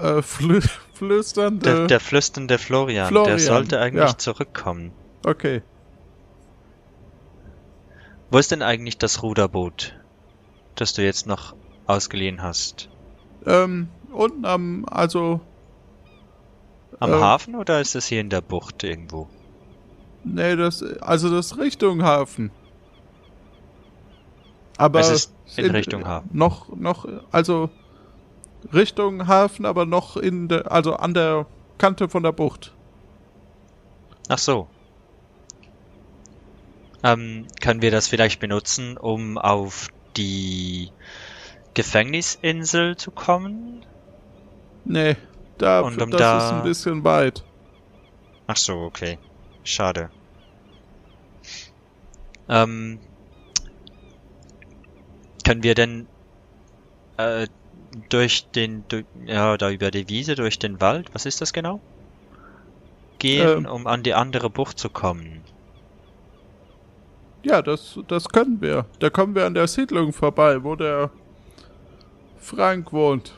äh, 0.00 0.18
äh, 0.18 0.22
flü 0.22 0.60
flüsternde... 0.94 1.64
Der, 1.64 1.86
der 1.86 2.00
flüsternde 2.00 2.56
Florian, 2.58 3.08
Florian, 3.08 3.36
der 3.36 3.38
sollte 3.44 3.78
eigentlich 3.80 4.10
ja. 4.10 4.18
zurückkommen. 4.18 4.92
okay. 5.24 5.62
Wo 8.30 8.38
ist 8.38 8.50
denn 8.50 8.60
eigentlich 8.62 8.98
das 8.98 9.22
Ruderboot, 9.22 9.94
das 10.80 10.92
du 10.94 11.02
jetzt 11.02 11.26
noch 11.26 11.54
ausgeliehen 11.86 12.42
hast? 12.42 12.88
Ähm, 13.46 13.88
unten 14.12 14.44
am, 14.44 14.84
also, 14.90 15.40
Am 17.00 17.12
Ähm. 17.12 17.20
Hafen 17.20 17.54
oder 17.54 17.80
ist 17.80 17.94
es 17.94 18.06
hier 18.06 18.20
in 18.20 18.30
der 18.30 18.40
Bucht 18.40 18.82
irgendwo? 18.84 19.28
nee, 20.24 20.56
das, 20.56 20.82
also 21.00 21.30
das 21.30 21.58
Richtung 21.58 22.02
Hafen. 22.02 22.50
Aber 24.76 25.00
Es 25.00 25.10
ist 25.10 25.34
in 25.56 25.70
Richtung 25.70 26.06
Hafen. 26.06 26.28
Noch, 26.32 26.74
noch, 26.76 27.06
also 27.32 27.70
Richtung 28.72 29.26
Hafen, 29.26 29.64
aber 29.66 29.86
noch 29.86 30.16
in 30.16 30.48
der, 30.48 30.70
also 30.70 30.94
an 30.94 31.14
der 31.14 31.46
Kante 31.78 32.08
von 32.08 32.22
der 32.22 32.32
Bucht. 32.32 32.74
Ach 34.28 34.38
so. 34.38 34.68
Ähm, 37.02 37.46
können 37.60 37.80
wir 37.80 37.90
das 37.90 38.08
vielleicht 38.08 38.40
benutzen, 38.40 38.96
um 38.96 39.38
auf 39.38 39.88
die 40.18 40.90
Gefängnisinsel 41.74 42.96
zu 42.96 43.10
kommen? 43.10 43.84
Nee, 44.84 45.16
da, 45.58 45.80
Und 45.80 46.00
um 46.02 46.10
das 46.10 46.20
da- 46.20 46.38
ist 46.38 46.52
ein 46.52 46.62
bisschen 46.62 47.04
weit. 47.04 47.44
Ach 48.46 48.56
so, 48.56 48.74
okay. 48.80 49.18
Schade. 49.64 50.10
Ähm, 52.48 52.98
können 55.44 55.62
wir 55.62 55.74
denn 55.74 56.06
äh, 57.18 57.46
durch 58.10 58.50
den, 58.54 58.84
du, 58.88 59.04
ja, 59.26 59.56
da 59.56 59.70
über 59.70 59.90
die 59.90 60.08
Wiese, 60.08 60.34
durch 60.34 60.58
den 60.58 60.80
Wald, 60.80 61.08
was 61.14 61.26
ist 61.26 61.40
das 61.40 61.52
genau? 61.52 61.80
Gehen, 63.18 63.64
Ähm. 63.64 63.66
um 63.66 63.86
an 63.86 64.02
die 64.02 64.14
andere 64.14 64.48
Bucht 64.50 64.78
zu 64.78 64.88
kommen. 64.88 65.42
Ja, 67.42 67.62
das, 67.62 67.98
das 68.08 68.28
können 68.28 68.60
wir. 68.60 68.86
Da 68.98 69.10
kommen 69.10 69.34
wir 69.34 69.46
an 69.46 69.54
der 69.54 69.66
Siedlung 69.68 70.12
vorbei, 70.12 70.62
wo 70.64 70.74
der 70.76 71.10
Frank 72.38 72.92
wohnt. 72.92 73.32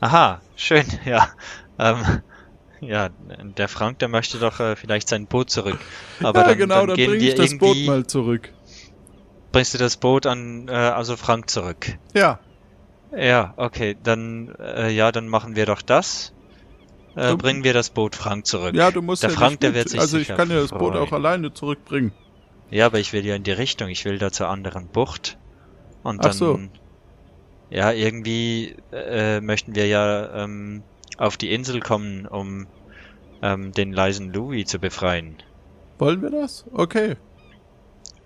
Aha, 0.00 0.40
schön, 0.56 0.86
ja. 1.04 1.28
Ähm, 1.78 2.22
ja, 2.80 3.10
der 3.58 3.68
Frank, 3.68 3.98
der 3.98 4.08
möchte 4.08 4.38
doch 4.38 4.58
äh, 4.60 4.74
vielleicht 4.76 5.08
sein 5.08 5.26
Boot 5.26 5.50
zurück. 5.50 5.78
Aber 6.22 6.40
ja, 6.40 6.46
dann, 6.48 6.58
genau, 6.58 6.74
dann 6.76 6.88
dann, 6.88 6.96
gehen 6.96 7.10
bringe 7.10 7.22
wir 7.22 7.28
ich 7.28 7.34
das 7.34 7.58
Boot 7.58 7.76
mal 7.86 8.06
zurück. 8.06 8.52
bringst 9.52 9.74
du 9.74 9.78
das 9.78 9.96
Boot 9.98 10.26
an, 10.26 10.68
äh, 10.68 10.72
also 10.72 11.16
Frank 11.16 11.50
zurück. 11.50 11.98
Ja, 12.14 12.38
Ja, 13.14 13.52
okay, 13.56 13.96
dann, 14.02 14.54
äh, 14.58 14.90
ja, 14.90 15.12
dann 15.12 15.28
machen 15.28 15.56
wir 15.56 15.66
doch 15.66 15.82
das. 15.82 16.32
Äh, 17.16 17.30
Du- 17.30 17.38
bringen 17.38 17.64
wir 17.64 17.72
das 17.74 17.90
Boot 17.90 18.14
Frank 18.14 18.46
zurück. 18.46 18.74
ja, 18.74 18.90
du 18.90 19.02
musst 19.02 19.22
Der 19.22 19.30
ja 19.30 19.36
Frank, 19.36 19.50
nicht 19.52 19.62
der 19.64 19.74
wird 19.74 19.88
sich 19.88 19.98
Also 20.00 20.18
ich 20.18 20.28
kann 20.28 20.48
ja 20.50 20.60
das 20.60 20.70
Boot 20.70 20.94
auch 20.96 21.12
alleine 21.12 21.52
zurückbringen. 21.52 22.12
Ja, 22.70 22.86
aber 22.86 23.00
ich 23.00 23.12
will 23.12 23.26
ja 23.26 23.34
in 23.34 23.42
die 23.42 23.50
Richtung. 23.52 23.88
Ich 23.88 24.04
will 24.04 24.18
da 24.18 24.30
zur 24.30 24.48
anderen 24.48 24.86
Bucht. 24.86 25.36
Und 26.04 26.20
Ach 26.20 26.24
dann, 26.26 26.32
so. 26.32 26.60
ja, 27.70 27.90
irgendwie 27.92 28.76
äh, 28.92 29.40
möchten 29.40 29.74
wir 29.74 29.86
ja 29.88 30.44
ähm, 30.44 30.82
auf 31.18 31.36
die 31.36 31.52
Insel 31.52 31.80
kommen, 31.80 32.26
um 32.26 32.68
ähm, 33.42 33.72
den 33.72 33.92
leisen 33.92 34.32
Louis 34.32 34.66
zu 34.66 34.78
befreien. 34.78 35.36
Wollen 35.98 36.22
wir 36.22 36.30
das? 36.30 36.64
Okay. 36.72 37.16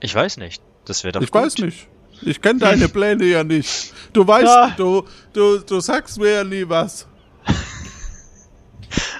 Ich 0.01 0.15
weiß 0.15 0.37
nicht. 0.37 0.63
Das 0.85 1.03
wäre 1.05 1.13
doch 1.13 1.23
ich 1.23 1.31
gut. 1.31 1.41
weiß 1.41 1.59
nicht. 1.59 1.89
Ich 2.21 2.41
kenne 2.43 2.61
deine 2.61 2.89
Pläne 2.91 3.25
ja 3.25 3.43
nicht. 3.43 3.93
Du 4.13 4.27
weißt, 4.27 4.45
Ja. 4.47 4.75
du, 4.77 5.05
du, 5.33 5.59
du 5.61 5.81
sagst 5.81 6.19
mir 6.21 6.31
ja 6.31 6.45
nie 6.45 6.69
was. 6.69 7.09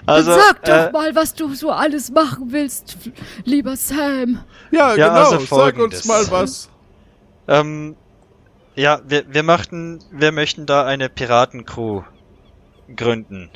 Also, 0.07 0.31
Dann 0.33 0.41
sag 0.41 0.65
doch 0.65 0.89
äh, 0.89 0.93
mal, 0.93 1.15
was 1.15 1.35
du 1.35 1.55
so 1.55 1.71
alles 1.71 2.11
machen 2.11 2.47
willst, 2.53 2.97
lieber 3.45 3.77
Sam. 3.77 4.41
Ja, 4.71 4.95
Ja, 4.95 5.09
genau. 5.09 5.31
also 5.31 5.39
Sag 5.57 5.79
uns 5.79 6.05
mal 6.05 6.31
was. 6.31 6.69
ähm, 7.49 7.97
ja, 8.75 9.01
wir, 9.07 9.25
wir 9.33 9.43
möchten, 9.43 10.01
wir 10.11 10.33
möchten 10.33 10.67
da 10.67 10.85
eine 10.85 11.09
Piratencrew 11.09 12.03
gründen. 12.97 13.51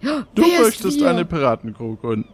Ja, 0.00 0.26
Du 0.34 0.42
wer 0.42 0.62
möchtest 0.62 1.00
wir? 1.00 1.10
eine 1.10 1.24
Piratencrew 1.24 1.96
gründen. 1.96 2.28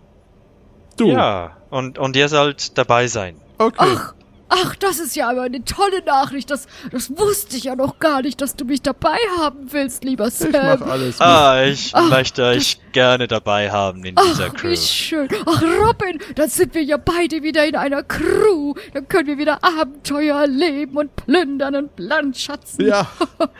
Du. 0.96 1.08
Ja, 1.10 1.56
und, 1.70 1.98
und 1.98 2.14
ihr 2.16 2.28
sollt 2.28 2.78
dabei 2.78 3.08
sein. 3.08 3.40
Okay. 3.58 3.76
Ach, 3.96 4.14
ach, 4.48 4.76
das 4.76 4.98
ist 4.98 5.16
ja 5.16 5.28
aber 5.30 5.42
eine 5.42 5.64
tolle 5.64 6.02
Nachricht. 6.04 6.50
Das, 6.50 6.66
das 6.90 7.10
wusste 7.16 7.56
ich 7.56 7.64
ja 7.64 7.76
noch 7.76 7.98
gar 7.98 8.22
nicht, 8.22 8.40
dass 8.40 8.56
du 8.56 8.64
mich 8.64 8.82
dabei 8.82 9.16
haben 9.38 9.72
willst, 9.72 10.04
lieber 10.04 10.30
Sam. 10.30 10.48
ich 10.50 10.80
mach 10.80 10.80
alles 10.82 11.18
mit. 11.18 11.20
Ah, 11.26 11.64
ich 11.64 11.90
Ach, 11.94 12.08
möchte 12.10 12.44
euch 12.44 12.80
gerne 12.92 13.26
dabei 13.28 13.70
haben 13.70 14.04
in 14.04 14.14
dieser 14.14 14.46
Ach, 14.46 14.54
Crew. 14.54 14.70
wie 14.70 14.76
schön. 14.76 15.28
Ach, 15.46 15.62
Robin, 15.62 16.18
dann 16.34 16.48
sind 16.48 16.74
wir 16.74 16.82
ja 16.82 16.96
beide 16.96 17.42
wieder 17.42 17.66
in 17.66 17.76
einer 17.76 18.02
Crew. 18.02 18.74
Dann 18.94 19.08
können 19.08 19.26
wir 19.28 19.38
wieder 19.38 19.62
Abenteuer 19.62 20.40
erleben 20.40 20.96
und 20.96 21.14
plündern 21.16 21.74
und 21.76 21.90
landschatzen. 21.98 22.86
Ja. 22.86 23.06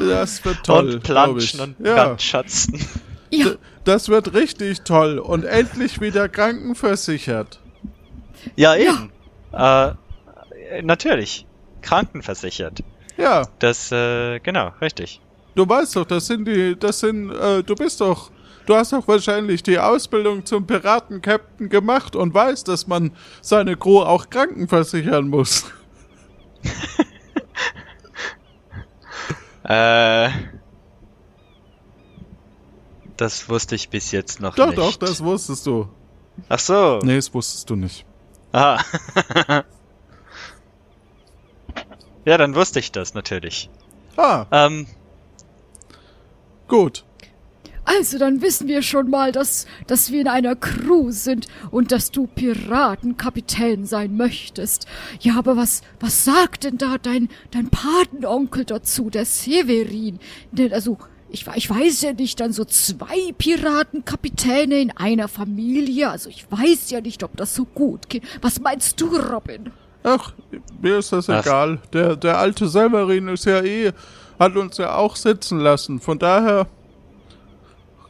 Das 0.00 0.44
wird 0.44 0.64
toll. 0.64 0.94
und 0.94 1.02
planschen 1.02 1.60
und 1.60 1.76
ja. 1.86 1.94
brandschatzen. 2.06 2.80
ja, 3.30 3.46
Das 3.84 4.08
wird 4.08 4.34
richtig 4.34 4.82
toll. 4.82 5.18
Und 5.18 5.44
endlich 5.44 6.00
wieder 6.00 6.28
krankenversichert. 6.28 7.60
Ja, 8.56 8.74
eben. 8.76 9.12
Äh, 9.52 9.92
natürlich. 10.82 11.46
Krankenversichert. 11.82 12.80
Ja. 13.16 13.42
Das, 13.58 13.90
äh, 13.92 14.38
genau, 14.40 14.72
richtig. 14.80 15.20
Du 15.54 15.68
weißt 15.68 15.96
doch, 15.96 16.04
das 16.06 16.26
sind 16.26 16.46
die, 16.46 16.76
das 16.78 17.00
sind, 17.00 17.30
äh, 17.30 17.62
du 17.62 17.74
bist 17.74 18.00
doch, 18.00 18.30
du 18.66 18.74
hast 18.74 18.92
doch 18.92 19.06
wahrscheinlich 19.08 19.62
die 19.62 19.78
Ausbildung 19.78 20.44
zum 20.46 20.66
Piratenkapitän 20.66 21.68
gemacht 21.68 22.14
und 22.16 22.32
weißt, 22.32 22.68
dass 22.68 22.86
man 22.86 23.12
seine 23.42 23.76
Crew 23.76 24.00
auch 24.00 24.30
krankenversichern 24.30 25.28
muss. 25.28 25.64
Äh, 29.62 30.30
das 33.16 33.48
wusste 33.48 33.74
ich 33.74 33.88
bis 33.90 34.10
jetzt 34.10 34.40
noch 34.40 34.54
Doch, 34.56 34.68
nicht. 34.68 34.78
doch, 34.78 34.96
das 34.96 35.22
wusstest 35.22 35.66
du. 35.66 35.88
Ach 36.48 36.58
so. 36.58 36.98
Nee, 37.04 37.16
das 37.16 37.32
wusstest 37.32 37.68
du 37.70 37.76
nicht. 37.76 38.04
Aha. 38.52 38.82
ja, 42.30 42.38
dann 42.38 42.54
wusste 42.54 42.78
ich 42.78 42.92
das 42.92 43.12
natürlich. 43.14 43.68
Ah, 44.16 44.46
Ähm, 44.52 44.86
gut. 46.68 47.04
also 47.84 48.18
dann 48.18 48.40
wissen 48.40 48.68
wir 48.68 48.82
schon 48.82 49.10
mal, 49.10 49.32
dass, 49.32 49.66
dass 49.88 50.12
wir 50.12 50.20
in 50.20 50.28
einer 50.28 50.54
Crew 50.54 51.10
sind 51.10 51.48
und 51.72 51.90
dass 51.90 52.12
du 52.12 52.28
Piratenkapitän 52.28 53.84
sein 53.84 54.16
möchtest. 54.16 54.86
Ja, 55.18 55.38
aber 55.38 55.56
was, 55.56 55.82
was 55.98 56.24
sagt 56.24 56.62
denn 56.62 56.78
da 56.78 56.98
dein, 56.98 57.30
dein 57.50 57.68
Patenonkel 57.68 58.64
dazu, 58.64 59.10
der 59.10 59.24
Severin? 59.24 60.20
Denn, 60.52 60.72
also, 60.72 60.98
ich, 61.30 61.48
ich 61.56 61.68
weiß 61.68 62.02
ja 62.02 62.12
nicht, 62.12 62.38
dann 62.38 62.52
so 62.52 62.64
zwei 62.64 63.32
Piratenkapitäne 63.38 64.80
in 64.80 64.90
einer 64.96 65.26
Familie. 65.26 66.10
Also 66.10 66.28
ich 66.30 66.46
weiß 66.50 66.90
ja 66.90 67.00
nicht, 67.00 67.24
ob 67.24 67.36
das 67.36 67.56
so 67.56 67.64
gut 67.64 68.08
geht. 68.08 68.22
Was 68.40 68.60
meinst 68.60 69.00
du, 69.00 69.16
Robin? 69.16 69.72
Ach, 70.02 70.32
mir 70.80 70.98
ist 70.98 71.12
das 71.12 71.28
Ach. 71.28 71.44
egal. 71.44 71.78
Der, 71.92 72.16
der 72.16 72.38
alte 72.38 72.68
Severin 72.68 73.28
ist 73.28 73.44
ja 73.44 73.62
eh, 73.62 73.92
hat 74.38 74.56
uns 74.56 74.78
ja 74.78 74.94
auch 74.94 75.16
sitzen 75.16 75.60
lassen. 75.60 76.00
Von 76.00 76.18
daher, 76.18 76.66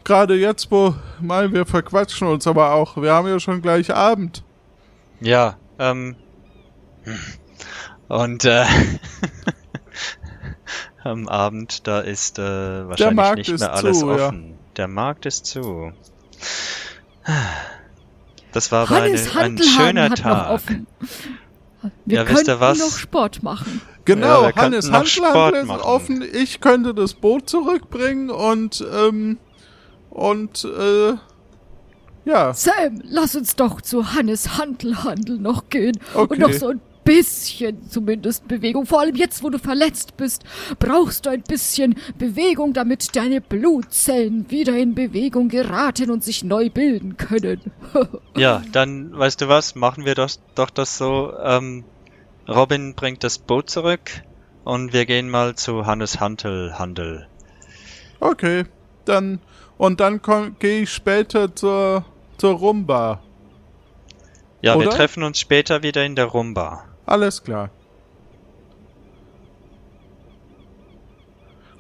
gerade 0.05 0.35
jetzt, 0.35 0.71
wo, 0.71 0.95
mein, 1.21 1.53
wir 1.53 1.67
verquatschen 1.67 2.29
uns 2.29 2.47
aber 2.47 2.73
auch. 2.73 2.97
Wir 2.97 3.13
haben 3.13 3.29
ja 3.29 3.41
schon 3.41 3.63
gleich 3.63 3.95
Abend. 3.95 4.43
ja, 5.21 5.57
ähm. 5.79 6.17
Und, 8.09 8.45
äh. 8.45 8.65
am 11.05 11.29
Abend, 11.29 11.87
da 11.87 12.01
ist, 12.01 12.39
äh, 12.39 12.89
wahrscheinlich 12.89 13.17
Markt 13.17 13.39
nicht 13.39 13.49
ist 13.49 13.61
mehr 13.61 13.73
alles 13.73 13.99
zu, 13.99 14.11
ja. 14.11 14.27
offen. 14.27 14.59
der 14.77 14.89
Markt 14.89 15.27
ist 15.27 15.47
zu. 15.47 15.93
Das 18.53 18.73
war 18.73 18.91
aber 18.91 19.03
eine, 19.03 19.19
ein 19.39 19.63
schöner 19.63 20.11
Tag. 20.11 20.61
Wir 22.05 22.19
Ja, 22.19 22.25
könnten 22.25 22.61
was? 22.61 22.79
noch 22.79 22.97
Sport 22.97 23.43
machen. 23.43 23.81
Genau, 24.05 24.51
könnten 24.53 24.93
Hannes 24.93 25.19
machen. 25.21 25.81
offen. 25.81 26.25
Ich 26.33 26.61
könnte 26.61 26.95
das 26.95 27.15
Boot 27.15 27.49
zurückbringen 27.49 28.31
und, 28.31 28.85
ähm, 28.93 29.39
und, 30.11 30.65
äh, 30.65 31.15
ja, 32.25 32.53
Sam, 32.53 33.01
lass 33.05 33.35
uns 33.35 33.57
doch 33.57 33.81
zu 33.81 34.13
Hannes 34.15 34.59
Handelhandel 34.59 35.39
noch 35.39 35.69
gehen. 35.69 35.99
Okay. 36.15 36.35
Und 36.35 36.39
noch 36.41 36.53
so 36.53 36.69
ein 36.69 36.81
bisschen 37.11 37.91
zumindest 37.91 38.47
Bewegung. 38.47 38.87
Vor 38.87 39.01
allem 39.01 39.17
jetzt, 39.17 39.43
wo 39.43 39.51
du 39.51 39.59
verletzt 39.59 40.17
bist, 40.17 40.45
brauchst 40.79 41.27
du 41.27 41.31
ein 41.31 41.43
bisschen 41.43 41.97
Bewegung, 42.17 42.73
damit 42.73 43.17
deine 43.17 43.41
Blutzellen 43.41 44.49
wieder 44.51 44.77
in 44.77 44.95
Bewegung 44.95 45.49
geraten 45.49 46.11
und 46.11 46.23
sich 46.23 46.45
neu 46.45 46.71
bilden 46.71 47.17
können. 47.17 47.61
Ja, 48.37 48.63
dann, 48.73 49.19
weißt 49.19 49.41
du 49.41 49.49
was, 49.49 49.75
machen 49.75 50.05
wir 50.05 50.15
das, 50.15 50.41
doch 50.55 50.71
das 50.71 50.97
so. 50.97 51.33
Ähm, 51.43 51.85
Robin 52.49 52.95
bringt 52.95 53.25
das 53.25 53.39
Boot 53.39 53.69
zurück 53.69 54.23
und 54.65 54.93
wir 54.93 55.05
gehen 55.05 55.29
mal 55.29 55.57
zu 55.57 55.85
Hannes 55.87 56.21
Hantel 56.21 56.79
Handel. 56.79 57.27
okay. 58.21 58.65
Dann, 59.05 59.41
und 59.77 59.99
dann 59.99 60.21
gehe 60.61 60.83
ich 60.83 60.93
später 60.93 61.55
zur, 61.55 62.05
zur 62.39 62.53
Rumba. 62.53 63.21
Ja, 64.63 64.79
wir 64.79 64.87
Oder? 64.87 64.97
treffen 64.97 65.25
uns 65.25 65.41
später 65.41 65.83
wieder 65.83 66.05
in 66.05 66.15
der 66.15 66.27
Rumba. 66.27 66.85
Alles 67.11 67.43
klar. 67.43 67.71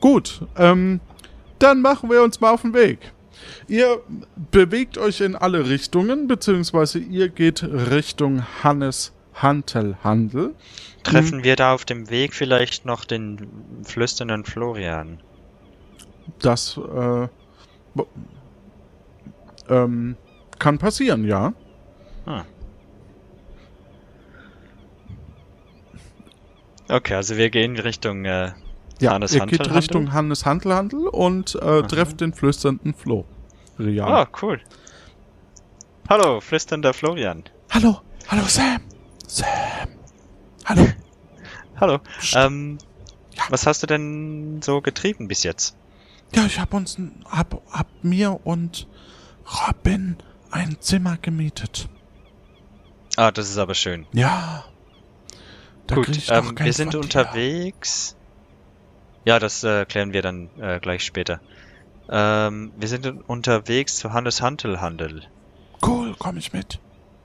Gut, 0.00 0.40
ähm, 0.56 0.98
dann 1.60 1.82
machen 1.82 2.10
wir 2.10 2.24
uns 2.24 2.40
mal 2.40 2.50
auf 2.50 2.62
den 2.62 2.74
Weg. 2.74 3.12
Ihr 3.68 4.02
bewegt 4.50 4.98
euch 4.98 5.20
in 5.20 5.36
alle 5.36 5.68
Richtungen, 5.68 6.26
beziehungsweise 6.26 6.98
ihr 6.98 7.28
geht 7.28 7.62
Richtung 7.62 8.42
Hannes 8.64 9.12
Hantelhandel. 9.34 10.56
Treffen 11.04 11.44
wir 11.44 11.54
da 11.54 11.74
auf 11.74 11.84
dem 11.84 12.10
Weg 12.10 12.34
vielleicht 12.34 12.84
noch 12.84 13.04
den 13.04 13.46
flüsternden 13.84 14.44
Florian? 14.44 15.20
Das 16.40 16.76
äh, 16.76 17.28
ähm, 19.68 20.16
kann 20.58 20.78
passieren, 20.78 21.24
ja. 21.24 21.52
Ah. 22.26 22.42
Okay, 26.90 27.14
also 27.14 27.36
wir 27.36 27.50
gehen 27.50 27.78
Richtung 27.78 28.24
äh, 28.24 28.52
Ja, 28.98 29.12
Hannes 29.12 29.32
ihr 29.32 29.40
geht 29.40 29.60
Hantelhandel? 29.60 29.76
Richtung 29.76 30.12
Hannes 30.12 30.44
Hantelhandel 30.44 31.06
und 31.06 31.54
äh, 31.54 31.82
trefft 31.82 32.20
den 32.20 32.32
flüsternden 32.32 32.94
Flo. 32.94 33.24
Rian. 33.78 34.08
Ah, 34.08 34.28
cool. 34.42 34.60
Hallo, 36.08 36.40
flüsternder 36.40 36.92
Florian. 36.92 37.44
Hallo, 37.70 38.00
hallo 38.28 38.42
Sam. 38.46 38.80
Sam. 39.26 39.46
Hallo. 40.64 40.86
Hallo. 41.80 41.98
Ähm, 42.34 42.76
was 43.48 43.66
hast 43.66 43.82
du 43.82 43.86
denn 43.86 44.60
so 44.60 44.82
getrieben 44.82 45.28
bis 45.28 45.44
jetzt? 45.44 45.74
Ja, 46.34 46.44
ich 46.44 46.60
hab 46.60 46.74
uns, 46.74 46.98
hab, 47.24 47.62
hab 47.70 47.86
mir 48.02 48.38
und 48.44 48.86
Robin 49.66 50.16
ein 50.50 50.76
Zimmer 50.80 51.16
gemietet. 51.22 51.88
Ah, 53.16 53.30
das 53.30 53.48
ist 53.48 53.56
aber 53.56 53.74
schön. 53.74 54.06
Ja. 54.12 54.64
Da 55.90 55.96
Gut, 55.96 56.08
ähm, 56.30 56.54
wir 56.56 56.72
sind 56.72 56.94
dir. 56.94 57.00
unterwegs. 57.00 58.16
Ja, 59.24 59.38
das 59.40 59.64
äh, 59.64 59.84
klären 59.86 60.12
wir 60.12 60.22
dann 60.22 60.48
äh, 60.60 60.78
gleich 60.80 61.04
später. 61.04 61.40
Ähm, 62.08 62.72
wir 62.78 62.86
sind 62.88 63.06
un- 63.06 63.20
unterwegs 63.22 63.96
zu 63.96 64.12
Hannes 64.12 64.40
Hantelhandel. 64.40 65.22
Cool, 65.84 66.14
komm 66.18 66.36
ich 66.36 66.52
mit. 66.52 66.78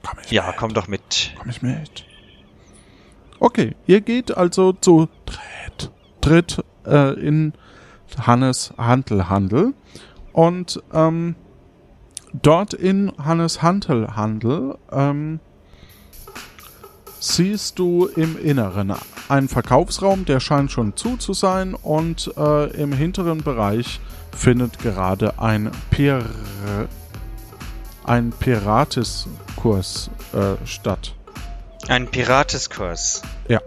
Komm 0.04 0.20
ich 0.24 0.32
Ja, 0.32 0.48
mit. 0.48 0.58
komm 0.58 0.74
doch 0.74 0.88
mit. 0.88 1.34
Komm 1.38 1.50
ich 1.50 1.62
mit. 1.62 2.06
Okay, 3.40 3.76
ihr 3.86 4.02
geht 4.02 4.36
also 4.36 4.74
zu 4.74 5.10
dritt, 5.26 5.92
dritt 6.22 6.64
äh, 6.86 7.14
in 7.20 7.54
Hannes 8.18 8.74
Hantelhandel 8.78 9.74
und 10.34 10.82
ähm, 10.94 11.36
dort 12.34 12.74
in 12.74 13.12
Hannes 13.24 13.62
Hantelhandel 13.62 14.78
ähm, 14.92 15.40
siehst 17.34 17.80
du 17.80 18.06
im 18.08 18.38
Inneren 18.42 18.94
einen 19.30 19.48
Verkaufsraum, 19.50 20.26
der 20.26 20.40
scheint 20.40 20.72
schon 20.72 20.96
zu 20.96 21.18
zu 21.18 21.34
sein 21.34 21.74
und 21.74 22.32
äh, 22.38 22.70
im 22.82 22.92
hinteren 22.94 23.44
Bereich 23.44 24.00
findet 24.36 24.80
gerade 24.80 25.40
ein 25.40 25.72
Pir 25.90 26.24
ein 28.04 28.32
Pirateskurs 28.32 30.10
äh, 30.34 30.68
statt. 30.68 31.14
Ein 31.88 32.08
Pirateskurs. 32.08 33.22
Ja. 33.48 33.60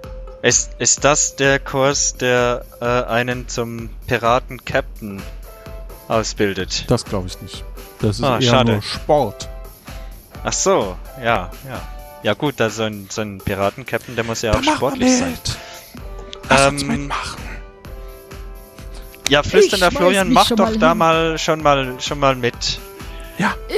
Ist, 0.43 0.73
ist 0.79 1.05
das 1.05 1.35
der 1.35 1.59
Kurs, 1.59 2.15
der 2.17 2.65
äh, 2.81 2.85
einen 2.85 3.49
zum 3.49 3.91
Piraten-Captain 4.07 5.21
ausbildet? 6.07 6.85
Das 6.89 7.05
glaube 7.05 7.27
ich 7.27 7.41
nicht. 7.43 7.65
Das 8.01 8.19
ist 8.21 8.25
Ah, 8.25 8.37
eher 8.39 8.43
schade. 8.51 8.73
nur 8.75 8.83
Sport. 8.83 9.49
Ach 10.45 10.53
so, 10.53 10.97
ja, 11.21 11.51
ja. 11.69 11.81
Ja 12.23 12.35
gut, 12.35 12.55
da 12.59 12.69
so 12.71 12.83
ein, 12.85 13.07
so 13.11 13.21
ein 13.23 13.39
Piraten-Captain, 13.39 14.15
der 14.17 14.25
muss 14.25 14.43
ja 14.43 14.53
auch 14.55 14.63
sportlich 14.63 15.17
sein. 15.19 15.35
Lass 16.49 16.67
uns 16.69 16.83
Ähm, 16.83 16.89
mitmachen. 16.89 17.43
Ja, 19.29 19.43
flüsternder 19.43 19.91
Florian, 19.91 20.33
mach 20.33 20.49
doch 20.49 20.59
mal 20.59 20.79
da 20.79 20.89
hin. 20.91 20.99
mal 20.99 21.39
schon 21.39 21.63
mal 21.63 22.01
schon 22.01 22.19
mal 22.19 22.35
mit. 22.35 22.79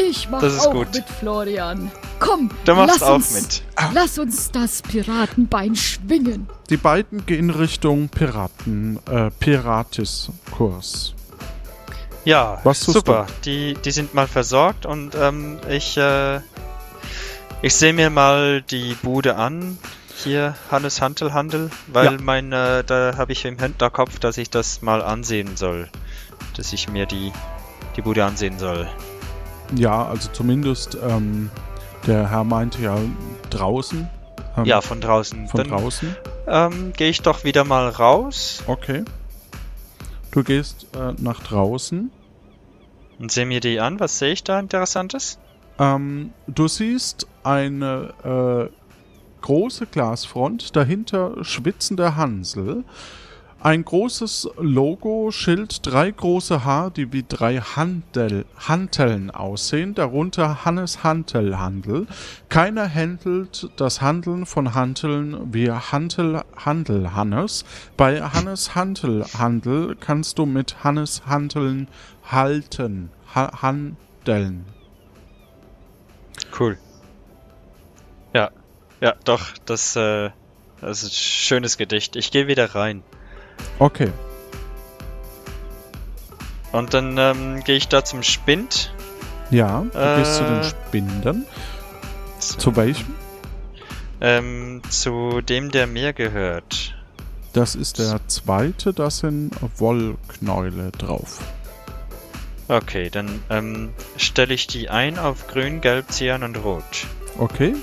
Ich 0.09 0.29
mach 0.31 0.41
Das 0.41 0.55
ist 0.55 0.67
auch 0.69 0.73
gut. 0.73 0.95
mit, 0.95 1.05
Florian. 1.19 1.91
Komm, 2.19 2.51
Du 2.65 2.75
machst 2.75 3.01
lass 3.01 3.03
auch 3.03 3.15
uns, 3.17 3.33
mit. 3.35 3.63
Lass 3.93 4.19
uns 4.19 4.51
das 4.53 4.81
Piratenbein 4.83 5.75
schwingen. 5.77 6.49
Die 6.71 6.77
beiden 6.77 7.27
gehen 7.27 7.51
Richtung 7.51 8.09
Piraten, 8.09 8.99
äh, 9.11 9.31
Piratiskurs. 9.39 11.15
Ja, 12.25 12.61
Was 12.65 12.81
super. 12.81 13.27
Die, 13.45 13.75
die 13.75 13.91
sind 13.91 14.15
mal 14.15 14.29
versorgt 14.29 14.87
und 14.87 15.15
ähm, 15.15 15.59
ich, 15.69 15.97
äh, 15.97 16.41
ich 17.63 17.75
sehe 17.75 17.93
mir 17.93 18.11
mal 18.11 18.63
die 18.63 18.95
Bude 19.03 19.37
an. 19.37 19.79
Hier, 20.23 20.55
Hannes 20.71 21.01
Hantelhandel, 21.01 21.71
weil 21.87 22.05
Ja. 22.13 22.19
mein, 22.21 22.53
äh, 22.53 22.85
da 22.85 23.15
habe 23.17 23.33
ich 23.33 23.45
im 23.47 23.59
Hinterkopf, 23.59 24.19
dass 24.19 24.37
ich 24.37 24.51
das 24.51 24.83
mal 24.83 25.01
ansehen 25.03 25.57
soll. 25.57 25.89
Dass 26.57 26.73
ich 26.75 26.89
mir 26.91 27.07
die, 27.07 27.33
die 27.97 28.03
Bude 28.03 28.25
ansehen 28.25 28.59
soll. 28.59 28.87
Ja, 29.75 30.05
also 30.07 30.29
zumindest 30.31 30.99
ähm, 31.03 31.51
der 32.07 32.29
Herr 32.31 32.45
meinte 32.45 32.83
ja 32.83 32.97
draußen. 33.51 34.09
Ähm, 34.59 34.65
Ja, 34.67 34.81
von 34.83 35.01
draußen. 35.01 35.49
von 35.49 35.59
Dann 35.59 35.71
draußen. 35.71 36.15
ähm, 36.47 36.93
gehe 36.95 37.09
ich 37.09 37.23
doch 37.23 37.45
wieder 37.45 37.65
mal 37.65 37.89
raus 37.89 38.63
Okay. 38.67 39.05
Du 40.33 40.43
gehst 40.45 40.87
äh, 40.95 41.15
nach 41.19 41.41
draußen. 41.43 42.11
und 43.19 43.33
sehe 43.33 43.47
mir 43.47 43.61
die 43.61 43.81
an. 43.81 44.01
Was 44.01 44.19
sehe 44.19 44.33
ich 44.33 44.45
da 44.45 44.59
Interessantes? 44.61 45.39
Ähm, 45.81 46.33
du 46.47 46.69
siehst 46.69 47.27
eine 47.43 48.13
äh, 48.23 48.75
große 49.41 49.87
Glasfront, 49.87 50.77
dahinter 50.77 51.43
schwitzender 51.43 52.17
Hansel, 52.17 52.85
ein 53.63 53.85
großes 53.85 54.49
Logo, 54.59 55.31
Schild, 55.31 55.87
drei 55.87 56.11
große 56.11 56.65
H, 56.65 56.91
die 56.91 57.13
wie 57.13 57.25
drei 57.27 57.61
Handel, 57.61 58.45
Hanteln 58.57 59.31
aussehen, 59.31 59.95
darunter 59.95 60.65
Hannes 60.67 61.03
Hantelhandel. 61.03 62.07
Keiner 62.51 62.87
händelt 62.87 63.71
das 63.77 64.01
Handeln 64.01 64.45
von 64.45 64.75
Hanteln 64.75 65.53
wie 65.53 65.71
Hantel 65.71 66.43
Handel 66.57 67.15
Hannes. 67.15 67.65
Bei 67.99 68.21
Hannes 68.21 68.75
Hantelhandel 68.75 69.97
kannst 69.99 70.39
du 70.39 70.47
mit 70.47 70.83
Hannes 70.85 71.27
Hanteln 71.27 71.89
halten, 72.31 73.11
ha 73.35 73.63
handeln. 73.63 74.65
Cool. 76.59 76.77
Ja, 78.35 78.51
ja, 79.01 79.15
doch, 79.25 79.49
das, 79.67 79.97
äh, 79.97 80.31
das 80.81 81.03
ist 81.03 81.11
ein 81.11 81.15
schönes 81.15 81.77
Gedicht. 81.77 82.17
Ich 82.17 82.31
gehe 82.31 82.47
wieder 82.47 82.75
rein. 82.75 83.03
Okay. 83.79 84.11
Und 86.73 86.95
dann 86.95 87.17
ähm, 87.19 87.65
gehe 87.65 87.77
ich 87.77 87.89
da 87.89 88.05
zum 88.05 88.23
Spind. 88.23 88.95
Ja, 89.51 89.85
du 89.93 89.99
Äh. 89.99 90.17
gehst 90.19 90.37
zu 90.37 90.45
den 90.45 90.63
Spinden. 90.65 91.47
Zu 92.39 92.77
welchem? 92.77 93.15
Ähm, 94.21 94.81
zu 94.89 95.41
dem, 95.41 95.71
der 95.71 95.87
mir 95.87 96.13
gehört. 96.13 96.95
Das 97.53 97.75
ist 97.75 97.99
der 97.99 98.21
zweite, 98.29 98.93
da 98.93 99.11
sind 99.11 99.53
Wollknäule 99.79 100.93
drauf. 100.93 101.41
Okay, 102.71 103.11
dann 103.11 103.43
ähm, 103.51 103.91
stelle 104.17 104.55
ich 104.55 104.69
die 104.69 104.91
ein 104.91 105.19
auf 105.19 105.49
grün, 105.49 105.81
gelb, 105.81 106.09
cyan 106.13 106.45
und 106.45 106.57
rot. 106.57 106.85
Okay. 107.37 107.75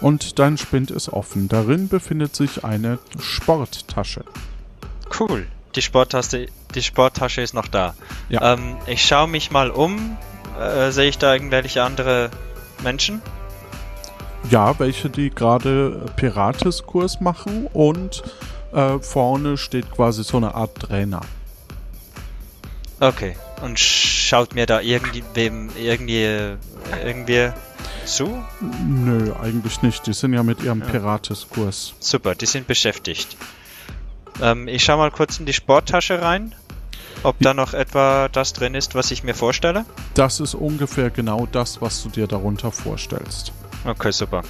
Und 0.00 0.38
dein 0.38 0.56
Spind 0.56 0.90
ist 0.90 1.10
offen. 1.10 1.46
Darin 1.46 1.88
befindet 1.88 2.34
sich 2.34 2.64
eine 2.64 2.98
Sporttasche. 3.18 4.24
Cool. 5.18 5.46
die 5.74 5.82
Sporttasche, 5.82 6.46
die 6.74 6.82
Sporttasche 6.82 7.42
ist 7.42 7.52
noch 7.52 7.68
da. 7.68 7.94
Ja. 8.30 8.54
Ähm, 8.54 8.78
ich 8.86 9.04
schaue 9.04 9.28
mich 9.28 9.50
mal 9.50 9.70
um. 9.70 10.16
Äh, 10.58 10.90
sehe 10.90 11.10
ich 11.10 11.18
da 11.18 11.34
irgendwelche 11.34 11.82
andere 11.82 12.30
Menschen? 12.82 13.20
Ja, 14.48 14.78
welche 14.78 15.10
die 15.10 15.28
gerade 15.28 16.06
Pirateskurs 16.16 17.20
machen 17.20 17.66
und 17.74 18.22
äh, 18.72 18.98
vorne 19.00 19.58
steht 19.58 19.90
quasi 19.90 20.24
so 20.24 20.38
eine 20.38 20.54
Art 20.54 20.76
Trainer. 20.76 21.20
Okay. 23.00 23.36
Und 23.62 23.78
schaut 23.78 24.54
mir 24.54 24.66
da 24.66 24.80
irgendwie, 24.80 25.22
wem, 25.34 25.70
irgendwie, 25.76 26.56
irgendwie 27.04 27.52
zu? 28.06 28.42
Nö, 28.86 29.32
eigentlich 29.42 29.82
nicht. 29.82 30.06
Die 30.06 30.12
sind 30.12 30.32
ja 30.32 30.42
mit 30.42 30.62
ihrem 30.62 30.80
Ja. 30.80 30.86
Pirateskurs. 30.86 31.94
Super, 32.00 32.34
die 32.34 32.46
sind 32.46 32.66
beschäftigt. 32.66 33.36
Ähm, 34.40 34.66
ich 34.68 34.84
schau 34.84 34.96
mal 34.96 35.10
kurz 35.10 35.38
in 35.38 35.46
die 35.46 35.52
Sporttasche 35.52 36.22
rein. 36.22 36.54
Ob 37.22 37.36
da 37.40 37.52
noch 37.52 37.74
etwa 37.74 38.28
das 38.28 38.54
drin 38.54 38.74
ist, 38.74 38.94
was 38.94 39.10
ich 39.10 39.22
mir 39.24 39.34
vorstelle? 39.34 39.84
Das 40.14 40.40
ist 40.40 40.54
ungefähr 40.54 41.10
genau 41.10 41.46
das, 41.52 41.82
was 41.82 42.02
du 42.02 42.08
dir 42.08 42.26
darunter 42.26 42.72
vorstellst. 42.72 43.52
Okay, 43.84 44.10
super. 44.10 44.42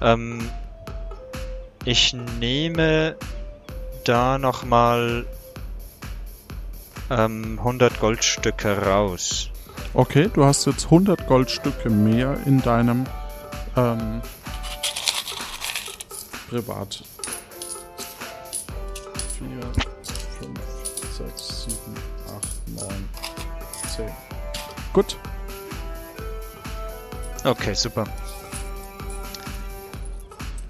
Ähm, 0.00 0.48
ich 1.84 2.16
nehme 2.38 3.16
da 4.04 4.38
nochmal 4.38 5.26
ähm, 7.10 7.58
100 7.58 8.00
Goldstücke 8.00 8.86
raus. 8.86 9.50
Okay, 9.92 10.30
du 10.32 10.44
hast 10.44 10.66
jetzt 10.66 10.84
100 10.86 11.26
Goldstücke 11.26 11.90
mehr 11.90 12.38
in 12.46 12.62
deinem 12.62 13.06
ähm, 13.76 14.22
Privat. 16.48 17.02
4, 19.38 19.48
5, 20.40 20.60
6, 21.18 21.64
7, 21.64 21.78
8, 22.36 22.88
9, 22.88 23.08
10. 23.96 24.06
Gut. 24.92 25.16
Okay, 27.44 27.74
super. 27.74 28.04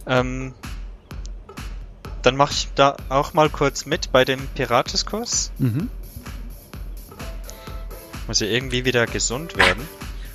Ähm, 0.06 0.54
dann 2.22 2.36
mache 2.36 2.52
ich 2.52 2.68
da 2.74 2.96
auch 3.08 3.32
mal 3.32 3.48
kurz 3.48 3.86
mit 3.86 4.12
bei 4.12 4.24
dem 4.24 4.46
Pirateskurs. 4.48 5.52
Mhm. 5.58 5.88
Muss 8.30 8.38
ja 8.38 8.46
irgendwie 8.46 8.84
wieder 8.84 9.06
gesund 9.06 9.56
werden. 9.56 9.88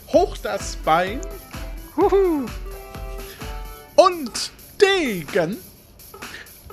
Hoch 0.10 0.36
das 0.36 0.76
Bein. 0.76 1.22
Und 3.96 4.52
Degen. 4.82 5.56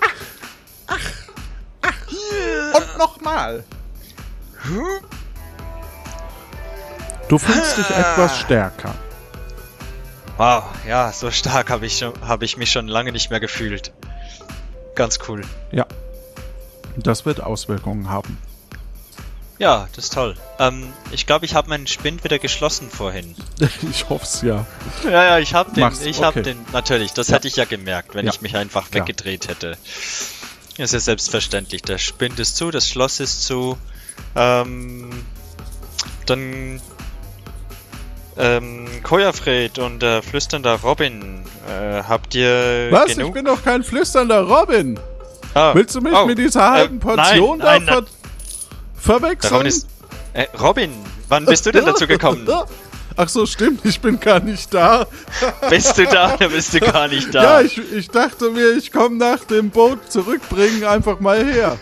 Ach, 0.00 0.08
ach, 0.88 1.00
ach. 1.82 2.74
Und 2.74 2.98
nochmal. 2.98 3.62
Du 7.28 7.38
fühlst 7.38 7.78
dich 7.78 7.90
etwas 7.90 8.40
stärker. 8.40 8.92
Wow, 10.38 10.64
ja, 10.88 11.12
so 11.12 11.30
stark 11.30 11.70
habe 11.70 11.86
ich, 11.86 11.98
schon- 11.98 12.14
hab 12.26 12.42
ich 12.42 12.56
mich 12.56 12.72
schon 12.72 12.88
lange 12.88 13.12
nicht 13.12 13.30
mehr 13.30 13.38
gefühlt. 13.38 13.92
Ganz 14.96 15.20
cool. 15.28 15.42
Ja. 15.70 15.86
Das 16.96 17.24
wird 17.24 17.40
Auswirkungen 17.40 18.10
haben. 18.10 18.38
Ja, 19.58 19.86
das 19.94 20.04
ist 20.06 20.14
toll. 20.14 20.34
Ähm, 20.58 20.92
ich 21.12 21.26
glaube, 21.26 21.44
ich 21.44 21.54
habe 21.54 21.68
meinen 21.68 21.86
Spind 21.86 22.24
wieder 22.24 22.38
geschlossen 22.38 22.90
vorhin. 22.90 23.34
Ich 23.90 24.08
hoffe 24.08 24.24
es 24.24 24.42
ja. 24.42 24.66
Ja, 25.04 25.10
ja, 25.24 25.38
ich 25.38 25.54
habe 25.54 25.72
den, 25.72 25.80
Mach's, 25.84 26.00
ich 26.02 26.22
habe 26.22 26.40
okay. 26.40 26.54
den, 26.54 26.64
natürlich, 26.72 27.12
das 27.12 27.28
Ja. 27.28 27.36
hätte 27.36 27.48
ich 27.48 27.56
ja 27.56 27.64
gemerkt, 27.64 28.14
wenn 28.14 28.26
Ja, 28.26 28.32
ich 28.32 28.40
mich 28.40 28.56
einfach 28.56 28.90
klar. 28.90 29.02
weggedreht 29.06 29.48
hätte. 29.48 29.76
Das 30.76 30.86
ist 30.86 30.92
ja 30.94 31.00
selbstverständlich. 31.00 31.82
Der 31.82 31.98
Spind 31.98 32.38
ist 32.40 32.56
zu, 32.56 32.70
das 32.70 32.88
Schloss 32.88 33.20
ist 33.20 33.44
zu. 33.44 33.76
Ähm, 34.34 35.10
dann 36.26 36.80
ähm, 38.38 38.88
Kojafred 39.02 39.78
und 39.78 40.02
äh, 40.02 40.22
flüsternder 40.22 40.76
Robin, 40.80 41.44
äh, 41.68 42.02
habt 42.02 42.34
ihr 42.34 42.88
Was? 42.90 43.10
Ich 43.10 43.16
genug? 43.18 43.34
bin 43.34 43.44
doch 43.44 43.62
kein 43.62 43.84
flüsternder 43.84 44.40
Robin. 44.42 44.98
Ah, 45.54 45.74
Willst 45.74 45.94
du 45.94 46.00
mich 46.00 46.14
oh, 46.14 46.24
mit 46.26 46.38
dieser 46.38 46.70
halben 46.70 46.96
äh, 46.96 47.00
Portion 47.00 47.58
nein, 47.58 47.84
da 47.86 47.94
nein, 47.96 48.06
verwechseln? 49.02 49.52
Robin 49.52 49.66
ist. 49.66 49.86
Äh, 50.34 50.46
Robin, 50.60 50.92
wann 51.28 51.44
bist 51.44 51.66
du 51.66 51.72
denn 51.72 51.84
dazu 51.84 52.06
gekommen? 52.06 52.48
Ach 53.16 53.28
so, 53.28 53.44
stimmt, 53.44 53.84
ich 53.84 54.00
bin 54.00 54.18
gar 54.18 54.40
nicht 54.40 54.72
da. 54.72 55.06
bist 55.68 55.98
du 55.98 56.06
da 56.06 56.34
oder 56.36 56.48
bist 56.48 56.72
du 56.72 56.80
gar 56.80 57.08
nicht 57.08 57.34
Ja, 57.34 57.42
da? 57.42 57.60
ich, 57.60 57.78
ich 57.92 58.08
dachte 58.08 58.50
mir, 58.50 58.72
ich 58.72 58.90
komme 58.90 59.16
nach 59.16 59.44
dem 59.44 59.68
Boot 59.68 60.10
zurückbringen 60.10 60.84
einfach 60.84 61.20
mal 61.20 61.44
her. 61.44 61.78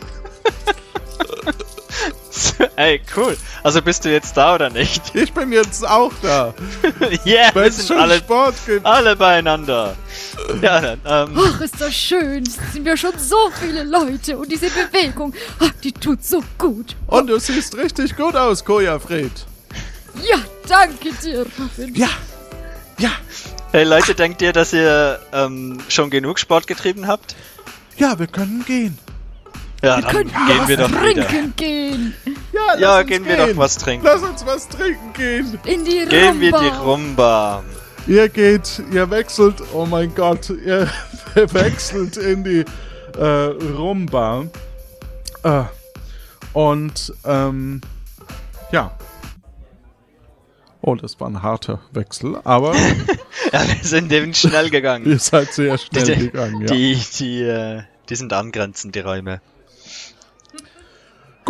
Ey, 2.76 3.00
cool. 3.16 3.36
Also 3.62 3.82
bist 3.82 4.04
du 4.04 4.10
jetzt 4.10 4.36
da 4.36 4.54
oder 4.54 4.70
nicht? 4.70 5.14
Ich 5.14 5.32
bin 5.32 5.52
jetzt 5.52 5.86
auch 5.86 6.12
da, 6.22 6.54
Yeah, 7.26 7.54
wir 7.54 7.62
weil 7.62 7.68
es 7.68 7.76
sind 7.78 7.88
schon 7.88 7.98
alle, 7.98 8.18
Sport 8.18 8.54
gibt. 8.66 8.86
alle 8.86 9.16
beieinander. 9.16 9.96
Ja, 10.62 10.80
dann, 10.80 11.00
ähm, 11.04 11.38
Ach, 11.38 11.60
ist 11.60 11.80
das 11.80 11.94
schön. 11.94 12.44
Es 12.44 12.56
sind 12.72 12.84
wir 12.84 12.96
schon 12.96 13.12
so 13.18 13.36
viele 13.60 13.84
Leute 13.84 14.38
und 14.38 14.50
diese 14.50 14.68
Bewegung, 14.70 15.34
ach, 15.58 15.72
die 15.82 15.92
tut 15.92 16.24
so 16.24 16.42
gut. 16.58 16.96
Und 17.06 17.26
du 17.26 17.38
siehst 17.38 17.76
richtig 17.76 18.16
gut 18.16 18.36
aus, 18.36 18.64
Kojafred. 18.64 19.32
Ja, 20.22 20.38
danke 20.68 21.12
dir, 21.22 21.46
Robin. 21.58 21.94
Ja, 21.94 22.08
ja, 22.98 23.10
hey 23.72 23.84
Leute, 23.84 24.14
denkt 24.14 24.42
ihr, 24.42 24.52
dass 24.52 24.72
ihr 24.72 25.20
ähm, 25.32 25.78
schon 25.88 26.10
genug 26.10 26.38
Sport 26.38 26.66
getrieben 26.66 27.06
habt? 27.06 27.34
ja, 27.96 28.18
wir 28.18 28.26
können 28.26 28.64
gehen. 28.66 28.98
Ja, 29.82 29.96
Wir 29.96 30.02
dann 30.02 30.12
könnten 30.12 30.46
gehen 30.46 30.58
was 30.58 30.68
wir 30.68 30.76
doch 30.76 30.90
wieder. 30.90 31.26
trinken 31.28 31.52
gehen. 31.56 32.14
Ja, 32.52 32.60
lass 32.72 32.80
Ja, 32.80 32.98
uns 32.98 33.06
gehen 33.08 33.24
wir 33.24 33.36
doch 33.36 33.56
was 33.56 33.78
trinken. 33.78 34.04
Lass 34.06 34.22
uns 34.22 34.46
was 34.46 34.68
trinken 34.68 35.12
gehen. 35.14 35.58
In 35.64 35.84
die 35.84 36.04
Gehen 36.06 36.40
wir 36.40 36.50
die 36.52 36.66
Rumba. 36.66 37.56
Rumba. 37.56 37.64
Ihr 38.06 38.28
geht, 38.28 38.82
ihr 38.92 39.10
wechselt, 39.10 39.62
oh 39.72 39.86
mein 39.86 40.14
Gott, 40.14 40.50
ihr 40.50 40.88
wechselt 41.34 42.16
in 42.16 42.44
die 42.44 42.64
äh, 43.18 43.24
Rumba. 43.76 44.44
Äh, 45.44 45.62
und, 46.52 47.12
ähm, 47.24 47.80
ja. 48.72 48.92
Oh, 50.82 50.94
das 50.94 51.20
war 51.20 51.28
ein 51.28 51.42
harter 51.42 51.80
Wechsel, 51.92 52.38
aber 52.44 52.74
Ja, 53.52 53.66
wir 53.66 53.76
sind 53.82 54.12
eben 54.12 54.32
schnell 54.34 54.70
gegangen. 54.70 55.06
ihr 55.10 55.18
seid 55.18 55.52
sehr 55.52 55.76
schnell 55.78 56.04
Die, 56.04 56.16
gegangen, 56.16 56.60
ja. 56.62 56.66
die, 56.66 57.00
die, 57.18 57.42
äh, 57.42 57.82
die 58.08 58.16
sind 58.16 58.32
angrenzend, 58.32 58.94
die 58.94 59.00
Räume. 59.00 59.40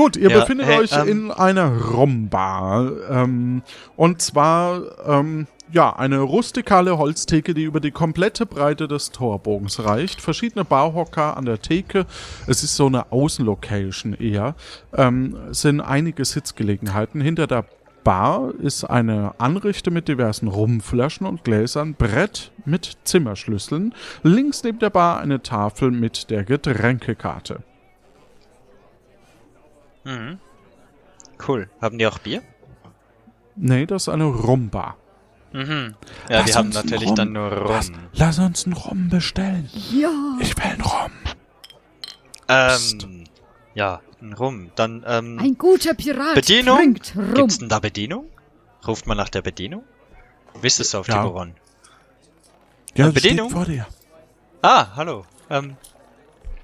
Gut, 0.00 0.16
ihr 0.16 0.30
Ja, 0.30 0.40
befindet 0.40 0.66
hey, 0.66 0.78
euch 0.78 0.92
ähm, 0.92 1.08
in 1.08 1.30
einer 1.30 1.76
Rumba. 1.76 2.90
Ähm, 3.10 3.60
und 3.96 4.22
zwar, 4.22 4.80
ähm, 5.06 5.46
ja, 5.70 5.94
eine 5.94 6.20
rustikale 6.20 6.96
Holztheke, 6.96 7.52
die 7.52 7.64
über 7.64 7.80
die 7.80 7.90
komplette 7.90 8.46
Breite 8.46 8.88
des 8.88 9.10
Torbogens 9.10 9.84
reicht. 9.84 10.22
Verschiedene 10.22 10.64
Barhocker 10.64 11.36
an 11.36 11.44
der 11.44 11.60
Theke. 11.60 12.06
Es 12.46 12.62
ist 12.62 12.76
so 12.76 12.86
eine 12.86 13.12
Außenlocation 13.12 14.14
eher. 14.14 14.54
Ähm, 14.96 15.36
sind 15.50 15.82
einige 15.82 16.24
Sitzgelegenheiten. 16.24 17.20
Hinter 17.20 17.46
der 17.46 17.66
Bar 18.02 18.54
ist 18.58 18.84
eine 18.84 19.34
Anrichte 19.36 19.90
mit 19.90 20.08
diversen 20.08 20.48
Rumflaschen 20.48 21.26
und 21.26 21.44
Gläsern, 21.44 21.92
Brett 21.92 22.52
mit 22.64 22.96
Zimmerschlüsseln. 23.04 23.94
Links 24.22 24.64
neben 24.64 24.78
der 24.78 24.88
Bar 24.88 25.20
eine 25.20 25.42
Tafel 25.42 25.90
mit 25.90 26.30
der 26.30 26.44
Getränkekarte. 26.44 27.60
Mhm. 30.04 30.38
Cool. 31.46 31.68
Haben 31.80 31.98
die 31.98 32.06
auch 32.06 32.18
Bier? 32.18 32.42
Nee, 33.56 33.86
das 33.86 34.02
ist 34.04 34.08
eine 34.08 34.24
Rumba. 34.24 34.96
Mhm. 35.52 35.94
Ja, 36.28 36.38
Lass 36.38 36.44
die 36.46 36.54
haben 36.54 36.66
einen 36.66 36.74
natürlich 36.74 37.08
Rum- 37.08 37.16
dann 37.16 37.32
nur 37.32 37.50
Rum. 37.52 37.68
Lass, 37.70 37.92
lass 38.12 38.38
uns 38.38 38.64
einen 38.66 38.74
Rum 38.74 39.08
bestellen. 39.08 39.68
Ja. 39.90 40.10
Ich 40.40 40.56
will 40.56 40.64
einen 40.64 40.80
Rum. 40.82 41.10
Ähm, 42.48 43.24
ja, 43.74 44.00
ein 44.20 44.32
Rum. 44.32 44.70
Dann, 44.76 45.04
ähm, 45.06 45.38
Ein 45.38 45.56
guter 45.58 45.94
Pirat 45.94 46.34
Bedienung? 46.34 46.76
trinkt 46.78 47.14
rum. 47.16 47.34
gibt's 47.34 47.58
denn 47.58 47.68
da 47.68 47.78
Bedienung? 47.78 48.26
Ruft 48.86 49.06
man 49.06 49.16
nach 49.16 49.28
der 49.28 49.42
Bedienung? 49.42 49.84
Wisst 50.60 50.80
es 50.80 50.94
auf 50.94 51.06
Ja. 51.08 51.22
Tiburon? 51.22 51.54
Ja, 52.96 53.08
Äh, 53.08 53.12
Bedienung? 53.12 53.48
steht 53.50 53.56
vor 53.58 53.66
dir. 53.66 53.86
Ah, 54.62 54.88
hallo. 54.96 55.24
Ähm, 55.48 55.76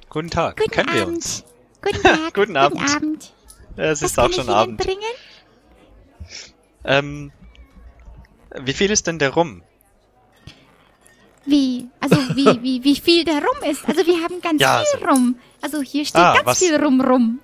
guten 0.08 0.30
Tag. 0.30 0.56
Guten 0.58 0.70
Kennen 0.70 0.92
wir 0.94 1.02
Abend. 1.02 1.16
uns? 1.16 1.44
Guten 1.82 2.02
Tag. 2.02 2.34
Guten 2.34 2.56
Abend. 2.56 2.80
Guten 2.80 2.92
Abend. 2.96 3.32
Ja, 3.76 3.84
es 3.84 4.02
Was 4.02 4.10
ist 4.12 4.18
auch 4.18 4.32
schon 4.32 4.48
Abend. 4.48 4.78
bringen? 4.78 5.00
Ähm, 6.84 7.32
wie 8.60 8.72
viel 8.72 8.90
ist 8.90 9.06
denn 9.06 9.18
der 9.18 9.30
Rum? 9.34 9.62
Wie? 11.44 11.88
Also 12.00 12.16
wie, 12.34 12.46
wie, 12.62 12.84
wie 12.84 12.96
viel 12.96 13.24
der 13.24 13.36
Rum 13.44 13.70
ist? 13.70 13.86
Also 13.86 14.06
wir 14.06 14.22
haben 14.22 14.40
ganz 14.40 14.60
Ja, 14.60 14.82
viel 14.90 15.00
so. 15.00 15.06
Rum. 15.06 15.38
Also 15.60 15.80
hier 15.82 16.04
steht 16.04 16.20
Ah, 16.20 16.34
ganz 16.34 16.46
was- 16.46 16.58
viel 16.58 16.76
Rum 16.82 17.00
rum. 17.00 17.40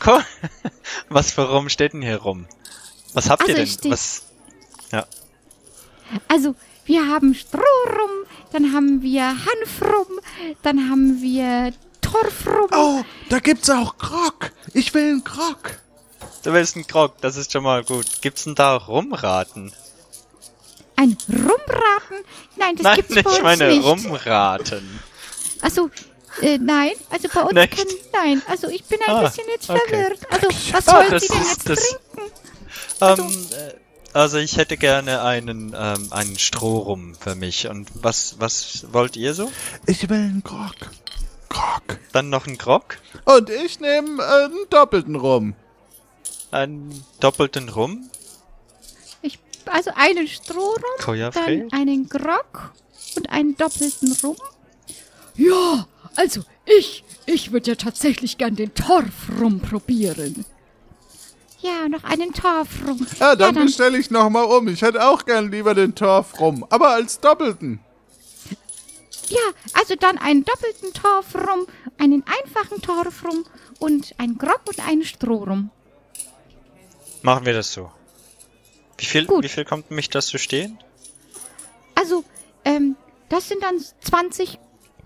Ko- 0.00 0.20
Was 1.08 1.32
für 1.32 1.48
Rum 1.48 1.68
steht 1.70 1.94
denn 1.94 2.02
hier 2.02 2.18
rum? 2.18 2.46
Was 3.14 3.30
habt 3.30 3.48
ihr 3.48 3.54
Also 3.56 3.56
denn? 3.56 3.64
es 3.64 3.72
steht- 3.74 3.92
Was? 3.92 4.22
Also 6.28 6.54
wir 6.84 7.08
haben 7.08 7.34
Strohrum, 7.34 8.10
dann 8.52 8.72
haben 8.72 9.02
wir 9.02 9.24
Hanfrum, 9.24 10.20
dann 10.62 10.88
haben 10.88 11.20
wir 11.20 11.72
Torfrum. 12.10 12.68
Oh, 12.72 13.02
da 13.28 13.38
gibt's 13.40 13.68
auch 13.70 13.96
Grog. 13.98 14.52
Ich 14.74 14.92
will 14.94 15.02
einen 15.10 15.24
Grog. 15.24 15.78
Du 16.42 16.52
willst 16.52 16.76
einen 16.76 16.86
Grog, 16.86 17.20
das 17.20 17.36
ist 17.36 17.52
schon 17.52 17.62
mal 17.64 17.82
gut. 17.84 18.06
Gibt's 18.22 18.44
denn 18.44 18.54
da 18.54 18.76
Rumraten? 18.76 19.72
Ein 20.96 21.16
Rumraten? 21.28 22.24
Nein, 22.56 22.76
das 22.76 22.84
Nein, 22.84 22.96
gibt's 22.96 23.14
bei 23.14 23.20
ich 23.20 23.26
uns 23.26 23.42
meine 23.42 23.68
nicht. 23.68 23.84
Rumraten. 23.84 25.00
Also, 25.60 25.90
äh, 26.40 26.58
nein, 26.58 26.92
also 27.10 27.28
bei 27.34 27.42
uns 27.42 27.52
Nicht? 27.54 27.76
kann, 27.76 27.86
nein, 28.12 28.42
also 28.46 28.68
ich 28.68 28.84
bin 28.84 28.98
ein 29.06 29.14
Ah, 29.14 29.22
bisschen 29.28 29.44
jetzt 29.48 29.68
okay. 29.68 29.80
verwirrt. 29.88 30.20
Also, 30.30 30.48
was 30.72 30.88
Ah, 30.88 30.96
wollen 31.08 31.20
Sie 31.20 31.28
denn 31.28 31.38
jetzt 31.42 31.68
das- 31.68 31.80
trinken? 31.80 32.32
Ähm, 33.00 33.46
äh, 33.52 33.74
also 34.18 34.38
ich 34.38 34.56
hätte 34.56 34.76
gerne 34.78 35.22
einen, 35.22 35.74
ähm, 35.78 36.08
einen 36.12 36.38
Strohrum 36.38 37.14
für 37.18 37.34
mich. 37.34 37.68
Und 37.68 37.88
was, 37.94 38.36
was 38.38 38.86
wollt 38.92 39.16
ihr 39.16 39.34
so? 39.34 39.50
Ich 39.86 40.08
will 40.08 40.16
einen 40.16 40.42
Grog. 40.42 40.74
Grog. 41.48 41.98
Dann 42.12 42.30
noch 42.30 42.46
einen 42.46 42.58
Grog? 42.58 42.98
Und 43.24 43.50
ich 43.50 43.80
nehme 43.80 44.22
äh, 44.22 44.44
einen 44.44 44.68
doppelten 44.70 45.16
rum. 45.16 45.54
Einen 46.50 47.04
doppelten 47.20 47.68
Rum? 47.68 48.08
Ich, 49.22 49.38
also 49.66 49.90
einen 49.94 50.28
Strohrum, 50.28 50.80
dann 51.04 51.68
einen 51.72 52.08
Grog 52.08 52.72
und 53.16 53.30
einen 53.30 53.56
doppelten 53.56 54.12
Rum. 54.22 54.36
Ja, 55.34 55.86
also 56.14 56.42
ich, 56.64 57.04
ich 57.26 57.52
würde 57.52 57.72
ja 57.72 57.74
tatsächlich 57.76 58.38
gern 58.38 58.56
den 58.56 58.72
Torf 58.74 59.04
rumprobieren. 59.40 60.44
Ja, 61.60 61.88
noch 61.88 62.04
einen 62.04 62.32
Torfrum. 62.32 63.06
Ja, 63.18 63.34
dann, 63.34 63.54
dann 63.54 63.66
bestelle 63.66 63.98
ich 63.98 64.10
nochmal 64.10 64.44
um. 64.44 64.68
Ich 64.68 64.82
hätte 64.82 65.06
auch 65.06 65.24
gern 65.24 65.50
lieber 65.50 65.74
den 65.74 65.94
Torf 65.94 66.38
rum. 66.38 66.64
Aber 66.70 66.90
als 66.90 67.18
doppelten. 67.20 67.80
Ja, 69.28 69.38
also 69.72 69.94
dann 69.96 70.18
einen 70.18 70.44
doppelten 70.44 70.92
Torfrum, 70.92 71.66
einen 71.98 72.24
einfachen 72.26 72.80
Torfrum 72.80 73.44
und 73.78 74.14
einen 74.18 74.38
Grog 74.38 74.60
und 74.68 74.80
einen 74.86 75.04
Strohrum. 75.04 75.70
Machen 77.22 77.44
wir 77.44 77.52
das 77.54 77.72
so. 77.72 77.90
Wie 78.98 79.04
viel, 79.06 79.26
Gut. 79.26 79.44
wie 79.44 79.48
viel 79.48 79.64
kommt 79.64 79.90
mich 79.90 80.08
das 80.10 80.26
zu 80.26 80.38
stehen? 80.38 80.78
Also, 81.94 82.24
ähm, 82.64 82.96
das 83.28 83.48
sind 83.48 83.62
dann 83.62 83.82
20, 84.00 84.58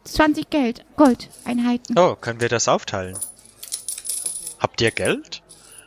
20 0.04 0.50
Geld, 0.50 0.84
Goldeinheiten. 0.96 1.98
Oh, 1.98 2.14
können 2.16 2.40
wir 2.40 2.48
das 2.48 2.68
aufteilen? 2.68 3.18
Habt 4.58 4.80
ihr 4.80 4.90
Geld? 4.90 5.42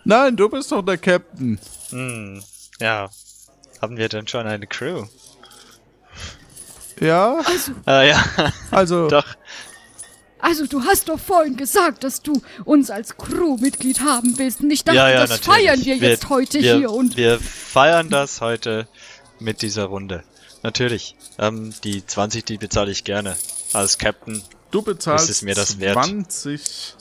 Nein, 0.05 0.36
du 0.36 0.49
bist 0.49 0.71
doch 0.71 0.81
der 0.81 0.97
Captain. 0.97 1.59
Hm, 1.91 2.43
ja. 2.79 3.09
Haben 3.81 3.97
wir 3.97 4.09
denn 4.09 4.27
schon 4.27 4.47
eine 4.47 4.65
Crew? 4.65 5.05
Ja, 7.00 7.41
Äh, 7.88 8.10
ja, 8.10 8.24
also 8.72 9.08
doch. 9.10 9.26
Also 10.39 10.66
du 10.66 10.84
hast 10.84 11.08
doch 11.08 11.20
vorhin 11.20 11.56
gesagt, 11.56 12.04
dass 12.04 12.22
du 12.22 12.41
uns 12.66 12.89
als 12.89 13.16
Crewmitglied 13.16 14.02
haben 14.02 14.38
willst. 14.38 14.60
Und 14.60 14.72
ich 14.72 14.84
dachte, 14.84 14.98
ja, 14.98 15.10
ja, 15.10 15.22
das 15.22 15.30
natürlich. 15.30 15.56
feiern 15.56 15.86
wir 15.86 15.96
jetzt 15.96 16.28
heute 16.28 16.60
wir, 16.62 16.76
hier 16.76 16.91
und 16.91 17.16
Wir 17.16 17.39
feiern 17.39 18.10
das 18.10 18.41
heute 18.41 18.88
mit 19.39 19.62
dieser 19.62 19.86
Runde. 19.86 20.26
Natürlich. 20.62 21.16
Ähm, 21.39 21.74
die 21.86 22.06
20, 22.06 22.44
die 22.44 22.58
bezahle 22.58 22.91
ich 22.91 23.06
gerne. 23.06 23.38
Als 23.72 23.98
Captain. 23.98 24.44
du 24.72 24.82
bezahlst 24.82 25.30
ist 25.30 25.38
es 25.38 25.41
mir 25.44 25.56
das 25.56 25.80
wert. 25.80 25.94
20 25.94 26.96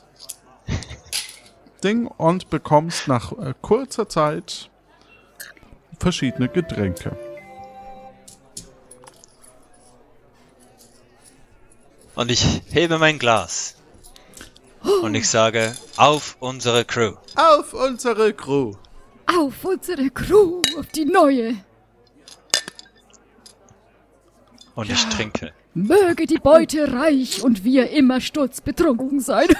Ding 1.83 2.07
und 2.07 2.49
bekommst 2.49 3.09
nach 3.09 3.33
äh, 3.33 3.55
kurzer 3.61 4.09
Zeit 4.09 4.71
verschiedene 5.99 6.49
Getränke. 6.49 7.17
Und 12.15 12.31
ich 12.31 12.63
hebe 12.71 12.99
mein 12.99 13.19
Glas. 13.19 13.77
Und 15.03 15.15
ich 15.15 15.29
sage, 15.29 15.75
auf 15.97 16.37
unsere 16.41 16.85
Crew. 16.85 17.15
Auf 17.37 17.73
unsere 17.73 18.33
Crew. 18.35 18.75
auf 19.27 19.65
unsere 19.65 20.11
Crew, 20.11 20.63
auf 20.79 20.87
die 20.89 21.05
neue. 21.05 21.55
Und 24.75 24.91
ich 24.91 25.05
trinke. 25.07 25.53
Möge 25.75 26.27
die 26.27 26.39
Beute 26.39 26.93
reich 26.93 27.43
und 27.43 27.65
wir 27.65 27.91
immer 27.91 28.21
sturzbetrunken 28.21 29.21
sein. 29.21 29.49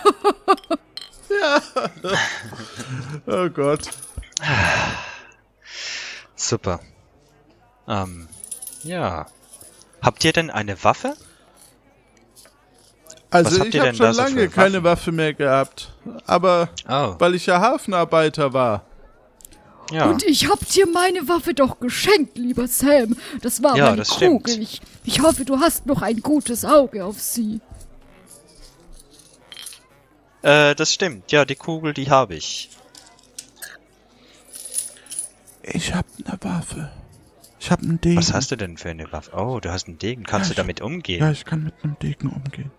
Oh 3.27 3.49
Gott. 3.49 3.89
Super. 6.37 6.81
Ähm, 7.89 8.29
ja. 8.83 9.27
Habt 10.03 10.25
ihr 10.25 10.33
denn 10.33 10.51
eine 10.51 10.83
Waffe? 10.85 11.15
Also 13.33 13.65
ich 13.65 13.81
habe 13.81 13.95
schon 13.95 14.15
lange 14.15 14.49
keine? 14.49 14.85
Waffe 14.85 15.11
mehr 15.11 15.33
gehabt. 15.35 15.93
Aber 16.27 16.69
Oh, 16.89 17.15
weil 17.19 17.35
ich 17.35 17.47
ja 17.47 17.61
Hafenarbeiter 17.61 18.53
war. 18.53 18.85
ja. 19.91 20.07
Und 20.11 20.23
ich 20.25 20.49
hab 20.51 20.61
dir 20.69 20.87
meine 20.87 21.27
Waffe 21.29 21.55
doch 21.55 21.81
geschenkt, 21.81 22.37
lieber 22.37 22.67
Sam. 22.69 23.17
Das 23.41 23.63
war 23.63 23.77
Ja, 23.77 23.85
meine 23.87 23.97
das. 23.99 24.11
Kugel. 24.11 24.61
Ich, 24.61 24.81
ich 25.05 25.21
hoffe, 25.23 25.45
du 25.45 25.59
hast 25.61 25.87
noch 25.87 26.03
ein 26.03 26.21
gutes 26.21 26.65
Auge 26.65 27.05
auf 27.05 27.21
sie. 27.21 27.61
Äh, 30.43 30.75
das 30.75 30.93
stimmt. 30.93 31.31
Ja, 31.33 31.45
die 31.45 31.55
Kugel, 31.55 31.95
die 31.95 32.11
habe 32.11 32.35
ich. 32.35 32.69
Ich 35.63 35.95
hab 35.95 36.05
eine 36.27 36.37
Waffe. 36.43 36.91
Ich 37.61 37.71
hab 37.71 37.81
einen 37.81 38.01
Degen. 38.01 38.17
Was 38.19 38.33
hast 38.33 38.51
du 38.51 38.57
denn 38.57 38.77
für 38.77 38.91
eine 38.91 39.11
Waffe? 39.13 39.31
Oh, 39.37 39.61
du 39.61 39.71
hast 39.71 39.87
einen 39.87 39.99
Degen. 39.99 40.25
Kannst 40.25 40.51
du 40.51 40.55
damit 40.55 40.81
Ja, 40.81 40.87
umgehen? 40.87 41.31
ich 41.31 41.45
kann 41.45 41.63
mit 41.65 41.75
einem 41.83 41.97
Degen 42.01 42.29
umgehen. 42.29 42.73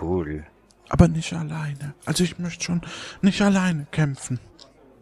Cool. 0.00 0.44
Aber 0.88 1.08
nicht 1.08 1.32
alleine. 1.32 1.94
Also 2.04 2.24
ich 2.24 2.38
möchte 2.38 2.64
schon 2.64 2.82
nicht 3.22 3.40
alleine 3.42 3.86
kämpfen. 3.90 4.40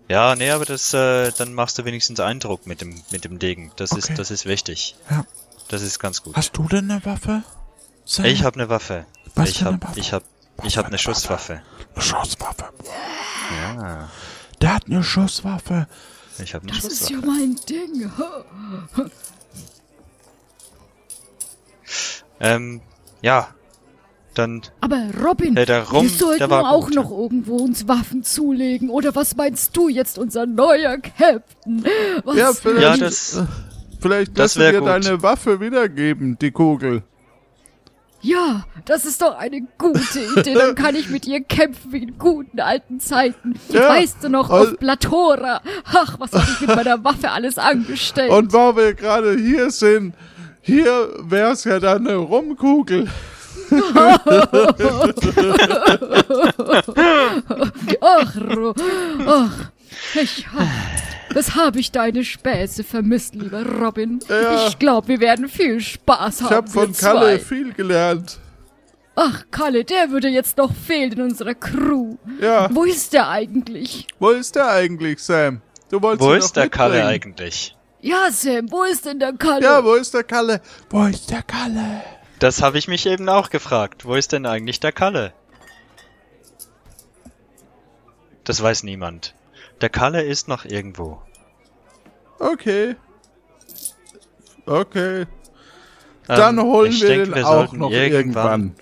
Ja, 0.09 0.35
nee, 0.37 0.51
aber 0.51 0.65
das, 0.65 0.95
äh, 0.95 1.33
dann 1.37 1.53
machst 1.55 1.79
du 1.79 1.85
wenigstens 1.85 2.21
Eindruck 2.21 2.67
mit 2.67 2.81
dem, 2.81 3.03
mit 3.11 3.25
dem 3.25 3.39
Degen. 3.39 3.73
Das 3.77 3.91
Okay. 3.93 4.01
ist, 4.13 4.19
das 4.19 4.31
ist 4.31 4.47
wichtig. 4.47 4.97
Ja. 5.11 5.25
Das 5.69 5.83
ist 5.83 5.99
ganz 5.99 6.23
gut. 6.23 6.37
Hast 6.37 6.57
du 6.57 6.65
denn 6.69 6.89
eine 6.91 7.05
Waffe? 7.05 7.43
Sam? 8.05 8.25
Ich 8.27 8.45
habe 8.45 8.55
eine 8.61 8.69
Waffe. 8.69 9.05
Was 9.35 9.51
ich 9.51 9.59
für 9.59 9.67
eine 9.67 9.75
hab, 9.77 9.83
Waffe? 9.89 9.99
ich 10.01 10.13
hab, 10.13 10.23
Was 10.57 10.67
ich 10.67 10.75
für 10.75 10.79
hab 10.79 10.87
eine 10.87 10.99
Schusswaffe. 10.99 11.63
eine 11.95 12.03
Schusswaffe. 12.05 12.65
Ja, 13.65 14.09
Der 14.61 14.75
hat 14.75 14.87
eine 14.87 15.03
Schusswaffe. 15.03 15.89
ich 16.39 16.55
habe 16.55 16.63
eine 16.69 16.73
Das 16.81 16.85
ist 16.85 17.11
ja 17.11 17.17
Schusswaffe. 17.17 17.27
mein 17.27 17.57
Ding. 17.69 18.11
Ähm, 22.41 22.81
ja. 23.23 23.49
Dann, 24.37 24.61
Aber 24.83 25.03
Robin, 25.25 25.57
Äh, 25.57 25.65
der 25.67 25.89
Rum, 25.89 26.03
wir 26.05 26.11
sollten 26.11 26.53
auch 26.53 26.87
gut. 26.87 26.95
noch 26.95 27.11
irgendwo 27.11 27.57
uns 27.57 27.89
Waffen 27.89 28.23
zulegen. 28.23 28.91
Oder 28.91 29.15
was 29.15 29.35
meinst 29.35 29.75
du 29.77 29.89
jetzt, 29.89 30.19
unser 30.19 30.45
neuer 30.47 30.99
Captain? 30.99 31.85
Was 32.25 32.37
Ja, 32.37 32.53
vielleicht, 32.53 32.83
Ja, 32.83 32.97
das- 32.99 33.37
äh, 33.39 33.45
vielleicht 34.01 34.39
das 34.39 34.59
wär 34.59 34.73
dir 34.73 34.81
gut. 34.81 34.89
deine 34.89 35.23
Waffe 35.23 35.59
wiedergeben, 35.61 36.37
die 36.39 36.51
Kugel. 36.51 37.03
Ja, 38.23 38.65
das 38.87 39.05
ist 39.05 39.23
doch 39.23 39.37
eine 39.39 39.63
gute 39.79 40.21
Idee. 40.37 40.55
Dann 40.55 40.75
kann 40.75 40.97
ich 40.97 41.09
mit 41.09 41.27
ihr 41.27 41.41
kämpfen 41.43 41.93
wie 41.93 42.03
in 42.03 42.19
guten 42.19 42.61
alten 42.61 42.99
Zeiten. 42.99 43.55
Ja, 43.69 43.89
Weißt 43.89 44.23
du 44.25 44.29
noch, 44.29 44.51
auf 44.51 44.77
Platora. 44.79 45.61
Ach, 45.85 46.19
was 46.19 46.33
habe 46.33 46.45
ich 46.53 46.61
mit 46.67 46.77
meiner 46.77 47.03
Waffe 47.05 47.31
alles 47.31 47.57
angestellt. 47.57 48.31
Und 48.31 48.53
wo 48.53 48.75
wir 48.77 48.95
gerade 48.95 49.37
hier 49.39 49.71
sind, 49.71 50.15
hier 50.61 51.11
wär's 51.21 51.65
ja 51.65 51.79
dann 51.79 52.07
eine 52.07 52.17
Rumkugel. 52.17 53.07
Ach, 58.01 58.37
Ro 58.37 58.75
ach, 59.27 59.71
ich 60.15 60.47
hab, 60.49 60.67
das 61.35 61.55
habe 61.55 61.79
ich 61.79 61.91
deine 61.93 62.25
Späße 62.25 62.85
vermisst, 62.85 63.35
lieber 63.35 63.65
Robin. 63.65 64.21
Ja. 64.29 64.67
Ich 64.69 64.79
glaube, 64.79 65.09
wir 65.09 65.21
werden 65.21 65.49
viel 65.49 65.81
Spaß 65.81 66.43
haben. 66.43 66.47
Ich 66.51 66.57
hab 66.57 66.69
von 66.69 66.89
wir 66.89 66.95
zwei. 66.95 67.09
Kalle 67.13 67.39
viel 67.39 67.73
gelernt. 67.73 68.39
Ach, 69.15 69.45
Kalle, 69.51 69.85
der 69.85 70.11
würde 70.11 70.29
jetzt 70.29 70.59
noch 70.59 70.73
fehlen 70.75 71.13
in 71.13 71.23
unserer 71.23 71.55
Crew. 71.55 72.17
Ja, 72.41 72.69
Wo 72.71 72.85
ist 72.85 73.13
der 73.15 73.29
eigentlich? 73.31 74.07
wo 74.19 74.31
ist 74.31 74.55
der 74.57 74.69
eigentlich, 74.69 75.21
Sam? 75.23 75.63
Du 75.91 76.03
wolltest 76.03 76.29
wo 76.29 76.33
ihn 76.35 76.39
ist 76.39 76.57
der 76.57 76.69
Kalle 76.69 76.95
mitbringen. 76.97 77.15
eigentlich? 77.15 77.77
Ja, 78.03 78.31
Sam, 78.31 78.71
wo 78.71 78.83
ist 78.85 79.07
denn 79.07 79.19
der 79.19 79.33
Kalle? 79.33 79.63
Ja, 79.63 79.83
wo 79.83 79.95
ist 79.95 80.13
der 80.13 80.25
Kalle? 80.25 80.61
Wo 80.91 81.07
ist 81.07 81.31
der 81.31 81.43
Kalle? 81.43 82.03
Das 82.39 82.63
habe 82.63 82.79
ich 82.79 82.89
mich 82.89 83.07
eben 83.07 83.29
auch 83.29 83.51
gefragt. 83.51 84.05
Wo 84.05 84.15
ist 84.15 84.33
denn 84.33 84.47
eigentlich 84.47 84.81
der 84.81 84.93
Kalle? 84.93 85.33
Das 88.45 88.63
weiß 88.63 88.83
niemand. 88.83 89.35
Der 89.81 89.89
Kalle 89.89 90.23
ist 90.23 90.49
noch 90.49 90.65
irgendwo. 90.65 91.21
Okay. 92.39 92.97
Okay. 94.67 95.27
Dann 96.27 96.59
Ähm, 96.59 96.65
holen 96.65 96.93
ich 96.93 97.01
wir 97.01 97.09
denke, 97.09 97.25
den 97.27 97.35
wir 97.35 97.49
auch 97.49 97.73
noch 97.73 97.91
irgendwann. 97.91 98.75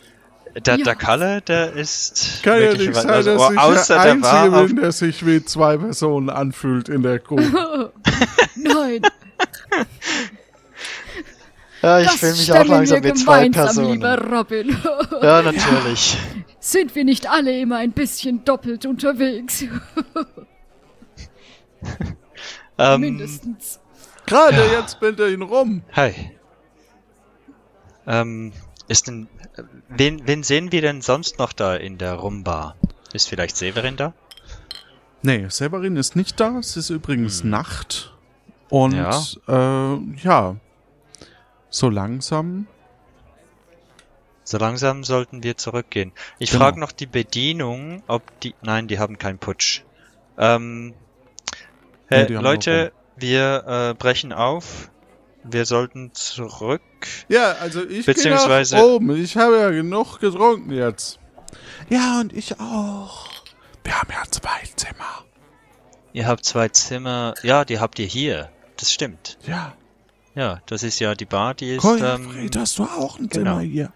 Der, 0.67 0.77
Ja. 0.77 0.85
der 0.85 0.95
Kalle, 0.95 1.41
der 1.43 1.73
ist 1.73 2.41
Kann 2.45 2.63
ja 2.63 2.73
nicht 2.75 2.95
sein, 2.95 3.11
also, 3.11 3.37
dass 3.37 3.51
ich 3.51 3.59
außer 3.59 3.95
der 3.95 4.05
der 4.15 4.23
war 4.23 4.43
Einzige 4.45 4.67
bin, 4.67 4.77
der 4.83 4.93
sich 4.93 5.27
wie 5.27 5.45
zwei 5.45 5.77
Personen 5.77 6.31
anfühlt 6.31 6.89
in 6.89 7.03
der 7.03 7.19
Crew. 7.19 7.41
Nein, 8.55 9.03
Ja, 11.85 12.01
ich 12.01 12.07
das 12.07 12.17
fühle 12.17 12.33
mich 12.33 12.53
auch 12.53 12.65
langsam 12.65 13.03
wir 13.03 13.11
mit 13.11 13.19
zwei 13.19 13.45
gemeinsam, 13.45 13.65
Personen. 13.67 13.93
lieber 13.93 14.19
Robin. 14.19 14.77
Ja, 15.21 15.43
natürlich. 15.43 16.17
Sind 16.59 16.95
wir 16.95 17.05
nicht 17.05 17.29
alle 17.29 17.61
immer 17.61 17.77
ein 17.77 17.93
bisschen 17.93 18.43
doppelt 18.45 18.87
unterwegs? 18.87 19.65
Ähm, 22.77 23.03
Mindestens. 23.03 23.79
Gerade 24.27 24.65
jetzt 24.73 24.99
bin 24.99 25.15
ich 25.17 25.33
ihn 25.35 25.43
rum. 25.43 25.83
Hi. 25.93 26.13
Ähm, 28.05 28.53
ist 28.89 29.07
denn. 29.07 29.29
Wen, 29.89 30.27
wen 30.27 30.43
sehen 30.43 30.73
wir 30.73 30.81
denn 30.81 31.01
sonst 31.01 31.39
noch 31.39 31.53
da 31.53 31.77
in 31.77 31.99
der 31.99 32.15
Rumbar? 32.15 32.75
Ist 33.13 33.29
vielleicht 33.29 33.57
Severin 33.57 33.97
da? 33.97 34.13
Nee, 35.23 35.47
Severin 35.51 35.95
ist 35.97 36.17
nicht 36.17 36.41
da. 36.41 36.59
Es 36.59 36.77
ist 36.77 36.91
übrigens 36.91 37.45
Nacht. 37.45 38.13
Und 38.71 38.95
ja. 38.95 39.23
Äh, 39.47 39.99
ja, 40.25 40.57
so 41.75 41.89
langsam. 41.91 42.67
So 44.45 44.59
langsam 44.59 45.05
sollten 45.05 45.43
wir 45.43 45.57
zurückgehen. 45.57 46.13
Ich 46.39 46.51
Genau. 46.51 46.65
frage 46.65 46.79
noch 46.81 46.93
die 46.93 47.07
Bedienung, 47.07 48.03
ob 48.07 48.23
die. 48.41 48.55
Nein, 48.63 48.89
die 48.89 48.99
haben 48.99 49.19
keinen 49.19 49.39
Putsch. 49.39 49.83
Ähm. 50.39 50.89
Nee, 50.89 50.95
Hey, 52.09 52.27
haben 52.35 52.45
Leute, 52.45 52.93
wir 53.17 53.65
äh, 53.67 53.95
brechen 53.95 54.33
auf. 54.33 54.91
Wir 55.43 55.65
sollten 55.65 56.13
zurück. 56.15 56.83
Ja, 57.29 57.53
also 57.61 57.85
ich 57.85 58.07
Beziehungsweise- 58.07 58.77
gehe 58.77 58.85
nach 58.85 58.91
oben. 58.95 59.17
Ich 59.17 59.37
habe 59.37 59.59
ja 59.59 59.71
genug 59.71 60.21
getrunken 60.21 60.71
jetzt. 60.73 61.19
Ja, 61.89 62.21
und 62.21 62.33
ich 62.33 62.61
auch. 62.61 63.29
Wir 63.83 63.99
haben 63.99 64.11
ja 64.11 64.23
zwei 64.31 64.63
Zimmer. 64.77 65.25
Ihr 66.13 66.27
habt 66.27 66.45
zwei 66.45 66.69
Zimmer. 66.69 67.35
Ja, 67.43 67.65
die 67.65 67.79
habt 67.81 67.99
ihr 67.99 68.07
hier. 68.07 68.51
Das 68.77 68.93
stimmt. 68.93 69.39
Ja. 69.47 69.75
Ja, 70.35 70.61
das 70.67 70.83
ist 70.83 70.99
ja 70.99 71.15
die 71.15 71.25
Bar, 71.27 71.55
die 71.55 71.77
ist. 71.77 71.83
Kolja, 71.83 72.17
Ähm, 72.17 72.31
Fred, 72.31 72.57
hast 72.57 72.79
du 72.79 72.85
auch 72.85 73.19
ein 73.19 73.29
genau. 73.29 73.59
Zimmer 73.59 73.61
hier? 73.61 73.93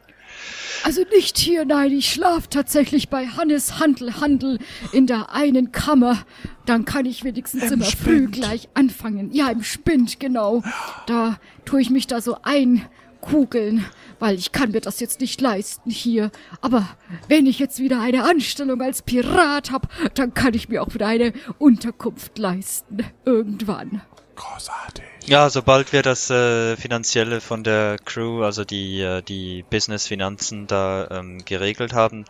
Also 0.85 1.03
nicht 1.13 1.37
hier, 1.39 1.65
nein, 1.65 1.91
ich 1.91 2.13
schlaf 2.13 2.47
tatsächlich 2.47 3.09
bei 3.09 3.27
Hannes 3.27 3.81
Handel 3.81 4.21
Handel 4.21 4.59
in 4.93 5.09
der 5.09 5.33
einen 5.35 5.73
Kammer. 5.73 6.25
Dann 6.67 6.85
kann 6.85 7.05
ich 7.05 7.25
wenigstens 7.25 7.65
Im 7.65 7.73
immer 7.75 7.85
früh 7.85 8.29
gleich 8.29 8.69
anfangen. 8.75 9.33
Ja, 9.33 9.49
im 9.51 9.65
Spind, 9.65 10.21
genau. 10.21 10.63
Da 11.07 11.41
tue 11.65 11.81
ich 11.81 11.91
mich 11.91 12.07
da 12.07 12.21
so 12.21 12.37
einkugeln, 12.43 13.85
weil 14.21 14.37
ich 14.37 14.53
kann 14.53 14.71
mir 14.71 14.81
das 14.81 15.01
jetzt 15.01 15.21
nicht 15.21 15.41
leisten 15.41 15.91
hier. 15.91 16.31
Aber 16.61 16.89
wenn 17.27 17.47
ich 17.47 17.59
jetzt 17.59 17.81
wieder 17.81 18.01
eine 18.01 18.23
Anstellung 18.23 18.81
als 18.81 19.03
Pirat 19.03 19.73
hab, 19.73 19.89
dann 20.15 20.33
kann 20.33 20.55
ich 20.55 20.69
mir 20.69 20.83
auch 20.83 20.95
wieder 20.95 21.09
eine 21.09 21.33
Unterkunft 21.59 22.39
leisten. 22.39 23.05
Irgendwann. 23.25 24.03
Großartig. 24.39 25.05
Ja, 25.27 25.51
sobald 25.51 25.93
wir 25.93 26.03
das 26.03 26.31
äh, 26.31 26.77
Finanzielle 26.77 27.41
von 27.41 27.65
der 27.65 27.97
Crew, 27.99 28.45
also 28.45 28.65
die, 28.65 29.01
äh, 29.01 29.21
die 29.21 29.65
Business-Finanzen 29.69 30.67
da 30.67 31.09
ähm, 31.11 31.45
geregelt 31.45 31.93
haben, 31.93 32.25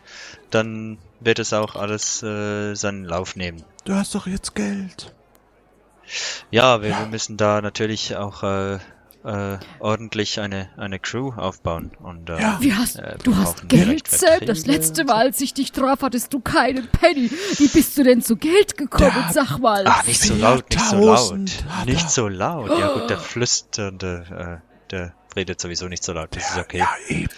dann 0.50 0.98
wird 1.20 1.38
es 1.38 1.52
auch 1.52 1.76
alles 1.76 2.22
äh, 2.22 2.74
seinen 2.74 3.04
Lauf 3.04 3.36
nehmen. 3.36 3.62
Du 3.84 3.94
hast 3.94 4.14
doch 4.14 4.26
jetzt 4.26 4.54
Geld. 4.54 5.14
Ja, 6.50 6.82
wir, 6.82 6.98
wir 6.98 7.06
müssen 7.06 7.36
da 7.36 7.61
natürlich 7.61 8.16
auch 8.16 8.42
äh, 8.42 8.78
äh, 9.24 9.58
ordentlich 9.80 10.40
eine, 10.40 10.70
eine 10.76 10.98
Crew 10.98 11.32
aufbauen. 11.36 11.90
Und, 12.00 12.30
äh, 12.30 12.40
Ja. 12.40 12.58
Wie 12.60 12.72
hast 12.74 12.96
äh, 12.96 13.16
du 13.22 13.36
hast 13.36 13.68
Geld, 13.68 14.08
Sam? 14.08 14.40
Das 14.46 14.66
letzte 14.66 15.04
Mal, 15.04 15.16
als 15.26 15.40
ich 15.40 15.54
dich 15.54 15.72
traf, 15.72 16.02
hattest 16.02 16.32
du 16.32 16.40
keinen 16.40 16.86
Penny. 16.88 17.30
Wie 17.56 17.68
bist 17.68 17.98
du 17.98 18.04
denn 18.04 18.22
zu 18.22 18.36
Geld 18.36 18.76
gekommen? 18.76 19.10
Der 19.14 19.26
hat- 19.26 19.34
Sag 19.34 19.58
mal. 19.58 19.86
Ah, 19.86 20.02
nicht 20.06 20.20
so 20.22 20.34
laut, 20.34 20.70
nicht 20.70 20.80
so 20.84 20.96
laut. 20.96 21.18
4000 21.18 21.64
hat. 21.68 21.86
Nicht 21.86 22.10
so 22.10 22.28
laut. 22.28 22.78
Ja 22.78 22.92
gut, 22.92 23.10
der 23.10 23.18
flüsternde, 23.18 24.60
äh, 24.62 24.90
der 24.90 25.14
redet 25.36 25.60
sowieso 25.60 25.88
nicht 25.88 26.04
so 26.04 26.12
laut. 26.12 26.34
Das 26.34 26.50
ist 26.50 26.58
okay. 26.58 26.78
Ja, 26.78 26.88
eben. 27.08 27.28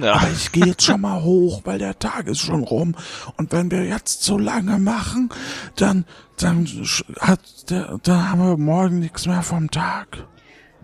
Ja. 0.00 0.14
Aber 0.14 0.30
ich 0.30 0.52
gehe 0.52 0.66
jetzt 0.66 0.84
schon 0.84 1.00
mal 1.00 1.22
hoch, 1.22 1.62
weil 1.64 1.78
der 1.78 1.98
Tag 1.98 2.26
ist 2.28 2.40
schon 2.40 2.62
rum. 2.62 2.94
Und 3.36 3.52
wenn 3.52 3.70
wir 3.70 3.84
jetzt 3.84 4.22
so 4.22 4.38
lange 4.38 4.78
machen, 4.78 5.30
dann, 5.76 6.04
dann 6.38 6.66
sch- 6.66 7.04
hat 7.20 7.40
der, 7.70 7.98
dann 8.02 8.30
haben 8.30 8.40
wir 8.40 8.56
morgen 8.56 9.00
nichts 9.00 9.26
mehr 9.26 9.42
vom 9.42 9.70
Tag. 9.70 10.26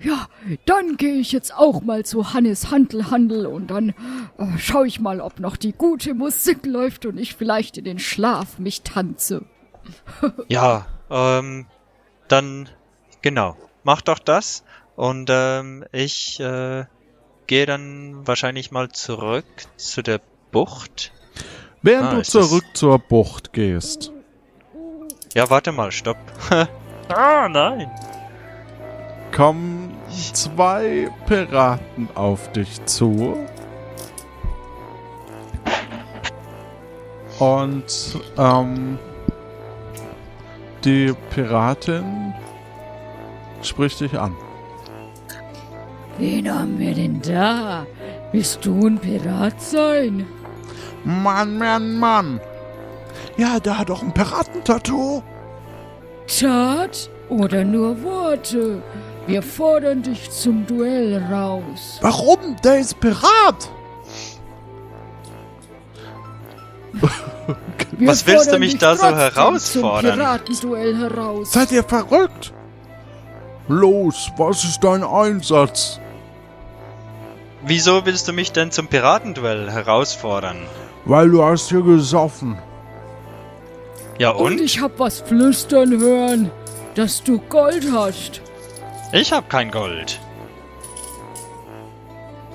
Ja, 0.01 0.29
dann 0.67 0.97
gehe 0.97 1.15
ich 1.15 1.33
jetzt 1.33 1.55
auch 1.55 1.83
mal 1.83 2.05
zu 2.05 2.33
Hannes 2.33 2.71
Handel 2.71 3.11
Handel 3.11 3.47
und 3.47 3.69
dann 3.71 3.91
äh, 4.39 4.57
schaue 4.59 4.87
ich 4.87 5.01
mal, 5.01 5.21
ob 5.21 5.41
noch 5.41 5.57
die 5.57 5.73
gute 5.73 6.15
Musik 6.15 6.65
läuft 6.67 7.05
und 7.07 7.19
ich 7.19 7.35
vielleicht 7.35 7.79
in 7.79 7.85
den 7.85 7.99
Schlaf 7.99 8.59
mich 8.59 8.83
tanze. 8.83 9.45
Ja, 10.49 10.87
ähm, 11.11 11.67
dann, 12.29 12.69
genau, 13.23 13.57
mach 13.85 14.03
doch 14.03 14.19
das 14.19 14.63
und 14.97 15.31
ähm, 15.33 15.85
ich 15.93 16.39
äh, 16.41 16.85
gehe 17.47 17.65
dann 17.67 18.27
wahrscheinlich 18.27 18.71
mal 18.71 18.91
zurück 18.91 19.47
zu 19.77 20.03
der 20.03 20.21
Bucht. 20.53 21.13
Während 21.83 22.09
Ah, 22.09 22.15
du 22.17 22.21
ist 22.21 22.35
das- 22.35 22.49
zurück 22.49 22.65
zur 22.75 22.99
Bucht 22.99 23.53
gehst, 23.53 24.13
Ja, 25.35 25.49
warte 25.51 25.73
mal, 25.73 25.91
stopp. 25.93 26.19
ah, 27.09 27.49
nein. 27.49 27.91
Kommen 29.33 29.95
zwei 30.33 31.09
Piraten 31.27 32.09
auf 32.15 32.51
dich 32.53 32.85
zu. 32.87 33.37
Und 37.39 38.19
ähm, 38.37 38.99
die 40.85 41.15
Piratin 41.31 42.35
spricht 43.63 44.01
dich 44.01 44.19
an. 44.19 44.35
Wen 46.19 46.53
haben 46.53 46.79
wir 46.79 46.95
denn 46.95 47.21
da? 47.23 47.87
Willst 48.33 48.65
du 48.67 48.87
ein 48.87 48.99
Pirat 48.99 49.61
sein? 49.63 50.27
Mann, 51.05 51.59
Mann, 51.59 51.99
Mann. 51.99 52.41
Ja, 53.37 53.61
der 53.61 53.79
hat 53.79 53.89
doch 53.89 54.03
ein 54.03 54.13
Piratentattoo. 54.13 55.23
Tat 56.27 57.09
oder 57.29 57.65
nur 57.65 58.03
Worte? 58.03 58.83
Wir 59.29 59.43
fordern 59.43 60.03
dich 60.03 60.31
zum 60.31 60.67
Duell 60.67 61.23
raus. 61.31 61.99
Warum? 62.01 62.57
Der 62.65 62.79
ist 62.79 62.99
Pirat. 62.99 63.71
Wir 67.99 68.09
Was 68.09 68.27
willst 68.27 68.51
du 68.51 68.59
mich 68.59 68.79
da 68.79 68.97
so 68.97 69.05
herausfordern? 69.05 70.13
Zum 70.13 70.19
Piratenduell 70.19 70.97
heraus. 70.97 71.53
Seid 71.53 71.73
ihr 71.73 71.85
verrückt? 71.85 72.55
Los, 73.69 74.31
was 74.39 74.65
ist 74.65 74.83
dein 74.83 75.05
Einsatz? 75.05 76.01
Wieso 77.67 78.07
willst 78.07 78.29
du 78.29 78.33
mich 78.33 78.53
denn 78.53 78.71
zum 78.71 78.87
Piratenduell 78.87 79.71
herausfordern? 79.71 80.57
Weil 81.05 81.29
du 81.29 81.45
hast 81.45 81.69
hier 81.69 81.83
gesoffen. 81.83 82.57
Ja 84.19 84.31
Und 84.31 84.53
und? 84.53 84.61
ich 84.63 84.81
hab 84.81 84.99
was 84.99 85.21
flüstern 85.21 86.01
hören, 86.01 86.51
dass 86.95 87.23
du 87.23 87.39
Gold 87.41 87.87
hast. 87.93 88.41
Ich 89.13 89.33
hab 89.33 89.49
kein 89.49 89.71
Gold. 89.71 90.21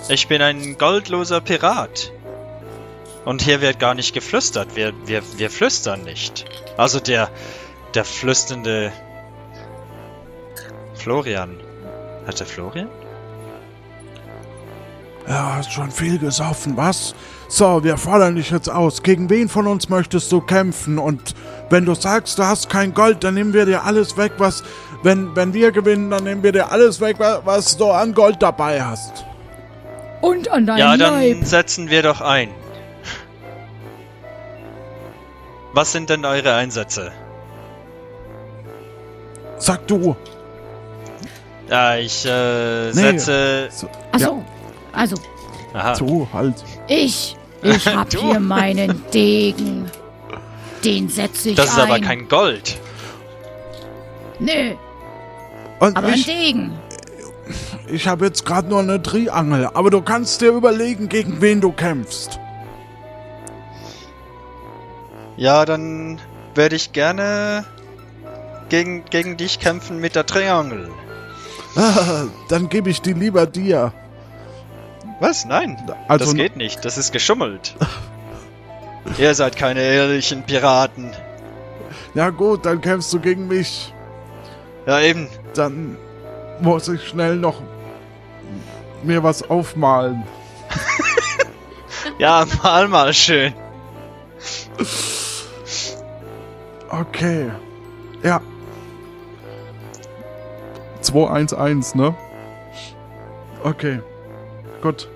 Ich 0.08 0.28
bin 0.28 0.42
ein 0.42 0.78
goldloser 0.78 1.42
Pirat. 1.42 2.12
Und 3.26 3.42
hier 3.42 3.62
wird 3.62 3.80
gar 3.80 3.96
nicht 3.96 4.14
geflüstert. 4.14 4.76
Wir, 4.76 4.94
wir, 5.08 5.24
wir 5.38 5.50
flüstern 5.50 6.04
nicht. 6.04 6.46
Also 6.78 7.00
der, 7.00 7.30
der 7.96 8.06
flüsternde 8.06 8.92
Florian. 10.94 11.60
Hat 12.28 12.40
der 12.40 12.48
Florian? 12.48 12.90
Ja, 15.28 15.56
hast 15.56 15.72
schon 15.72 15.90
viel 15.90 16.20
gesoffen, 16.20 16.78
was? 16.78 17.16
So, 17.56 17.84
wir 17.84 17.98
fordern 17.98 18.36
dich 18.36 18.50
jetzt 18.50 18.68
aus. 18.68 19.04
Gegen 19.04 19.30
wen 19.30 19.48
von 19.48 19.68
uns 19.68 19.88
möchtest 19.88 20.32
du 20.32 20.42
kämpfen? 20.42 20.98
Und 20.98 21.36
wenn 21.70 21.86
du 21.86 21.94
sagst, 21.94 22.40
du 22.40 22.44
hast 22.46 22.68
kein 22.68 22.96
Gold, 22.96 23.24
dann 23.24 23.36
nehmen 23.36 23.54
wir 23.54 23.68
dir 23.68 23.84
alles 23.84 24.18
weg, 24.18 24.32
was... 24.40 24.64
Wenn, 25.04 25.36
wenn 25.36 25.54
wir 25.54 25.72
gewinnen, 25.72 26.10
dann 26.10 26.24
nehmen 26.24 26.42
wir 26.42 26.52
dir 26.52 26.72
alles 26.72 27.00
weg, 27.00 27.20
wa- 27.20 27.42
was 27.46 27.78
du 27.78 27.92
an 27.92 28.14
Gold 28.16 28.42
dabei 28.42 28.82
hast. 28.82 29.24
Und 30.22 30.50
an 30.50 30.66
deinem 30.66 30.80
Ja, 30.80 30.98
dann 30.98 31.14
Leib. 31.14 31.44
setzen 31.46 31.92
wir 31.92 32.02
doch 32.02 32.22
ein. 32.22 32.50
Was 35.74 35.92
sind 35.92 36.10
denn 36.10 36.26
eure 36.26 36.56
Einsätze? 36.56 37.12
Sag 39.60 39.86
du. 39.88 40.16
Ja, 41.70 41.98
ich 41.98 42.26
äh, 42.26 42.88
Nee. 42.88 42.94
setze. 43.18 43.68
So, 43.72 43.90
Also, 44.12 44.44
also, 44.94 45.18
Aha. 45.76 45.94
du, 45.96 46.28
halt. 46.34 46.56
ich, 46.88 47.36
ich 47.64 47.88
hab 47.96 48.10
Du. 48.10 48.20
hier 48.22 48.40
meinen 48.40 49.04
Degen. 49.14 49.90
Den 50.84 51.08
setze 51.10 51.50
ich 51.52 51.56
Das 51.56 51.68
ist 51.70 51.80
ein. 51.80 51.90
aber 51.92 52.00
kein 52.00 52.28
Gold. 52.28 52.78
Nö, 54.40 54.74
Und 55.80 55.96
aber 55.98 56.08
ein 56.08 56.14
ich, 56.16 56.26
Degen. 56.26 56.72
ich 57.88 58.08
habe 58.08 58.26
jetzt 58.26 58.46
gerade 58.46 58.68
nur 58.68 58.80
eine 58.80 59.02
Triangel, 59.02 59.70
aber 59.74 59.90
du 59.90 60.02
kannst 60.02 60.42
dir 60.42 60.50
überlegen, 60.50 61.08
gegen 61.08 61.40
wen 61.42 61.62
du 61.62 61.72
kämpfst. 61.72 62.40
Ja, 65.38 65.66
dann 65.66 66.20
werde 66.56 66.76
ich 66.76 66.92
gerne 66.92 67.66
gegen, 68.70 69.06
gegen 69.06 69.38
dich 69.38 69.60
kämpfen 69.60 70.00
mit 70.00 70.16
der 70.16 70.26
Triangel. 70.26 70.90
Ah, 71.76 72.26
dann 72.50 72.70
gebe 72.70 72.90
ich 72.90 73.02
die 73.02 73.14
lieber 73.14 73.46
dir. 73.48 73.94
Was? 75.24 75.46
Nein. 75.46 75.82
Also 76.10 76.26
das 76.26 76.36
geht 76.36 76.58
nicht. 76.58 76.84
Das 76.84 76.98
ist 76.98 77.14
geschummelt. 77.14 77.76
Ihr 79.18 79.34
seid 79.34 79.56
keine 79.56 79.80
ehrlichen 79.80 80.44
Piraten. 80.44 81.12
Ja 82.14 82.30
gut, 82.30 82.66
dann 82.66 82.82
kämpfst 82.82 83.14
du 83.14 83.22
gegen 83.22 83.48
mich. 83.48 83.94
Ja, 84.86 85.00
eben. 85.00 85.30
Dann 85.54 85.96
muss 86.60 86.90
ich 86.90 87.08
schnell 87.08 87.38
noch 87.38 87.62
mir 89.02 89.24
was 89.24 89.50
aufmalen. 89.50 90.24
Ja, 92.20 92.46
mal 92.62 92.88
mal 92.90 93.14
schön. 93.14 93.54
Okay. 96.90 97.50
Ja. 98.22 98.40
211, 101.02 101.96
ne? 101.96 102.14
Okay. 103.64 104.02
Gut. 104.82 105.10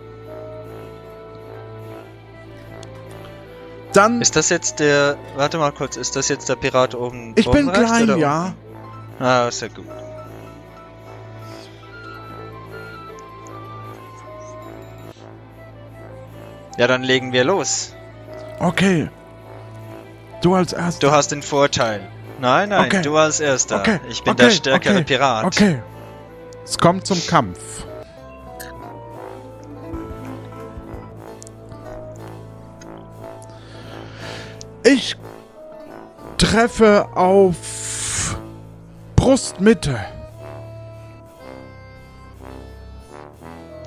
Dann. 3.94 4.22
Ist 4.22 4.36
das 4.36 4.50
jetzt 4.50 4.80
der. 4.80 5.18
Warte 5.36 5.58
mal 5.58 5.72
kurz, 5.72 5.98
ist 5.98 6.16
das 6.16 6.30
jetzt 6.30 6.50
der 6.50 6.56
Pirat 6.56 6.96
oben? 6.96 7.34
ich 7.36 7.48
oben 7.48 7.66
bin 7.66 7.70
rechts 7.70 7.92
klein, 7.92 8.04
oder 8.04 8.18
ja. 8.18 8.54
Ah, 9.20 9.50
sehr 9.50 9.70
gut. 9.70 9.86
Ja, 16.78 16.86
dann 16.86 17.02
legen 17.04 17.34
wir 17.34 17.44
los. 17.44 17.94
Okay. 18.60 19.10
Du 20.42 20.54
als 20.54 20.74
erster. 20.74 21.08
Du 21.08 21.12
hast 21.12 21.32
den 21.32 21.42
Vorteil. 21.42 22.08
Nein, 22.40 22.70
nein, 22.70 22.86
Okay. 22.86 23.02
du 23.02 23.18
als 23.18 23.40
erster. 23.40 23.80
Okay. 23.80 24.00
Ich 24.10 24.24
bin 24.24 24.34
okay. 24.34 24.44
der 24.44 24.52
stärkere 24.52 24.94
okay. 24.96 25.04
Pirat. 25.04 25.46
Okay. 25.46 25.82
Es 26.64 26.78
kommt 26.78 27.08
zum 27.08 27.26
Kampf. 27.26 27.87
Treffe 36.38 37.08
auf 37.16 38.38
Brustmitte. 39.16 40.00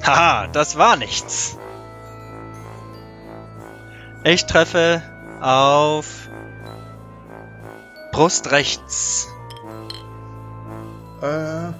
Haha, 0.03 0.49
das 0.49 0.77
war 0.77 0.97
nichts. 0.97 1.57
Ich 4.25 4.45
treffe 4.47 5.03
auf 5.41 6.29
Brust 8.13 8.51
rechts. 8.51 9.29
Äh. 11.23 11.73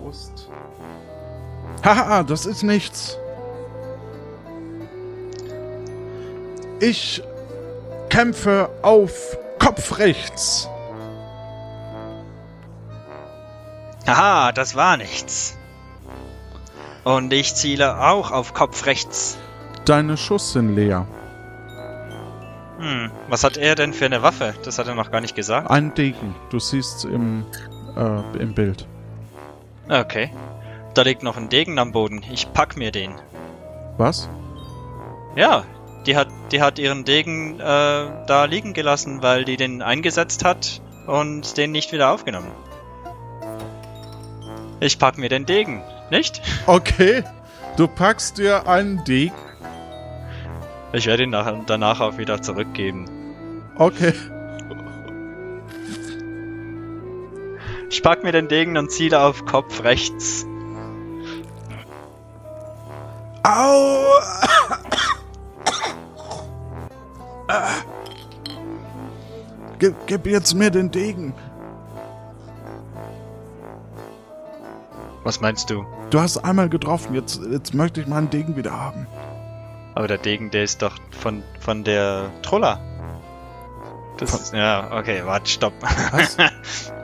Brust. 0.00 0.48
Haha, 1.84 2.22
das 2.22 2.46
ist 2.46 2.62
nichts. 2.62 3.16
Ich 6.80 7.22
kämpfe 8.08 8.70
auf 8.82 9.38
Kopf 9.58 9.98
rechts. 9.98 10.68
Haha, 14.06 14.52
das 14.52 14.74
war 14.74 14.96
nichts. 14.96 15.56
Und 17.04 17.32
ich 17.32 17.54
ziele 17.54 18.00
auch 18.00 18.30
auf 18.30 18.54
Kopf 18.54 18.86
rechts. 18.86 19.38
Deine 19.84 20.16
Schuss 20.16 20.52
sind 20.52 20.74
leer. 20.74 21.06
Hm, 22.78 23.10
was 23.28 23.44
hat 23.44 23.56
er 23.56 23.74
denn 23.74 23.92
für 23.92 24.06
eine 24.06 24.22
Waffe? 24.22 24.54
Das 24.64 24.78
hat 24.78 24.86
er 24.86 24.94
noch 24.94 25.10
gar 25.10 25.20
nicht 25.20 25.34
gesagt. 25.34 25.70
Ein 25.70 25.94
Degen. 25.94 26.34
Du 26.50 26.58
siehst 26.58 27.04
im, 27.04 27.44
äh, 27.96 28.38
im 28.38 28.54
Bild. 28.54 28.86
Okay. 29.88 30.30
Da 30.94 31.02
liegt 31.02 31.22
noch 31.22 31.36
ein 31.36 31.48
Degen 31.48 31.78
am 31.78 31.92
Boden. 31.92 32.24
Ich 32.30 32.52
pack 32.52 32.76
mir 32.76 32.92
den. 32.92 33.14
Was? 33.96 34.28
Ja, 35.34 35.64
die 36.08 36.16
hat, 36.16 36.28
die 36.52 36.62
hat 36.62 36.78
ihren 36.78 37.04
Degen 37.04 37.60
äh, 37.60 37.62
da 37.62 38.46
liegen 38.46 38.72
gelassen, 38.72 39.22
weil 39.22 39.44
die 39.44 39.58
den 39.58 39.82
eingesetzt 39.82 40.42
hat 40.42 40.80
und 41.06 41.58
den 41.58 41.70
nicht 41.70 41.92
wieder 41.92 42.10
aufgenommen. 42.10 42.50
Ich 44.80 44.98
pack 44.98 45.18
mir 45.18 45.28
den 45.28 45.44
Degen, 45.44 45.82
nicht? 46.10 46.40
Okay. 46.66 47.24
Du 47.76 47.86
packst 47.86 48.38
dir 48.38 48.66
einen 48.66 49.04
Degen. 49.04 49.34
Ich 50.92 51.06
werde 51.06 51.24
ihn 51.24 51.30
nach, 51.30 51.52
danach 51.66 52.00
auch 52.00 52.16
wieder 52.16 52.40
zurückgeben. 52.40 53.04
Okay. 53.76 54.14
Ich 57.90 58.02
pack 58.02 58.24
mir 58.24 58.32
den 58.32 58.48
Degen 58.48 58.78
und 58.78 58.90
ziele 58.90 59.20
auf 59.20 59.44
Kopf 59.44 59.84
rechts. 59.84 60.46
Au! 63.42 63.98
Gib, 69.78 69.94
gib 70.06 70.26
jetzt 70.26 70.54
mir 70.54 70.70
den 70.70 70.90
Degen. 70.90 71.34
Was 75.24 75.40
meinst 75.40 75.70
du? 75.70 75.84
Du 76.10 76.20
hast 76.20 76.38
einmal 76.38 76.68
getroffen, 76.68 77.14
jetzt, 77.14 77.40
jetzt 77.50 77.74
möchte 77.74 78.00
ich 78.00 78.06
meinen 78.06 78.30
Degen 78.30 78.56
wieder 78.56 78.72
haben. 78.72 79.06
Aber 79.94 80.08
der 80.08 80.18
Degen, 80.18 80.50
der 80.50 80.64
ist 80.64 80.82
doch 80.82 80.96
von, 81.10 81.42
von 81.60 81.84
der 81.84 82.30
Troller. 82.42 82.80
Das 84.16 84.30
Von- 84.30 84.40
ist, 84.40 84.54
ja, 84.54 84.96
okay, 84.96 85.22
warte, 85.24 85.50
stopp. 85.50 85.74
Was? 86.12 86.36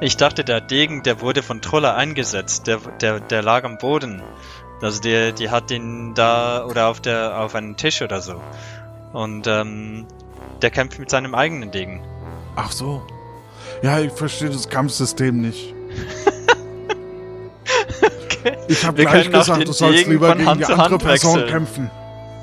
Ich 0.01 0.16
dachte, 0.16 0.45
der 0.45 0.61
Degen, 0.61 1.03
der 1.03 1.20
wurde 1.20 1.42
von 1.42 1.62
Troller 1.62 1.95
eingesetzt. 1.95 2.66
Der, 2.66 2.78
der, 3.01 3.20
der 3.20 3.42
lag 3.42 3.64
am 3.64 3.78
Boden. 3.78 4.22
Also 4.82 5.01
der, 5.01 5.32
die 5.32 5.51
hat 5.51 5.70
ihn 5.70 6.14
da 6.14 6.64
oder 6.66 6.88
auf 6.88 7.01
der 7.01 7.38
auf 7.38 7.55
einem 7.55 7.76
Tisch 7.76 8.03
oder 8.03 8.20
so. 8.20 8.40
Und 9.12 9.47
ähm, 9.47 10.07
der 10.62 10.70
kämpft 10.70 10.99
mit 10.99 11.11
seinem 11.11 11.34
eigenen 11.34 11.70
Degen. 11.70 12.03
Ach 12.57 12.70
so. 12.72 13.03
Ja, 13.82 13.99
ich 14.01 14.12
verstehe 14.12 14.51
das 14.51 14.68
Kampfsystem 14.68 15.40
nicht. 15.40 15.74
Okay. 18.24 18.57
Ich 18.68 18.84
habe 18.84 19.03
gleich 19.07 19.30
gesagt, 19.30 19.66
du 19.66 19.72
sollst 19.72 20.01
Degen 20.01 20.11
lieber 20.12 20.34
gegen 20.34 20.47
Hand 20.47 20.61
die 20.61 20.64
andere 20.66 20.90
Hand 20.90 21.03
Person 21.03 21.40
wechseln. 21.40 21.51
kämpfen. 21.51 21.90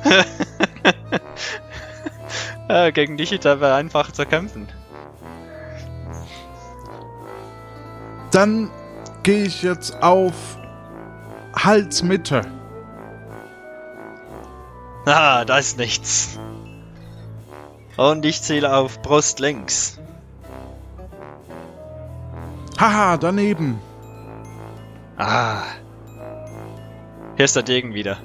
Ja, 2.70 2.90
gegen 2.90 3.18
dich 3.18 3.34
ist 3.34 3.46
aber 3.46 3.76
einfach 3.76 4.14
zu 4.14 4.26
kämpfen. 4.26 4.70
Dann 8.32 8.72
gehe 9.24 9.44
ich 9.44 9.62
jetzt 9.62 10.02
auf 10.02 10.34
Halsmitte. 11.54 12.44
Ah, 15.06 15.44
da 15.44 15.58
ist 15.58 15.78
nichts. 15.78 16.40
Und 17.98 18.26
ich 18.26 18.42
ziele 18.42 18.76
auf 18.76 19.02
Brust 19.02 19.40
links. 19.40 20.00
Haha, 22.80 23.18
daneben. 23.18 23.80
Ah. 25.18 25.64
Hier 27.36 27.46
ist 27.46 27.56
der 27.56 27.64
Degen 27.64 27.94
wieder. 27.94 28.18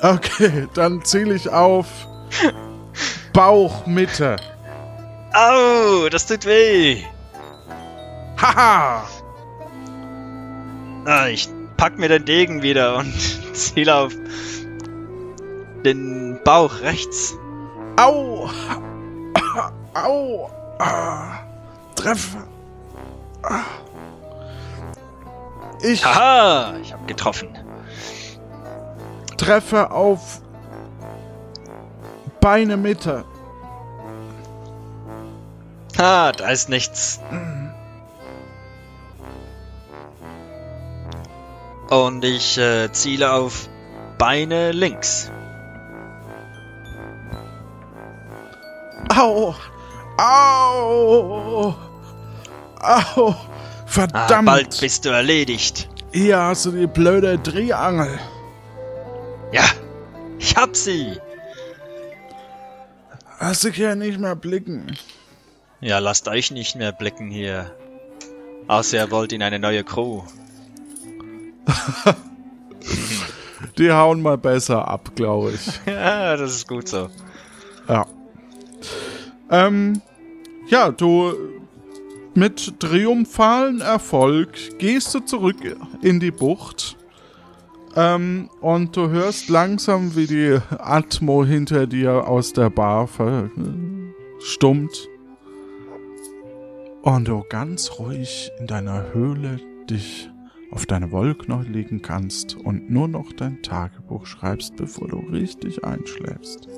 Okay, 0.00 0.68
dann 0.74 1.04
ziele 1.04 1.34
ich 1.34 1.48
auf 1.48 1.86
Bauchmitte. 3.32 4.36
Au, 5.32 6.08
das 6.08 6.26
tut 6.26 6.44
weh. 6.44 7.02
Haha. 8.40 9.04
Ah, 11.04 11.26
ich 11.28 11.48
pack 11.76 11.98
mir 11.98 12.08
den 12.08 12.24
Degen 12.24 12.62
wieder 12.62 12.96
und 12.96 13.12
ziele 13.52 13.94
auf 13.94 14.12
den 15.84 16.40
Bauch 16.44 16.80
rechts. 16.80 17.36
Au. 18.02 18.48
Au. 19.94 20.50
Ah. 20.78 21.40
Treffer. 21.94 22.44
Ah. 23.42 23.64
Ich 25.82 26.04
Haha, 26.04 26.74
ich 26.80 26.92
hab 26.92 27.06
getroffen. 27.08 27.48
treffe 29.36 29.90
auf 29.90 30.40
Beine 32.40 32.76
Mitte. 32.76 33.24
Ah, 35.98 36.30
da 36.30 36.48
ist 36.50 36.68
nichts. 36.68 37.20
Und 41.90 42.24
ich 42.24 42.56
äh, 42.56 42.92
ziele 42.92 43.32
auf 43.32 43.68
Beine 44.16 44.70
links. 44.70 45.31
Au. 49.18 49.54
Au. 50.18 51.74
Au. 51.74 51.74
Ah, 52.80 53.04
Verdammt. 53.86 54.46
bald 54.46 54.80
bist 54.80 55.04
du 55.04 55.10
erledigt. 55.10 55.88
Hier 56.12 56.38
hast 56.38 56.66
du 56.66 56.72
die 56.72 56.86
blöde 56.86 57.42
Triangel. 57.42 58.18
Ja, 59.52 59.64
ich 60.38 60.56
hab 60.56 60.76
sie. 60.76 61.18
Lass 63.40 63.60
dich 63.60 63.76
ja 63.76 63.94
nicht 63.94 64.18
mehr 64.18 64.36
blicken. 64.36 64.96
Ja, 65.80 65.98
lasst 65.98 66.28
euch 66.28 66.50
nicht 66.50 66.76
mehr 66.76 66.92
blicken 66.92 67.30
hier. 67.30 67.74
Außer 68.68 68.98
ihr 68.98 69.10
wollt 69.10 69.32
in 69.32 69.42
eine 69.42 69.58
neue 69.58 69.84
Crew. 69.84 70.22
die 73.78 73.90
hauen 73.90 74.22
mal 74.22 74.38
besser 74.38 74.86
ab, 74.86 75.10
glaube 75.16 75.52
ich. 75.52 75.80
ja, 75.86 76.36
das 76.36 76.52
ist 76.52 76.68
gut 76.68 76.88
so. 76.88 77.10
Ja. 77.88 78.06
Ähm, 79.50 80.00
ja, 80.68 80.90
du 80.90 81.32
mit 82.34 82.80
triumphalen 82.80 83.80
Erfolg 83.80 84.78
gehst 84.78 85.14
du 85.14 85.20
zurück 85.20 85.56
in 86.00 86.20
die 86.20 86.30
Bucht. 86.30 86.96
Ähm, 87.94 88.48
und 88.60 88.96
du 88.96 89.10
hörst 89.10 89.50
langsam, 89.50 90.16
wie 90.16 90.26
die 90.26 90.58
Atmo 90.78 91.44
hinter 91.44 91.86
dir 91.86 92.26
aus 92.26 92.54
der 92.54 92.70
Bar 92.70 93.06
verstummt. 93.06 95.08
Und 97.02 97.28
du 97.28 97.44
ganz 97.48 97.98
ruhig 97.98 98.50
in 98.58 98.66
deiner 98.66 99.12
Höhle 99.12 99.60
dich 99.90 100.30
auf 100.70 100.86
deine 100.86 101.10
Wollknäuel 101.10 101.68
legen 101.68 102.00
kannst 102.00 102.56
und 102.56 102.90
nur 102.90 103.08
noch 103.08 103.30
dein 103.32 103.60
Tagebuch 103.62 104.24
schreibst, 104.24 104.76
bevor 104.76 105.08
du 105.08 105.18
richtig 105.18 105.84
einschläfst. 105.84 106.68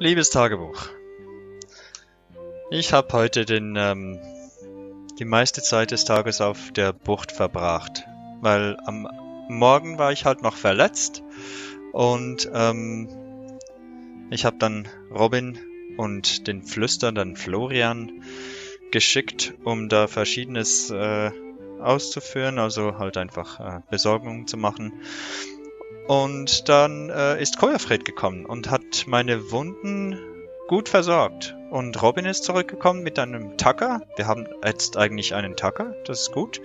Liebes 0.00 0.30
Tagebuch, 0.30 0.90
ich 2.70 2.92
habe 2.92 3.12
heute 3.14 3.44
den, 3.44 3.74
ähm, 3.76 4.20
die 5.18 5.24
meiste 5.24 5.60
Zeit 5.60 5.90
des 5.90 6.04
Tages 6.04 6.40
auf 6.40 6.70
der 6.70 6.92
Bucht 6.92 7.32
verbracht, 7.32 8.04
weil 8.40 8.76
am 8.86 9.08
Morgen 9.48 9.98
war 9.98 10.12
ich 10.12 10.24
halt 10.24 10.40
noch 10.40 10.54
verletzt 10.54 11.24
und 11.90 12.48
ähm, 12.54 13.08
ich 14.30 14.44
habe 14.44 14.58
dann 14.58 14.86
Robin 15.10 15.58
und 15.96 16.46
den 16.46 16.62
flüsternden 16.62 17.34
Florian 17.34 18.22
geschickt, 18.92 19.54
um 19.64 19.88
da 19.88 20.06
verschiedenes 20.06 20.90
äh, 20.90 21.32
auszuführen, 21.80 22.60
also 22.60 22.98
halt 22.98 23.16
einfach 23.16 23.58
äh, 23.58 23.80
Besorgungen 23.90 24.46
zu 24.46 24.58
machen. 24.58 24.92
Und 26.08 26.70
dann 26.70 27.10
äh, 27.10 27.40
ist 27.40 27.58
Koyafred 27.58 28.06
gekommen 28.06 28.46
und 28.46 28.70
hat 28.70 29.04
meine 29.06 29.50
Wunden 29.52 30.18
gut 30.66 30.88
versorgt. 30.88 31.54
Und 31.70 32.00
Robin 32.02 32.24
ist 32.24 32.44
zurückgekommen 32.44 33.02
mit 33.02 33.18
einem 33.18 33.58
Tacker. 33.58 34.00
Wir 34.16 34.26
haben 34.26 34.46
jetzt 34.64 34.96
eigentlich 34.96 35.34
einen 35.34 35.54
Tacker, 35.54 35.94
das 36.06 36.22
ist 36.22 36.32
gut. 36.32 36.62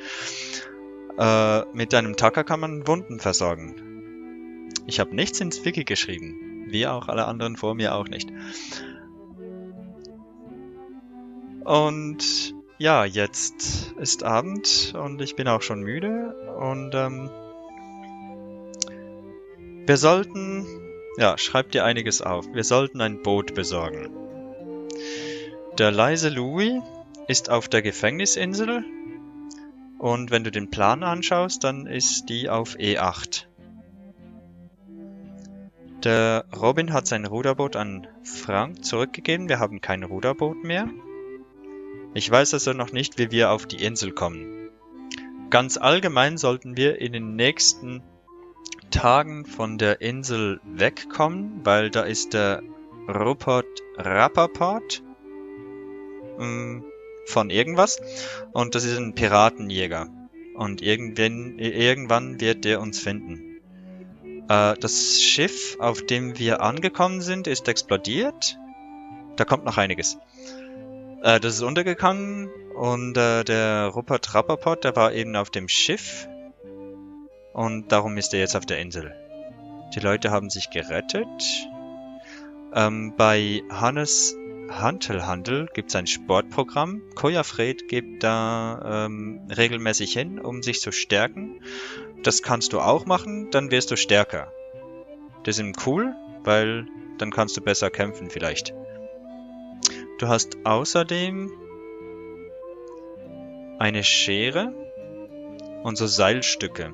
Äh, 1.17 1.61
mit 1.73 1.93
einem 1.93 2.15
Tacker 2.15 2.45
kann 2.45 2.61
man 2.61 2.87
Wunden 2.87 3.19
versorgen. 3.19 4.71
Ich 4.87 5.01
habe 5.01 5.13
nichts 5.13 5.41
ins 5.41 5.65
Wiki 5.65 5.83
geschrieben. 5.83 6.65
Wie 6.67 6.87
auch 6.87 7.09
alle 7.09 7.25
anderen 7.25 7.57
vor 7.57 7.75
mir 7.75 7.95
auch 7.95 8.07
nicht. 8.07 8.31
Und 11.65 12.55
ja, 12.77 13.03
jetzt 13.03 13.93
ist 13.99 14.23
Abend 14.23 14.93
und 14.97 15.21
ich 15.21 15.35
bin 15.35 15.49
auch 15.49 15.61
schon 15.61 15.81
müde 15.81 16.33
und 16.57 16.95
ähm, 16.95 17.29
wir 19.85 19.97
sollten, 19.97 20.65
ja, 21.17 21.37
schreib 21.37 21.71
dir 21.71 21.83
einiges 21.83 22.21
auf. 22.21 22.45
Wir 22.53 22.63
sollten 22.63 23.01
ein 23.01 23.21
Boot 23.21 23.53
besorgen. 23.53 24.09
Der 25.77 25.91
leise 25.91 26.29
Louis 26.29 26.81
ist 27.27 27.49
auf 27.49 27.67
der 27.67 27.81
Gefängnisinsel 27.81 28.85
und 29.97 30.31
wenn 30.31 30.43
du 30.43 30.51
den 30.51 30.69
Plan 30.69 31.03
anschaust, 31.03 31.63
dann 31.63 31.85
ist 31.85 32.29
die 32.29 32.49
auf 32.49 32.75
E8. 32.75 33.45
Der 36.03 36.45
Robin 36.53 36.91
hat 36.91 37.07
sein 37.07 37.25
Ruderboot 37.25 37.77
an 37.77 38.07
Frank 38.23 38.83
zurückgegeben. 38.83 39.47
Wir 39.47 39.59
haben 39.59 39.79
kein 39.79 40.03
Ruderboot 40.03 40.63
mehr. 40.63 40.89
Ich 42.13 42.29
weiß 42.29 42.53
also 42.53 42.73
noch 42.73 42.91
nicht, 42.91 43.17
wie 43.17 43.31
wir 43.31 43.51
auf 43.51 43.65
die 43.65 43.81
Insel 43.81 44.11
kommen. 44.11 44.69
Ganz 45.49 45.77
allgemein 45.77 46.37
sollten 46.37 46.75
wir 46.75 46.99
in 46.99 47.13
den 47.13 47.35
nächsten 47.35 48.03
Tagen 48.93 49.45
von 49.45 49.79
der 49.79 50.01
Insel 50.01 50.61
wegkommen, 50.63 51.61
weil 51.63 51.89
da 51.89 52.03
ist 52.03 52.35
der 52.35 52.61
Rupert 53.09 53.65
Rappaport 53.97 55.01
ähm, 56.39 56.85
von 57.25 57.49
irgendwas 57.49 57.99
und 58.51 58.75
das 58.75 58.85
ist 58.85 58.97
ein 58.97 59.15
Piratenjäger 59.15 60.09
und 60.55 60.83
irgendwann, 60.83 61.57
irgendwann 61.57 62.39
wird 62.39 62.65
der 62.65 62.81
uns 62.81 62.99
finden. 62.99 63.59
Äh, 64.47 64.75
das 64.79 65.21
Schiff, 65.23 65.75
auf 65.79 66.05
dem 66.05 66.37
wir 66.37 66.61
angekommen 66.61 67.21
sind, 67.21 67.47
ist 67.47 67.67
explodiert. 67.67 68.59
Da 69.37 69.43
kommt 69.43 69.65
noch 69.65 69.79
einiges. 69.79 70.19
Äh, 71.23 71.39
das 71.39 71.55
ist 71.55 71.63
untergegangen 71.63 72.51
und 72.75 73.17
äh, 73.17 73.43
der 73.43 73.87
Rupert 73.87 74.35
Rappaport, 74.35 74.83
der 74.83 74.95
war 74.95 75.13
eben 75.13 75.35
auf 75.35 75.49
dem 75.49 75.67
Schiff 75.67 76.27
und 77.53 77.91
darum 77.91 78.17
ist 78.17 78.33
er 78.33 78.39
jetzt 78.39 78.55
auf 78.55 78.65
der 78.65 78.79
Insel. 78.79 79.13
Die 79.95 79.99
Leute 79.99 80.31
haben 80.31 80.49
sich 80.49 80.69
gerettet. 80.71 81.27
Ähm, 82.73 83.13
bei 83.15 83.61
Hannes 83.69 84.35
Hantelhandel 84.69 85.69
gibt 85.73 85.89
es 85.89 85.95
ein 85.95 86.07
Sportprogramm. 86.07 87.01
Kojafred 87.15 87.87
geht 87.87 88.23
da 88.23 89.05
ähm, 89.05 89.41
regelmäßig 89.55 90.13
hin, 90.13 90.39
um 90.39 90.63
sich 90.63 90.81
zu 90.81 90.91
stärken. 90.91 91.61
Das 92.23 92.41
kannst 92.41 92.73
du 92.73 92.79
auch 92.79 93.05
machen, 93.05 93.51
dann 93.51 93.71
wirst 93.71 93.91
du 93.91 93.97
stärker. 93.97 94.51
Das 95.43 95.59
ist 95.59 95.87
cool, 95.87 96.15
weil 96.43 96.87
dann 97.17 97.31
kannst 97.31 97.55
du 97.57 97.61
besser 97.61 97.89
kämpfen 97.89 98.29
vielleicht. 98.29 98.73
Du 100.19 100.27
hast 100.27 100.57
außerdem 100.63 101.51
eine 103.79 104.03
Schere 104.03 104.73
und 105.83 105.97
so 105.97 106.07
Seilstücke. 106.07 106.93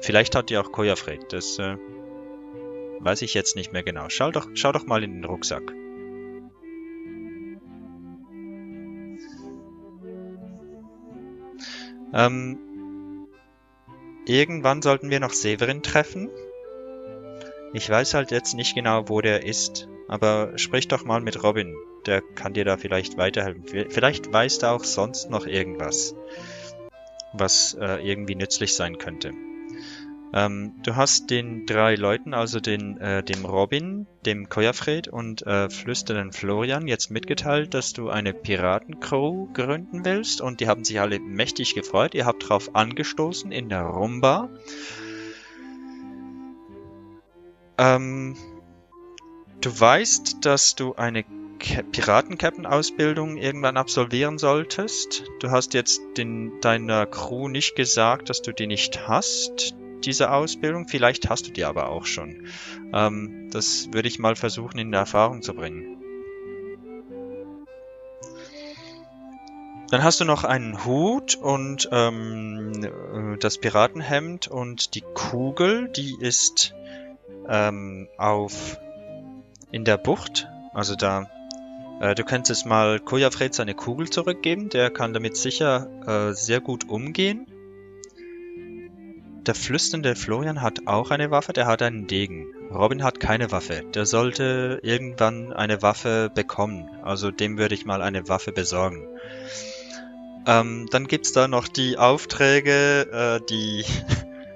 Vielleicht 0.00 0.34
hat 0.34 0.50
die 0.50 0.58
auch 0.58 0.72
Kojafred, 0.72 1.32
das 1.32 1.58
äh, 1.58 1.76
weiß 3.00 3.22
ich 3.22 3.34
jetzt 3.34 3.56
nicht 3.56 3.72
mehr 3.72 3.82
genau. 3.82 4.06
Schau 4.08 4.30
doch, 4.30 4.48
schau 4.54 4.72
doch 4.72 4.86
mal 4.86 5.02
in 5.04 5.14
den 5.14 5.24
Rucksack. 5.24 5.72
Ähm, 12.12 13.28
irgendwann 14.26 14.82
sollten 14.82 15.10
wir 15.10 15.20
noch 15.20 15.32
Severin 15.32 15.82
treffen. 15.82 16.30
Ich 17.72 17.88
weiß 17.88 18.14
halt 18.14 18.30
jetzt 18.30 18.54
nicht 18.54 18.74
genau, 18.74 19.08
wo 19.08 19.20
der 19.20 19.44
ist, 19.44 19.88
aber 20.08 20.58
sprich 20.58 20.88
doch 20.88 21.04
mal 21.04 21.20
mit 21.20 21.42
Robin. 21.42 21.74
Der 22.06 22.22
kann 22.22 22.54
dir 22.54 22.64
da 22.64 22.76
vielleicht 22.76 23.16
weiterhelfen. 23.16 23.64
Vielleicht 23.90 24.32
weiß 24.32 24.58
er 24.62 24.72
auch 24.72 24.84
sonst 24.84 25.30
noch 25.30 25.46
irgendwas, 25.46 26.14
was 27.32 27.74
äh, 27.74 27.96
irgendwie 27.96 28.34
nützlich 28.34 28.74
sein 28.74 28.98
könnte. 28.98 29.32
Ähm, 30.32 30.74
du 30.84 30.94
hast 30.94 31.30
den 31.30 31.66
drei 31.66 31.96
Leuten, 31.96 32.34
also 32.34 32.60
den, 32.60 32.98
äh, 32.98 33.22
dem 33.24 33.44
Robin, 33.44 34.06
dem 34.24 34.48
Koyafred 34.48 35.08
und 35.08 35.44
äh, 35.44 35.68
flüsternden 35.68 36.32
Florian 36.32 36.86
jetzt 36.86 37.10
mitgeteilt, 37.10 37.74
dass 37.74 37.92
du 37.92 38.10
eine 38.10 38.32
Piratencrew 38.32 39.48
gründen 39.52 40.04
willst 40.04 40.40
und 40.40 40.60
die 40.60 40.68
haben 40.68 40.84
sich 40.84 41.00
alle 41.00 41.18
mächtig 41.18 41.74
gefreut. 41.74 42.14
Ihr 42.14 42.26
habt 42.26 42.48
drauf 42.48 42.76
angestoßen 42.76 43.50
in 43.50 43.68
der 43.68 43.82
Rumba. 43.82 44.48
Ähm, 47.76 48.36
du 49.60 49.80
weißt, 49.80 50.44
dass 50.44 50.76
du 50.76 50.94
eine 50.94 51.24
Piratencaptain-Ausbildung 51.58 53.36
irgendwann 53.36 53.76
absolvieren 53.76 54.38
solltest. 54.38 55.24
Du 55.40 55.50
hast 55.50 55.74
jetzt 55.74 56.00
den, 56.16 56.60
deiner 56.60 57.06
Crew 57.06 57.48
nicht 57.48 57.74
gesagt, 57.74 58.30
dass 58.30 58.42
du 58.42 58.52
die 58.52 58.68
nicht 58.68 59.08
hast 59.08 59.74
diese 60.00 60.32
Ausbildung. 60.32 60.88
Vielleicht 60.88 61.28
hast 61.28 61.46
du 61.46 61.52
die 61.52 61.64
aber 61.64 61.88
auch 61.88 62.06
schon. 62.06 62.46
Ähm, 62.92 63.48
das 63.50 63.88
würde 63.92 64.08
ich 64.08 64.18
mal 64.18 64.36
versuchen 64.36 64.78
in 64.78 64.92
Erfahrung 64.92 65.42
zu 65.42 65.54
bringen. 65.54 66.00
Dann 69.90 70.04
hast 70.04 70.20
du 70.20 70.24
noch 70.24 70.44
einen 70.44 70.84
Hut 70.84 71.34
und 71.34 71.88
ähm, 71.90 72.72
äh, 72.84 73.38
das 73.38 73.58
Piratenhemd 73.58 74.46
und 74.46 74.94
die 74.94 75.02
Kugel, 75.14 75.88
die 75.88 76.16
ist 76.20 76.74
ähm, 77.48 78.08
auf 78.16 78.78
in 79.72 79.84
der 79.84 79.96
Bucht. 79.96 80.46
Also 80.72 80.94
da, 80.94 81.28
äh, 82.00 82.14
du 82.14 82.22
kannst 82.22 82.50
jetzt 82.50 82.66
mal 82.66 83.00
Kojafred 83.00 83.52
seine 83.52 83.74
Kugel 83.74 84.08
zurückgeben. 84.08 84.68
Der 84.68 84.90
kann 84.90 85.12
damit 85.12 85.36
sicher 85.36 85.88
äh, 86.06 86.34
sehr 86.34 86.60
gut 86.60 86.88
umgehen. 86.88 87.49
Der 89.46 89.54
flüsternde 89.54 90.16
Florian 90.16 90.60
hat 90.60 90.86
auch 90.86 91.10
eine 91.10 91.30
Waffe, 91.30 91.54
der 91.54 91.66
hat 91.66 91.80
einen 91.80 92.06
Degen. 92.06 92.46
Robin 92.70 93.02
hat 93.02 93.20
keine 93.20 93.50
Waffe. 93.50 93.82
Der 93.94 94.04
sollte 94.04 94.80
irgendwann 94.82 95.52
eine 95.54 95.80
Waffe 95.80 96.30
bekommen. 96.34 96.90
Also 97.02 97.30
dem 97.30 97.56
würde 97.56 97.74
ich 97.74 97.86
mal 97.86 98.02
eine 98.02 98.28
Waffe 98.28 98.52
besorgen. 98.52 99.08
Ähm, 100.46 100.88
dann 100.90 101.06
gibt's 101.06 101.32
da 101.32 101.48
noch 101.48 101.68
die 101.68 101.96
Aufträge, 101.96 103.40
äh, 103.40 103.46
die 103.48 103.84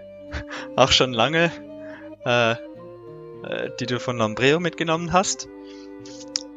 auch 0.77 0.93
schon 0.93 1.15
lange, 1.15 1.51
äh, 2.27 2.53
äh, 2.53 3.71
die 3.81 3.87
du 3.87 3.99
von 3.99 4.19
Lombreo 4.19 4.61
mitgenommen 4.61 5.13
hast. 5.13 5.49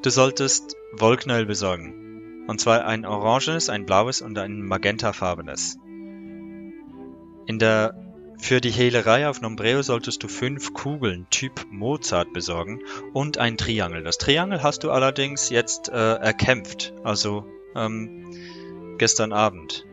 Du 0.01 0.09
solltest 0.09 0.75
Wollknäuel 0.91 1.45
besorgen. 1.45 2.45
Und 2.47 2.59
zwar 2.59 2.85
ein 2.85 3.05
orangenes, 3.05 3.69
ein 3.69 3.85
blaues 3.85 4.21
und 4.21 4.37
ein 4.37 4.61
magentafarbenes. 4.61 5.77
In 7.45 7.59
der 7.59 8.06
für 8.37 8.61
die 8.61 8.71
Hehlerei 8.71 9.27
auf 9.27 9.41
Nombreo 9.41 9.81
solltest 9.81 10.23
du 10.23 10.27
fünf 10.27 10.73
Kugeln 10.73 11.27
Typ 11.29 11.65
Mozart 11.71 12.33
besorgen 12.33 12.79
und 13.13 13.37
ein 13.37 13.57
Triangel. 13.57 14.03
Das 14.03 14.17
Triangel 14.17 14.63
hast 14.63 14.83
du 14.83 14.91
allerdings 14.91 15.49
jetzt 15.49 15.89
äh, 15.89 15.93
erkämpft, 16.15 16.93
also 17.03 17.45
ähm, 17.75 18.25
gestern 18.97 19.33
Abend. 19.33 19.85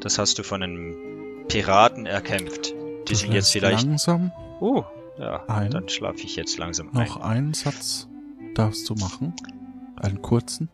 Das 0.00 0.18
hast 0.18 0.38
du 0.38 0.42
von 0.42 0.62
einem 0.62 1.44
Piraten 1.48 2.06
erkämpft. 2.06 2.72
Die 3.08 3.12
Du 3.12 3.14
sind 3.14 3.32
jetzt 3.32 3.52
vielleicht. 3.52 3.84
Langsam 3.86 4.32
Uh, 4.60 4.84
ja, 5.18 5.44
Ein. 5.48 5.70
dann 5.70 5.88
schlafe 5.88 6.22
ich 6.22 6.36
jetzt 6.36 6.56
langsam 6.58 6.90
noch 6.92 7.16
ein. 7.16 7.22
einen 7.22 7.54
Satz 7.54 8.08
darfst 8.54 8.88
du 8.88 8.94
machen. 8.94 9.34
Einen 9.96 10.22
kurzen. 10.22 10.70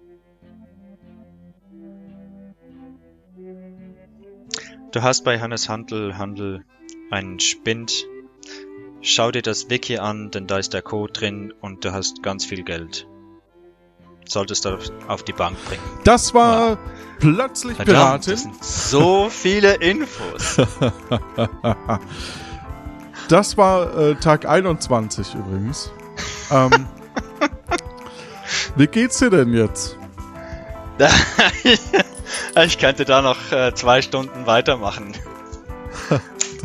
Du 4.92 5.02
hast 5.02 5.24
bei 5.24 5.40
Hannes 5.40 5.68
Handel 5.68 6.16
Handel 6.16 6.64
einen 7.12 7.40
Spind. 7.40 8.06
Schau 9.02 9.30
dir 9.30 9.42
das 9.42 9.68
Wiki 9.70 9.98
an, 9.98 10.30
denn 10.30 10.46
da 10.46 10.58
ist 10.58 10.72
der 10.74 10.82
Code 10.82 11.12
drin 11.12 11.52
und 11.60 11.84
du 11.84 11.92
hast 11.92 12.22
ganz 12.22 12.44
viel 12.44 12.62
Geld. 12.62 13.06
Solltest 14.26 14.64
du 14.64 14.78
auf- 15.08 15.24
die 15.24 15.32
Bank 15.32 15.56
bringen. 15.66 15.82
Das 16.04 16.32
war 16.32 16.78
plötzlich 17.18 17.76
Verdammt, 17.76 18.24
Piratin. 18.24 18.32
das 18.32 18.42
sind 18.42 18.64
so 18.64 19.28
viele 19.28 19.74
Infos. 19.74 20.56
Das 23.28 23.56
war 23.56 23.96
äh, 23.96 24.14
Tag 24.16 24.46
21 24.46 25.34
übrigens. 25.34 25.90
Ähm, 26.50 26.70
wie 28.76 28.86
geht's 28.86 29.18
dir 29.20 29.30
denn 29.30 29.54
jetzt? 29.54 29.96
ich 32.64 32.78
könnte 32.78 33.04
da 33.06 33.22
noch 33.22 33.50
äh, 33.52 33.72
zwei 33.74 34.02
Stunden 34.02 34.44
weitermachen. 34.46 35.14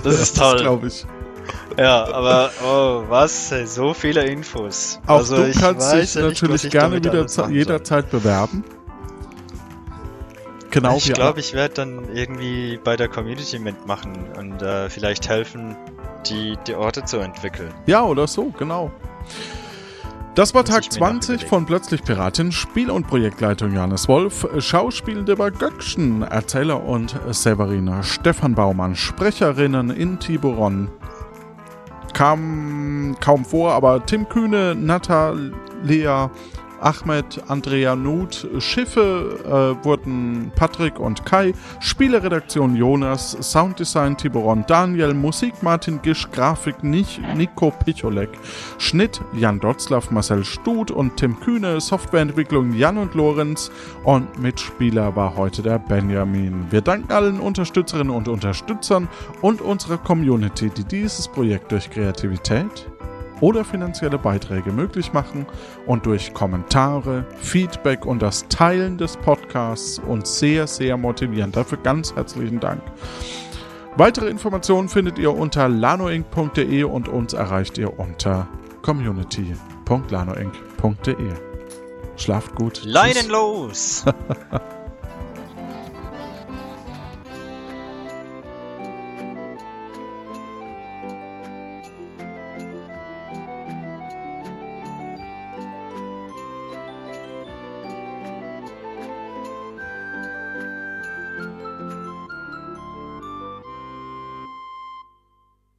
Das 0.04 0.20
ist 0.20 0.38
toll. 0.38 0.58
glaube 0.58 0.88
ich. 0.88 1.06
Ja, 1.78 2.06
aber 2.12 2.52
oh, 2.64 3.04
was? 3.10 3.54
So 3.66 3.94
viele 3.94 4.26
Infos. 4.26 5.00
Auch 5.06 5.18
also, 5.18 5.38
du 5.38 5.52
kannst 5.52 5.94
dich 5.94 6.16
ja 6.16 6.22
nicht, 6.22 6.42
natürlich 6.42 6.66
ich 6.66 6.72
gerne 6.72 6.96
wieder 6.98 7.26
jederzeit 7.50 8.10
bewerben. 8.10 8.64
Genau 10.72 10.98
ich 10.98 11.14
glaube, 11.14 11.40
ich 11.40 11.54
werde 11.54 11.76
dann 11.76 12.16
irgendwie 12.16 12.80
bei 12.84 12.96
der 12.98 13.08
Community 13.08 13.58
mitmachen 13.58 14.14
und 14.38 14.62
äh, 14.62 14.90
vielleicht 14.90 15.30
helfen, 15.30 15.76
die, 16.30 16.58
die 16.68 16.76
Orte 16.76 17.06
zu 17.06 17.18
entwickeln. 17.18 17.74
Ja, 17.86 18.04
oder 18.04 18.28
so, 18.28 18.54
genau. 18.58 18.92
Das 20.38 20.54
war 20.54 20.64
Tag 20.64 20.84
ich 20.84 21.00
mir 21.00 21.00
noch 21.00 21.08
20 21.08 21.30
überlegen. 21.30 21.50
von 21.50 21.66
Plötzlich 21.66 22.04
Piratin, 22.04 22.52
Spiel- 22.52 22.92
und 22.92 23.08
Projektleitung 23.08 23.74
Johannes 23.74 24.08
Wolf, 24.08 24.48
Schauspielende 24.60 25.40
war 25.40 25.50
Göckchen, 25.50 26.22
Erzähler 26.22 26.84
und 26.84 27.20
Severina, 27.32 28.04
Stefan 28.04 28.54
Baumann, 28.54 28.96
Sprecherinnen 28.96 29.90
in 29.90 30.20
Tiburon. 30.20 30.90
Kam 32.14 33.16
kaum 33.20 33.46
vor, 33.46 33.72
aber 33.72 34.06
Tim 34.06 34.30
Kühne, 34.30 34.76
Natalia, 34.76 36.30
Ahmed, 36.82 37.42
Andrea 37.48 37.96
Nuth, 37.96 38.48
Schiffe 38.60 39.40
äh, 39.82 39.86
wurden 39.86 40.52
Patrick 40.56 41.00
und 41.00 41.26
Kai, 41.26 41.54
Spieleredaktion 41.80 42.76
Jonas, 42.76 43.38
Sounddesign 43.42 44.18
Tiburon 44.18 44.66
Daniel, 44.68 45.14
Musik 45.14 45.62
Martin 45.62 46.02
Gisch, 46.02 46.30
Grafik 46.32 46.84
Nich, 46.84 47.20
Nico 47.36 47.72
Picholek, 47.72 48.30
Schnitt 48.78 49.22
Jan 49.34 49.60
Dotzlaff, 49.60 50.12
Marcel 50.12 50.44
Stut 50.44 50.92
und 50.92 51.18
Tim 51.18 51.40
Kühne, 51.40 51.80
Softwareentwicklung 51.82 52.74
Jan 52.74 52.98
und 52.98 53.14
Lorenz 53.16 53.72
und 54.04 54.40
Mitspieler 54.40 55.16
war 55.16 55.36
heute 55.36 55.62
der 55.62 55.80
Benjamin. 55.80 56.66
Wir 56.70 56.82
danken 56.82 57.12
allen 57.12 57.40
Unterstützerinnen 57.40 58.14
und 58.14 58.28
Unterstützern 58.28 59.08
und 59.42 59.62
unserer 59.62 59.98
Community, 59.98 60.70
die 60.70 60.84
dieses 60.84 61.28
Projekt 61.28 61.72
durch 61.72 61.90
Kreativität 61.90 62.88
oder 63.42 63.64
finanzielle 63.64 64.18
Beiträge 64.18 64.72
möglich 64.72 65.14
machen 65.14 65.46
und 65.86 66.06
durch 66.06 66.34
Kommentare, 66.34 67.26
Feedback 67.38 68.06
und 68.06 68.22
das 68.22 68.48
Teilen 68.50 68.98
des 68.98 69.16
Podcasts 69.18 70.00
uns 70.00 70.40
sehr, 70.40 70.68
sehr 70.68 70.98
motivieren. 70.98 71.52
Dafür 71.52 71.78
ganz 71.80 72.16
herzlichen 72.16 72.60
Dank. 72.60 72.82
Weitere 73.96 74.30
Informationen 74.30 74.90
findet 74.90 75.18
ihr 75.18 75.34
unter 75.34 75.68
lanoinc.de 75.68 76.84
und 76.84 77.08
uns 77.08 77.34
erreicht 77.34 77.80
ihr 77.80 78.00
unter 78.00 78.48
community.lanoinc.de. 78.84 81.34
Schlaft 82.16 82.54
gut. 82.56 82.84
Leinen 82.84 83.14
Tschüss. 83.14 83.32
los! 83.32 84.06